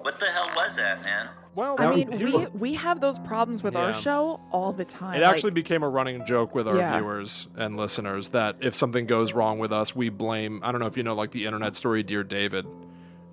What 0.00 0.18
the 0.18 0.26
hell 0.26 0.50
was 0.56 0.76
that, 0.76 1.02
man? 1.02 1.28
Well, 1.54 1.76
I 1.78 1.94
mean, 1.94 2.10
we 2.18 2.46
we 2.46 2.74
have 2.74 3.00
those 3.00 3.18
problems 3.18 3.62
with 3.62 3.74
our 3.76 3.94
show 3.94 4.40
all 4.52 4.72
the 4.72 4.84
time. 4.84 5.14
It 5.20 5.24
like- 5.24 5.34
actually 5.34 5.52
became 5.52 5.82
a 5.82 5.88
running 5.88 6.24
joke 6.26 6.54
with 6.54 6.68
our 6.68 6.76
Yeah. 6.76 6.98
viewers 6.98 7.48
and 7.56 7.76
listeners 7.76 8.30
that 8.30 8.56
if 8.60 8.74
something 8.74 9.06
goes 9.06 9.32
wrong 9.32 9.58
with 9.58 9.72
us, 9.72 9.94
we 9.96 10.08
blame. 10.08 10.60
I 10.62 10.72
don't 10.72 10.80
know 10.80 10.86
if 10.86 10.96
you 10.96 11.02
know, 11.02 11.14
like 11.14 11.30
the 11.30 11.46
internet 11.46 11.74
story, 11.76 12.02
Dear 12.02 12.22
David. 12.24 12.66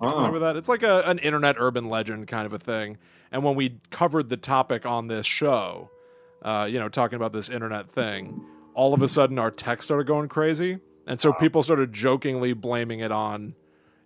You 0.02 0.08
familiar 0.08 0.30
Uh-uh. 0.32 0.38
that? 0.40 0.56
It's 0.56 0.68
like 0.68 0.82
a, 0.82 1.02
an 1.02 1.18
internet 1.18 1.56
urban 1.58 1.88
legend 1.88 2.28
kind 2.28 2.46
of 2.46 2.52
a 2.52 2.58
thing. 2.58 2.98
And 3.32 3.42
when 3.42 3.56
we 3.56 3.78
covered 3.90 4.28
the 4.28 4.36
topic 4.36 4.86
on 4.86 5.08
this 5.08 5.26
show, 5.26 5.90
uh, 6.42 6.68
you 6.70 6.78
know, 6.78 6.88
talking 6.88 7.16
about 7.16 7.32
this 7.32 7.48
internet 7.48 7.90
thing, 7.90 8.40
all 8.74 8.94
of 8.94 9.02
a 9.02 9.08
sudden 9.08 9.38
our 9.38 9.50
text 9.50 9.84
started 9.86 10.06
going 10.06 10.28
crazy, 10.28 10.78
and 11.06 11.18
so 11.18 11.32
people 11.32 11.62
started 11.62 11.92
jokingly 11.92 12.52
blaming 12.52 13.00
it 13.00 13.12
on. 13.12 13.54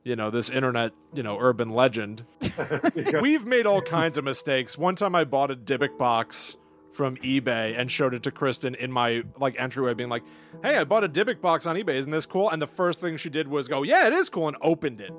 You 0.03 0.17
know 0.17 0.31
this 0.31 0.49
internet, 0.49 0.93
you 1.13 1.23
know, 1.23 1.39
urban 1.39 1.71
legend. 1.71 2.25
We've 3.21 3.45
made 3.45 3.67
all 3.67 3.83
kinds 3.83 4.17
of 4.17 4.25
mistakes. 4.25 4.79
One 4.79 4.97
time 4.97 5.15
I 5.15 5.25
bought 5.25 5.51
a 5.51 5.57
Dybbuk 5.57 5.99
box 5.99 6.57
from 6.93 7.17
eBay 7.19 7.79
and 7.79 7.91
showed 7.91 8.15
it 8.15 8.23
to 8.23 8.31
Kristen 8.31 8.75
in 8.77 8.91
my 8.91 9.23
like 9.39 9.61
entryway, 9.61 9.93
being 9.93 10.09
like, 10.09 10.23
"Hey, 10.63 10.77
I 10.79 10.85
bought 10.85 11.05
a 11.05 11.09
Dybbuk 11.09 11.43
box 11.43 11.67
on 11.67 11.77
eBay. 11.77 11.95
Isn't 11.97 12.13
this 12.13 12.25
cool?" 12.25 12.49
And 12.49 12.63
the 12.63 12.67
first 12.67 13.01
thing 13.01 13.19
she 13.19 13.29
did 13.29 13.47
was 13.47 13.69
go, 13.69 13.83
"Yeah, 13.83 14.07
it 14.07 14.15
is 14.15 14.31
cool," 14.31 14.49
and 14.49 14.57
opened 14.63 15.03
it. 15.03 15.13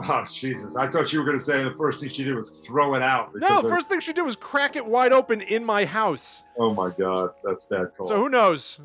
Oh 0.00 0.24
Jesus! 0.30 0.76
I 0.76 0.88
thought 0.88 1.12
you 1.12 1.18
were 1.18 1.24
going 1.24 1.38
to 1.38 1.44
say 1.44 1.62
the 1.64 1.74
first 1.76 2.00
thing 2.00 2.10
she 2.10 2.24
did 2.24 2.36
was 2.36 2.64
throw 2.66 2.94
it 2.94 3.02
out. 3.02 3.30
No, 3.34 3.62
the 3.62 3.68
first 3.68 3.88
thing 3.88 4.00
she 4.00 4.12
did 4.12 4.22
was 4.22 4.36
crack 4.36 4.76
it 4.76 4.86
wide 4.86 5.12
open 5.12 5.40
in 5.40 5.64
my 5.64 5.84
house. 5.84 6.44
Oh 6.56 6.72
my 6.72 6.90
God, 6.90 7.30
that's 7.42 7.66
bad 7.66 7.88
call. 7.96 8.06
So 8.06 8.16
who 8.16 8.28
knows? 8.28 8.78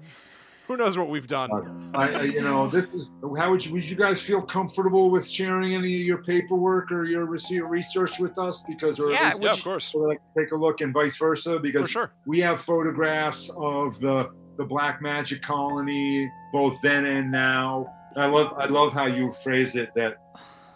Who 0.67 0.78
knows 0.78 0.97
what 0.97 1.10
we've 1.10 1.28
done? 1.28 1.91
I, 1.93 2.13
I, 2.13 2.21
you 2.23 2.41
know, 2.41 2.67
this 2.67 2.93
is 2.93 3.13
how 3.38 3.52
would 3.52 3.65
you, 3.65 3.73
would 3.73 3.84
you 3.84 3.97
guys 3.97 4.21
feel 4.21 4.41
comfortable 4.41 5.12
with 5.12 5.30
sharing 5.30 5.76
any 5.76 5.93
of 5.95 6.02
your 6.02 6.23
paperwork 6.23 6.89
or 6.91 7.04
your 7.04 7.26
research 7.26 8.17
with 8.19 8.38
us? 8.38 8.63
Because 8.67 8.97
or 8.99 9.13
at 9.13 9.21
Yeah, 9.21 9.34
yeah, 9.41 9.52
of 9.52 9.63
course. 9.63 9.91
so 9.91 9.99
that 10.04 10.12
I 10.12 10.15
can 10.15 10.43
take 10.43 10.52
a 10.54 10.56
look 10.56 10.80
and 10.80 10.93
vice 10.93 11.17
versa. 11.17 11.60
Because 11.60 11.89
sure. 11.89 12.13
we 12.26 12.39
have 12.39 12.62
photographs 12.62 13.49
of 13.58 13.99
the 13.99 14.30
the 14.58 14.63
Black 14.63 15.02
Magic 15.02 15.41
Colony 15.41 16.32
both 16.54 16.80
then 16.82 17.06
and 17.06 17.32
now. 17.32 17.93
I 18.15 18.28
love 18.28 18.54
I 18.58 18.65
love 18.65 18.93
how 18.93 19.08
you 19.08 19.34
phrase 19.43 19.76
it 19.76 19.89
that 19.95 20.15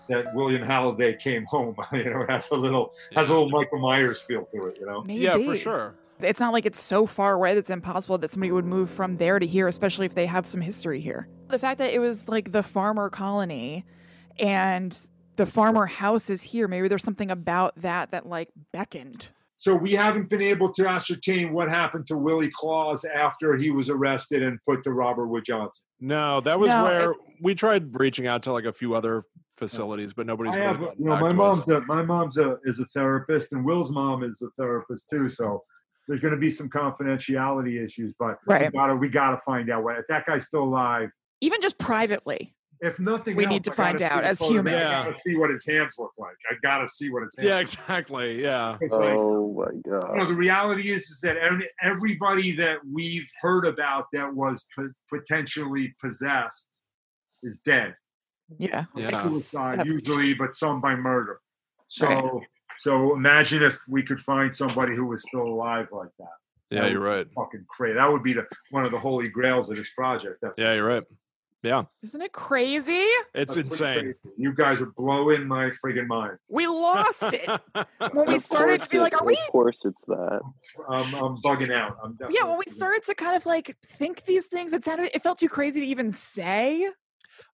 that 0.09 0.33
William 0.33 0.61
Halliday 0.61 1.15
came 1.15 1.45
home. 1.45 1.75
you 1.91 2.05
know, 2.09 2.21
it 2.21 2.29
has 2.29 2.49
a 2.51 2.55
little 2.55 2.93
has 3.15 3.29
a 3.29 3.33
little 3.33 3.49
Michael 3.49 3.79
Myers 3.79 4.21
feel 4.21 4.45
to 4.53 4.67
it. 4.67 4.77
You 4.79 4.85
know. 4.85 5.01
Maybe. 5.03 5.21
Yeah, 5.21 5.37
for 5.37 5.55
sure. 5.55 5.95
It's 6.19 6.39
not 6.39 6.51
like 6.51 6.65
it's 6.65 6.79
so 6.79 7.05
far 7.05 7.33
away 7.33 7.53
that 7.53 7.59
it's 7.59 7.69
impossible 7.69 8.17
that 8.17 8.31
somebody 8.31 8.51
would 8.51 8.65
move 8.65 8.89
from 8.89 9.17
there 9.17 9.37
to 9.37 9.45
here, 9.45 9.67
especially 9.67 10.07
if 10.07 10.15
they 10.15 10.25
have 10.25 10.47
some 10.47 10.61
history 10.61 10.99
here. 10.99 11.27
The 11.49 11.59
fact 11.59 11.77
that 11.77 11.93
it 11.93 11.99
was 11.99 12.27
like 12.27 12.51
the 12.51 12.63
farmer 12.63 13.09
colony 13.11 13.85
and 14.39 14.99
the 15.35 15.45
farmer 15.45 15.85
house 15.85 16.29
is 16.31 16.41
here, 16.41 16.67
maybe 16.67 16.87
there's 16.87 17.03
something 17.03 17.29
about 17.29 17.79
that 17.81 18.11
that 18.11 18.25
like 18.25 18.49
beckoned. 18.73 19.29
So 19.59 19.73
we 19.75 19.93
haven't 19.93 20.29
been 20.29 20.41
able 20.41 20.71
to 20.73 20.87
ascertain 20.87 21.51
what 21.51 21.67
happened 21.67 22.05
to 22.07 22.17
Willie 22.17 22.51
Claus 22.53 23.05
after 23.05 23.55
he 23.57 23.71
was 23.71 23.89
arrested 23.89 24.43
and 24.43 24.59
put 24.67 24.83
to 24.83 24.91
Robert 24.93 25.27
Wood 25.27 25.45
Johnson. 25.45 25.83
No, 25.99 26.41
that 26.41 26.59
was 26.59 26.69
No, 26.69 26.83
where 26.83 27.11
it- 27.11 27.17
we 27.41 27.55
tried 27.55 27.99
reaching 27.99 28.27
out 28.27 28.43
to 28.43 28.51
like 28.51 28.65
a 28.65 28.73
few 28.73 28.93
other 28.93 29.23
facilities, 29.57 30.13
but 30.13 30.25
nobody's. 30.25 30.53
I 30.55 30.59
have, 30.59 30.79
gotten 30.79 31.03
you 31.03 31.09
know, 31.09 31.19
my 31.19 31.31
to 31.33 31.41
us. 31.43 31.55
mom's 31.57 31.67
a 31.67 31.81
my 31.81 32.01
mom's 32.03 32.37
a 32.37 32.57
is 32.65 32.79
a 32.79 32.85
therapist, 32.85 33.53
and 33.53 33.65
Will's 33.65 33.89
mom 33.91 34.23
is 34.23 34.41
a 34.41 34.49
therapist 34.61 35.09
too. 35.09 35.27
So 35.27 35.63
there's 36.07 36.19
going 36.19 36.33
to 36.33 36.39
be 36.39 36.49
some 36.51 36.69
confidentiality 36.69 37.83
issues, 37.83 38.13
but 38.17 38.37
we 38.47 38.53
Right. 38.55 38.71
gotta 38.73 38.95
we 38.95 39.09
gotta 39.09 39.37
find 39.39 39.69
out 39.69 39.83
what 39.83 39.97
if 39.97 40.05
that 40.07 40.25
guy's 40.25 40.45
still 40.45 40.63
alive. 40.63 41.09
Even 41.41 41.61
just 41.61 41.77
privately. 41.77 42.53
If 42.79 42.99
nothing, 42.99 43.35
We 43.35 43.45
else, 43.45 43.51
need 43.53 43.63
to 43.63 43.71
I 43.71 43.73
find 43.75 44.01
out 44.03 44.23
as 44.23 44.37
photograph. 44.37 44.65
humans. 44.67 44.85
I 44.85 45.05
gotta 45.07 45.19
see 45.19 45.35
what 45.35 45.49
his 45.49 45.65
hands 45.65 45.95
look 45.97 46.11
like. 46.19 46.35
I 46.51 46.53
gotta 46.61 46.87
see 46.87 47.09
what 47.09 47.23
his 47.23 47.35
hands. 47.35 47.47
Yeah, 47.47 47.53
look 47.55 47.61
exactly. 47.63 48.41
Yeah. 48.43 48.77
It's 48.79 48.93
like- 48.93 49.13
Oh 49.15 49.51
my 49.51 49.71
you 49.73 49.81
god. 49.89 50.15
know, 50.15 50.27
the 50.27 50.35
reality 50.35 50.91
is, 50.91 51.09
is 51.09 51.19
that 51.21 51.37
every- 51.37 51.67
everybody 51.81 52.55
that 52.57 52.77
we've 52.85 53.27
heard 53.41 53.65
about 53.65 54.05
that 54.13 54.31
was 54.31 54.67
po- 54.75 54.91
potentially 55.09 55.95
possessed 55.99 56.81
is 57.41 57.57
dead. 57.65 57.95
Yeah. 58.57 58.85
Yeah. 58.95 59.19
Suicide, 59.19 59.73
Except- 59.81 59.87
usually, 59.89 60.33
but 60.33 60.53
some 60.55 60.81
by 60.81 60.95
murder. 60.95 61.39
So, 61.87 62.07
Right. 62.07 62.47
so 62.77 63.13
imagine 63.15 63.63
if 63.63 63.79
we 63.87 64.03
could 64.03 64.19
find 64.19 64.53
somebody 64.53 64.95
who 64.95 65.05
was 65.05 65.23
still 65.23 65.43
alive 65.47 65.87
like 65.91 66.09
that. 66.19 66.27
Yeah, 66.69 66.81
That 66.83 66.91
you're 66.91 67.01
right. 67.01 67.27
Fucking 67.33 67.65
crazy. 67.69 67.93
That 67.95 68.11
would 68.11 68.23
be 68.23 68.33
the 68.33 68.45
one 68.71 68.83
of 68.83 68.91
the 68.91 68.99
holy 68.99 69.29
grails 69.29 69.69
of 69.69 69.77
this 69.77 69.93
project. 69.93 70.39
That's 70.41 70.57
Yeah, 70.57 70.73
you're 70.73 70.85
right. 70.87 71.03
Yeah, 71.63 71.83
Isn't 72.03 72.21
it 72.21 72.33
crazy? 72.33 72.93
it's 73.33 73.55
That's 73.55 73.57
insane. 73.57 74.13
crazy. 74.21 74.35
You 74.37 74.53
guys 74.53 74.79
are 74.79 74.85
blowing 74.95 75.47
my 75.47 75.71
friggin' 75.83 76.05
mind. 76.07 76.37
We 76.49 76.67
lost 76.67 77.23
it 77.23 77.49
when 78.13 78.27
we 78.27 78.35
Of 78.35 78.41
started 78.43 78.81
to 78.81 78.87
course 78.87 78.89
be 78.89 78.99
like, 78.99 79.13
it- 79.13 79.21
are 79.21 79.25
we? 79.25 79.33
Of 79.33 79.51
course, 79.51 79.77
it's 79.83 80.05
that. 80.05 80.41
I'm, 80.87 81.13
I'm 81.15 81.35
bugging 81.37 81.71
out. 81.73 81.97
I'm 82.03 82.15
Yeah, 82.29 82.43
when 82.43 82.57
we 82.59 82.65
started 82.67 83.03
to 83.05 83.15
kind 83.15 83.35
of 83.35 83.45
like 83.45 83.75
think 83.97 84.23
these 84.25 84.45
things, 84.45 84.71
it 84.71 84.85
sounded 84.85 85.09
it 85.15 85.23
felt 85.23 85.39
too 85.39 85.49
crazy 85.49 85.79
to 85.79 85.85
even 85.85 86.11
say. 86.11 86.89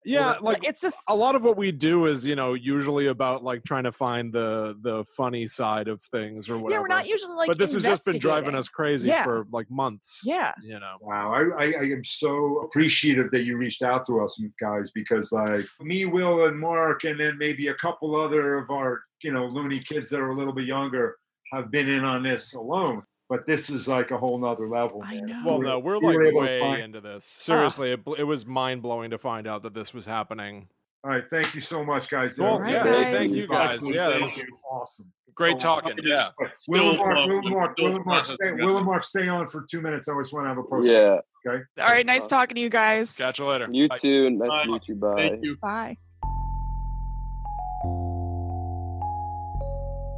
Yeah, 0.05 0.35
like 0.41 0.67
it's 0.67 0.81
just 0.81 0.97
a 1.07 1.15
lot 1.15 1.35
of 1.35 1.43
what 1.43 1.55
we 1.57 1.71
do 1.71 2.07
is 2.07 2.25
you 2.25 2.35
know 2.35 2.53
usually 2.55 3.07
about 3.07 3.43
like 3.43 3.63
trying 3.63 3.85
to 3.85 3.91
find 3.91 4.33
the 4.33 4.77
the 4.81 5.05
funny 5.15 5.47
side 5.47 5.87
of 5.87 6.01
things 6.03 6.49
or 6.49 6.57
whatever. 6.57 6.73
Yeah, 6.75 6.81
we're 6.81 6.87
not 6.87 7.07
usually 7.07 7.35
like. 7.35 7.47
but 7.47 7.57
this 7.57 7.73
has 7.73 7.83
just 7.83 8.05
been 8.05 8.17
driving 8.19 8.55
us 8.55 8.67
crazy 8.67 9.07
Yeah. 9.07 9.23
for 9.23 9.45
like 9.51 9.69
months. 9.71 10.21
Yeah. 10.23 10.51
you 10.61 10.79
know. 10.79 10.97
Wow, 11.01 11.33
I, 11.33 11.63
I, 11.63 11.65
I 11.79 11.83
am 11.83 12.03
so 12.03 12.59
appreciative 12.59 13.31
that 13.31 13.43
you 13.43 13.57
reached 13.57 13.81
out 13.81 14.05
to 14.07 14.21
us, 14.21 14.41
guys, 14.59 14.91
because 14.91 15.31
like 15.31 15.65
me, 15.81 16.05
Will, 16.05 16.45
and 16.47 16.59
Mark, 16.59 17.03
and 17.05 17.19
then 17.19 17.37
maybe 17.37 17.67
a 17.67 17.73
couple 17.75 18.19
other 18.19 18.57
of 18.57 18.69
our, 18.71 19.01
you 19.23 19.31
know, 19.31 19.45
loony 19.45 19.79
kids 19.79 20.09
that 20.09 20.19
are 20.19 20.31
a 20.31 20.35
little 20.37 20.53
bit 20.53 20.65
younger 20.65 21.15
have 21.53 21.71
been 21.71 21.87
in 21.87 22.03
on 22.03 22.23
this 22.23 22.53
alone. 22.55 23.03
But 23.33 23.47
this 23.47 23.71
is 23.71 23.87
like 23.87 24.11
a 24.11 24.17
whole 24.19 24.37
nother 24.37 24.67
level. 24.69 25.01
I 25.03 25.15
know. 25.19 25.41
Well, 25.43 25.59
no, 25.59 25.79
we're 25.79 25.95
You 25.95 26.01
like 26.01 26.15
were 26.17 26.29
to 26.29 26.37
way 26.37 26.59
find- 26.59 26.83
into 26.83 27.01
this. 27.01 27.25
Seriously, 27.25 27.91
it, 27.91 27.99
it 28.19 28.25
was 28.25 28.45
mind 28.45 28.83
blowing 28.83 29.09
to 29.09 29.17
find 29.17 29.47
out 29.47 29.63
that 29.63 29.73
this 29.73 29.91
was 29.91 30.05
happening. 30.05 30.67
All 31.03 31.09
right, 31.09 31.23
thank 31.31 31.55
you 31.55 31.59
so 31.59 31.83
much, 31.83 32.09
guys. 32.11 32.35
Cool. 32.35 32.45
Uh, 32.45 32.67
Yeah, 32.67 32.83
hey, 32.83 33.11
thank 33.11 33.31
you 33.31 33.47
guys. 33.47 33.79
Yeah, 33.89 34.09
that 34.09 34.21
was 34.21 34.39
awesome. 34.71 35.11
great 35.33 35.59
So, 35.59 35.65
talking. 35.67 35.93
Yeah. 36.03 36.27
Will 36.37 36.45
and 36.45 36.55
Still, 36.55 36.97
Mark, 36.97 37.17
uh, 37.17 37.25
Will 37.27 37.37
and 37.39 37.49
Mark, 37.49 37.77
Will 37.79 37.95
and 37.95 38.05
Mark, 38.05 38.25
stay, 38.25 38.35
processing 38.37 38.65
Will 38.67 38.77
and 38.77 38.85
Mark, 38.85 39.03
stay 39.03 39.27
on 39.27 39.47
for 39.47 39.65
two 39.67 39.81
minutes. 39.81 40.07
I 40.07 40.11
always 40.11 40.31
want 40.31 40.45
to 40.45 40.49
have 40.49 40.59
a 40.59 40.63
person. 40.65 40.91
Yeah. 40.93 41.17
Okay. 41.47 41.63
All 41.81 41.87
right, 41.87 42.05
nice 42.05 42.27
talking 42.27 42.53
to 42.53 42.61
you 42.61 42.69
guys. 42.69 43.15
Catch 43.15 43.39
you 43.39 43.45
later. 43.45 43.67
You 43.71 43.89
Bye. 43.89 43.97
too. 43.97 44.29
Nice 44.29 44.47
Bye. 44.47 44.63
to 44.65 44.71
meet 44.73 44.87
you. 44.87 44.95
Bye. 44.95 45.15
Thank 45.17 45.43
you. 45.43 45.57
Bye. 45.59 45.97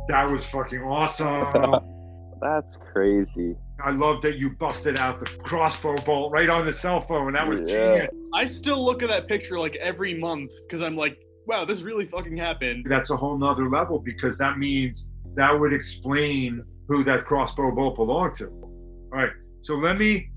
That 0.09 0.29
was 0.29 0.45
fucking 0.45 0.81
awesome. 0.81 1.91
That's 2.41 2.77
crazy. 2.91 3.55
I 3.83 3.91
love 3.91 4.21
that 4.21 4.37
you 4.37 4.51
busted 4.51 4.99
out 4.99 5.19
the 5.19 5.25
crossbow 5.43 5.95
bolt 6.05 6.31
right 6.31 6.49
on 6.49 6.65
the 6.65 6.73
cell 6.73 7.01
phone. 7.01 7.33
That 7.33 7.47
was 7.47 7.61
Yeah. 7.61 7.67
genius. 7.67 8.07
I 8.33 8.45
still 8.45 8.83
look 8.83 9.03
at 9.03 9.09
that 9.09 9.27
picture 9.27 9.59
like 9.59 9.75
every 9.77 10.13
month 10.17 10.51
because 10.67 10.81
I'm 10.81 10.95
like, 10.95 11.17
wow, 11.47 11.65
this 11.65 11.81
really 11.81 12.05
fucking 12.05 12.37
happened. 12.37 12.85
That's 12.89 13.09
a 13.09 13.15
whole 13.15 13.37
nother 13.37 13.69
level 13.69 13.99
because 13.99 14.37
that 14.37 14.57
means 14.57 15.09
that 15.35 15.57
would 15.57 15.73
explain 15.73 16.63
who 16.87 17.03
that 17.03 17.25
crossbow 17.25 17.71
bolt 17.71 17.95
belonged 17.95 18.35
to. 18.35 18.47
All 18.47 19.09
right. 19.13 19.31
So 19.61 19.75
let 19.75 19.97
me 19.97 20.29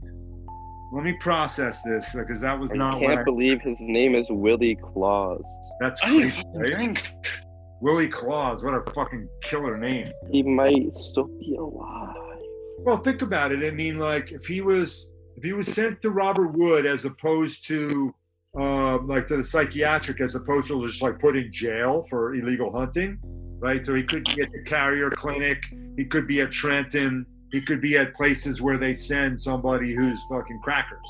let 0.92 1.04
me 1.04 1.12
process 1.20 1.82
this 1.82 2.12
because 2.14 2.40
that 2.40 2.58
was 2.58 2.72
I 2.72 2.76
not 2.76 2.94
I 2.96 3.00
can't 3.00 3.20
I, 3.20 3.22
believe 3.22 3.60
his 3.60 3.78
name 3.80 4.14
is 4.14 4.26
Willie 4.30 4.76
Claus. 4.92 5.42
that's 5.80 6.00
I 6.02 6.10
need 6.10 6.32
crazy. 6.32 6.42
right? 6.74 7.12
Willie 7.80 8.08
Claus, 8.08 8.64
what 8.64 8.74
a 8.74 8.90
fucking 8.92 9.28
killer 9.42 9.76
name. 9.76 10.12
He 10.30 10.42
might 10.42 10.96
still 10.96 11.28
be 11.38 11.54
alive. 11.56 12.16
Well, 12.80 12.96
think 12.96 13.22
about 13.22 13.52
it. 13.52 13.64
I 13.64 13.70
mean, 13.70 13.98
like 13.98 14.32
if 14.32 14.46
he 14.46 14.60
was 14.60 15.10
if 15.36 15.44
he 15.44 15.52
was 15.52 15.72
sent 15.72 16.02
to 16.02 16.10
Robert 16.10 16.48
Wood 16.48 16.86
as 16.86 17.04
opposed 17.04 17.64
to 17.66 18.14
um, 18.56 19.06
like 19.06 19.26
to 19.28 19.36
the 19.36 19.44
psychiatric, 19.44 20.20
as 20.20 20.34
opposed 20.34 20.68
to 20.68 20.86
just 20.86 21.02
like 21.02 21.18
put 21.18 21.36
in 21.36 21.52
jail 21.52 22.02
for 22.02 22.34
illegal 22.34 22.72
hunting, 22.72 23.18
right? 23.60 23.84
So 23.84 23.94
he 23.94 24.02
could 24.02 24.24
be 24.24 24.42
at 24.42 24.50
the 24.50 24.62
carrier 24.64 25.10
clinic, 25.10 25.62
he 25.96 26.04
could 26.04 26.26
be 26.26 26.40
at 26.40 26.50
Trenton, 26.50 27.26
he 27.52 27.60
could 27.60 27.80
be 27.80 27.96
at 27.98 28.14
places 28.14 28.60
where 28.60 28.78
they 28.78 28.94
send 28.94 29.38
somebody 29.38 29.94
who's 29.94 30.20
fucking 30.30 30.60
crackers. 30.62 31.08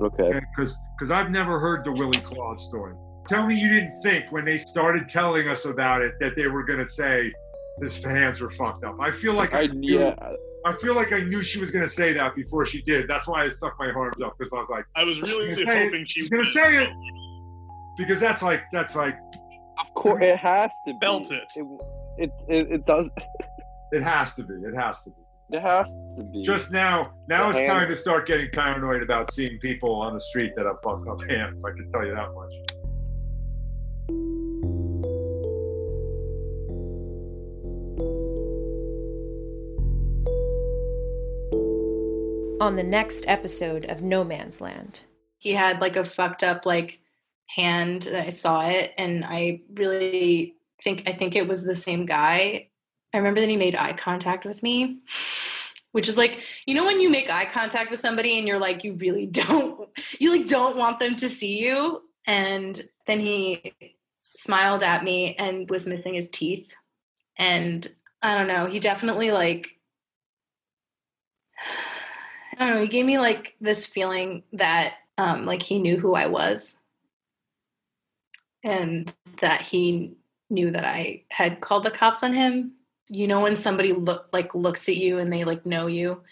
Okay. 0.00 0.40
Because 0.56 0.76
because 0.96 1.10
I've 1.10 1.30
never 1.30 1.60
heard 1.60 1.84
the 1.84 1.92
Willie 1.92 2.20
Claus 2.20 2.64
story. 2.64 2.94
Tell 3.26 3.46
me 3.46 3.54
you 3.58 3.68
didn't 3.68 4.00
think 4.02 4.30
when 4.30 4.44
they 4.44 4.58
started 4.58 5.08
telling 5.08 5.48
us 5.48 5.64
about 5.64 6.02
it 6.02 6.12
that 6.20 6.36
they 6.36 6.46
were 6.48 6.62
gonna 6.64 6.86
say 6.86 7.32
his 7.80 8.02
hands 8.04 8.40
were 8.40 8.50
fucked 8.50 8.84
up. 8.84 8.96
I 9.00 9.10
feel 9.10 9.32
like 9.34 9.54
I, 9.54 9.62
I, 9.62 9.66
knew- 9.68 9.98
yeah. 10.00 10.14
I 10.66 10.72
feel 10.74 10.94
like 10.94 11.12
I 11.12 11.20
knew 11.20 11.42
she 11.42 11.58
was 11.58 11.70
gonna 11.70 11.88
say 11.88 12.12
that 12.12 12.34
before 12.34 12.64
she 12.66 12.80
did. 12.82 13.08
That's 13.08 13.26
why 13.26 13.44
I 13.44 13.48
stuck 13.48 13.76
my 13.78 13.90
arms 13.90 14.22
up 14.22 14.34
because 14.38 14.52
I 14.52 14.56
was 14.58 14.68
like, 14.68 14.84
I 14.96 15.04
was 15.04 15.20
really, 15.22 15.46
really 15.46 15.64
gonna 15.64 15.78
it. 15.80 15.84
hoping 15.84 16.04
she 16.06 16.20
she's 16.20 16.28
gonna 16.30 16.44
say 16.44 16.82
it 16.84 16.90
because 17.98 18.20
that's 18.20 18.42
like 18.42 18.62
that's 18.72 18.94
like 18.96 19.16
Of 19.78 19.94
course, 19.94 20.22
it 20.22 20.36
has 20.36 20.70
to 20.86 20.92
be. 20.92 20.98
Belt 21.00 21.30
it. 21.32 21.42
It, 21.56 21.66
it, 22.18 22.30
it, 22.48 22.72
it 22.72 22.86
does. 22.86 23.10
it 23.92 24.02
has 24.02 24.34
to 24.36 24.42
be. 24.44 24.54
It 24.54 24.74
has 24.74 25.04
to 25.04 25.10
be. 25.10 25.16
It 25.56 25.60
has 25.60 25.92
to 26.16 26.22
be. 26.32 26.42
Just 26.42 26.70
now, 26.70 27.12
now 27.28 27.44
The 27.44 27.48
it's 27.50 27.58
hand- 27.58 27.70
time 27.70 27.88
to 27.88 27.96
start 27.96 28.26
getting 28.26 28.50
paranoid 28.50 29.02
about 29.02 29.32
seeing 29.32 29.58
people 29.58 29.92
on 29.94 30.14
the 30.14 30.20
street 30.20 30.52
that 30.56 30.64
have 30.66 30.76
fucked 30.82 31.06
up 31.08 31.20
hands. 31.28 31.62
I 31.64 31.70
can 31.72 31.90
tell 31.92 32.06
you 32.06 32.14
that 32.14 32.32
much. 32.34 32.52
On 42.64 42.76
the 42.76 42.82
next 42.82 43.26
episode 43.28 43.84
of 43.90 44.00
No 44.00 44.24
Man's 44.24 44.58
Land. 44.58 45.04
he 45.36 45.52
had 45.52 45.82
like 45.82 45.96
a 45.96 46.04
fucked 46.04 46.42
up 46.42 46.64
like 46.64 46.98
hand 47.44 48.10
I 48.10 48.30
saw 48.30 48.66
it 48.66 48.92
and 48.96 49.22
I 49.22 49.60
really 49.74 50.56
think 50.82 51.02
I 51.06 51.12
think 51.12 51.36
it 51.36 51.46
was 51.46 51.62
the 51.62 51.74
same 51.74 52.06
guy. 52.06 52.68
I 53.12 53.18
remember 53.18 53.40
that 53.40 53.50
he 53.50 53.58
made 53.58 53.76
eye 53.76 53.92
contact 53.92 54.46
with 54.46 54.62
me. 54.62 55.00
Which 55.92 56.08
is 56.08 56.16
like, 56.16 56.42
you 56.64 56.74
know 56.74 56.86
when 56.86 57.02
you 57.02 57.10
make 57.10 57.28
eye 57.28 57.44
contact 57.44 57.90
with 57.90 58.00
somebody 58.00 58.38
and 58.38 58.48
you're 58.48 58.58
like 58.58 58.82
you 58.82 58.94
really 58.94 59.26
don't 59.42 59.86
you 60.18 60.30
like 60.34 60.46
don't 60.46 60.78
want 60.78 61.00
them 61.00 61.16
to 61.16 61.28
see 61.28 61.62
you 61.62 62.00
and 62.26 62.82
then 63.06 63.20
he 63.20 63.74
smiled 64.16 64.82
at 64.82 65.04
me 65.04 65.34
and 65.34 65.68
was 65.68 65.86
missing 65.86 66.14
his 66.14 66.30
teeth 66.30 66.74
and 67.36 67.94
I 68.22 68.34
don't 68.34 68.48
know, 68.48 68.64
he 68.64 68.80
definitely 68.80 69.32
like 69.32 69.78
I 72.58 72.64
don't 72.66 72.74
know, 72.74 72.82
he 72.82 72.88
gave 72.88 73.06
me 73.06 73.18
like 73.18 73.56
this 73.60 73.86
feeling 73.86 74.42
that 74.52 74.94
um 75.18 75.46
like 75.46 75.62
he 75.62 75.78
knew 75.78 75.96
who 75.96 76.14
I 76.14 76.26
was 76.26 76.76
and 78.62 79.12
that 79.40 79.62
he 79.62 80.14
knew 80.50 80.70
that 80.70 80.84
I 80.84 81.22
had 81.28 81.60
called 81.60 81.84
the 81.84 81.90
cops 81.90 82.22
on 82.22 82.32
him. 82.32 82.72
You 83.08 83.28
know 83.28 83.40
when 83.40 83.56
somebody 83.56 83.92
look 83.92 84.28
like 84.32 84.54
looks 84.54 84.88
at 84.88 84.96
you 84.96 85.18
and 85.18 85.32
they 85.32 85.44
like 85.44 85.66
know 85.66 85.86
you. 85.86 86.22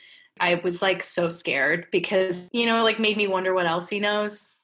I 0.40 0.54
was 0.56 0.80
like 0.80 1.02
so 1.02 1.28
scared 1.28 1.86
because 1.92 2.48
you 2.52 2.66
know 2.66 2.82
like 2.82 2.98
made 2.98 3.16
me 3.16 3.28
wonder 3.28 3.54
what 3.54 3.66
else 3.66 3.88
he 3.88 4.00
knows. 4.00 4.54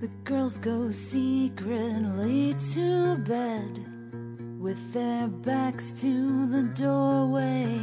The 0.00 0.10
girls 0.24 0.58
go 0.58 0.90
secretly 0.90 2.54
to 2.74 3.16
bed 3.18 3.84
with 4.60 4.92
their 4.92 5.28
backs 5.28 5.92
to 6.00 6.46
the 6.46 6.62
doorway. 6.74 7.78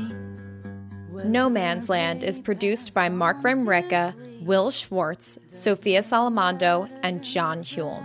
No 1.24 1.50
Man's 1.50 1.90
Land 1.90 2.24
is 2.24 2.40
produced 2.40 2.94
by 2.94 3.08
Mark 3.10 3.42
Remrecka, 3.42 4.14
Will 4.42 4.70
Schwartz, 4.70 5.40
Sophia 5.48 6.02
Salamando, 6.02 6.90
and 7.04 7.24
John 7.24 7.62
Hulme. 7.62 8.04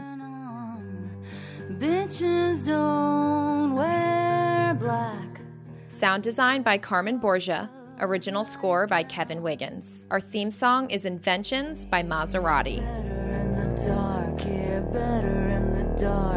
Bitches 1.79 2.65
don't 2.65 3.75
wear 3.75 4.75
black. 4.79 5.41
Sound 5.89 6.23
design 6.23 6.63
by 6.63 6.79
Carmen 6.79 7.19
Borgia. 7.19 7.69
Original 7.99 8.45
score 8.45 8.87
by 8.87 9.03
Kevin 9.03 9.43
Wiggins. 9.43 10.07
Our 10.11 10.21
theme 10.21 10.51
song 10.51 10.89
is 10.91 11.05
Inventions 11.05 11.85
by 11.85 12.03
Maserati. 12.03 12.79
In 12.79 13.75
the 13.75 13.83
dark 13.83 14.41
here, 14.41 14.81
better 14.93 15.49
in 15.49 15.75
the 15.75 15.85
dark. 16.01 16.31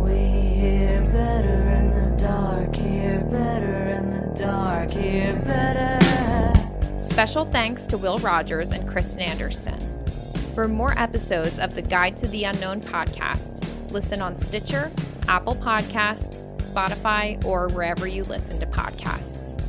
We 0.00 0.14
hear 0.14 1.00
better 1.12 1.66
dark 2.26 2.74
here, 2.74 3.20
better 3.30 3.86
the 4.10 4.42
dark 4.42 4.90
here, 4.90 5.36
better. 5.44 5.96
Special 6.98 7.44
thanks 7.44 7.86
to 7.86 7.96
Will 7.96 8.18
Rogers 8.18 8.72
and 8.72 8.88
Kristen 8.88 9.20
Anderson. 9.20 9.78
For 10.52 10.66
more 10.66 10.98
episodes 10.98 11.60
of 11.60 11.74
the 11.74 11.82
Guide 11.82 12.16
to 12.16 12.26
the 12.26 12.42
Unknown 12.44 12.80
podcast, 12.80 13.92
listen 13.92 14.20
on 14.20 14.36
Stitcher, 14.36 14.90
Apple 15.28 15.54
Podcasts, 15.54 16.42
Spotify, 16.58 17.42
or 17.44 17.68
wherever 17.68 18.08
you 18.08 18.24
listen 18.24 18.58
to 18.58 18.66
podcasts. 18.66 19.62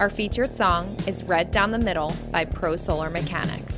Our 0.00 0.08
featured 0.08 0.54
song 0.54 0.96
is 1.06 1.22
Red 1.24 1.50
Down 1.50 1.70
the 1.70 1.78
Middle 1.78 2.14
by 2.30 2.46
Pro 2.46 2.76
Solar 2.76 3.10
Mechanics. 3.10 3.69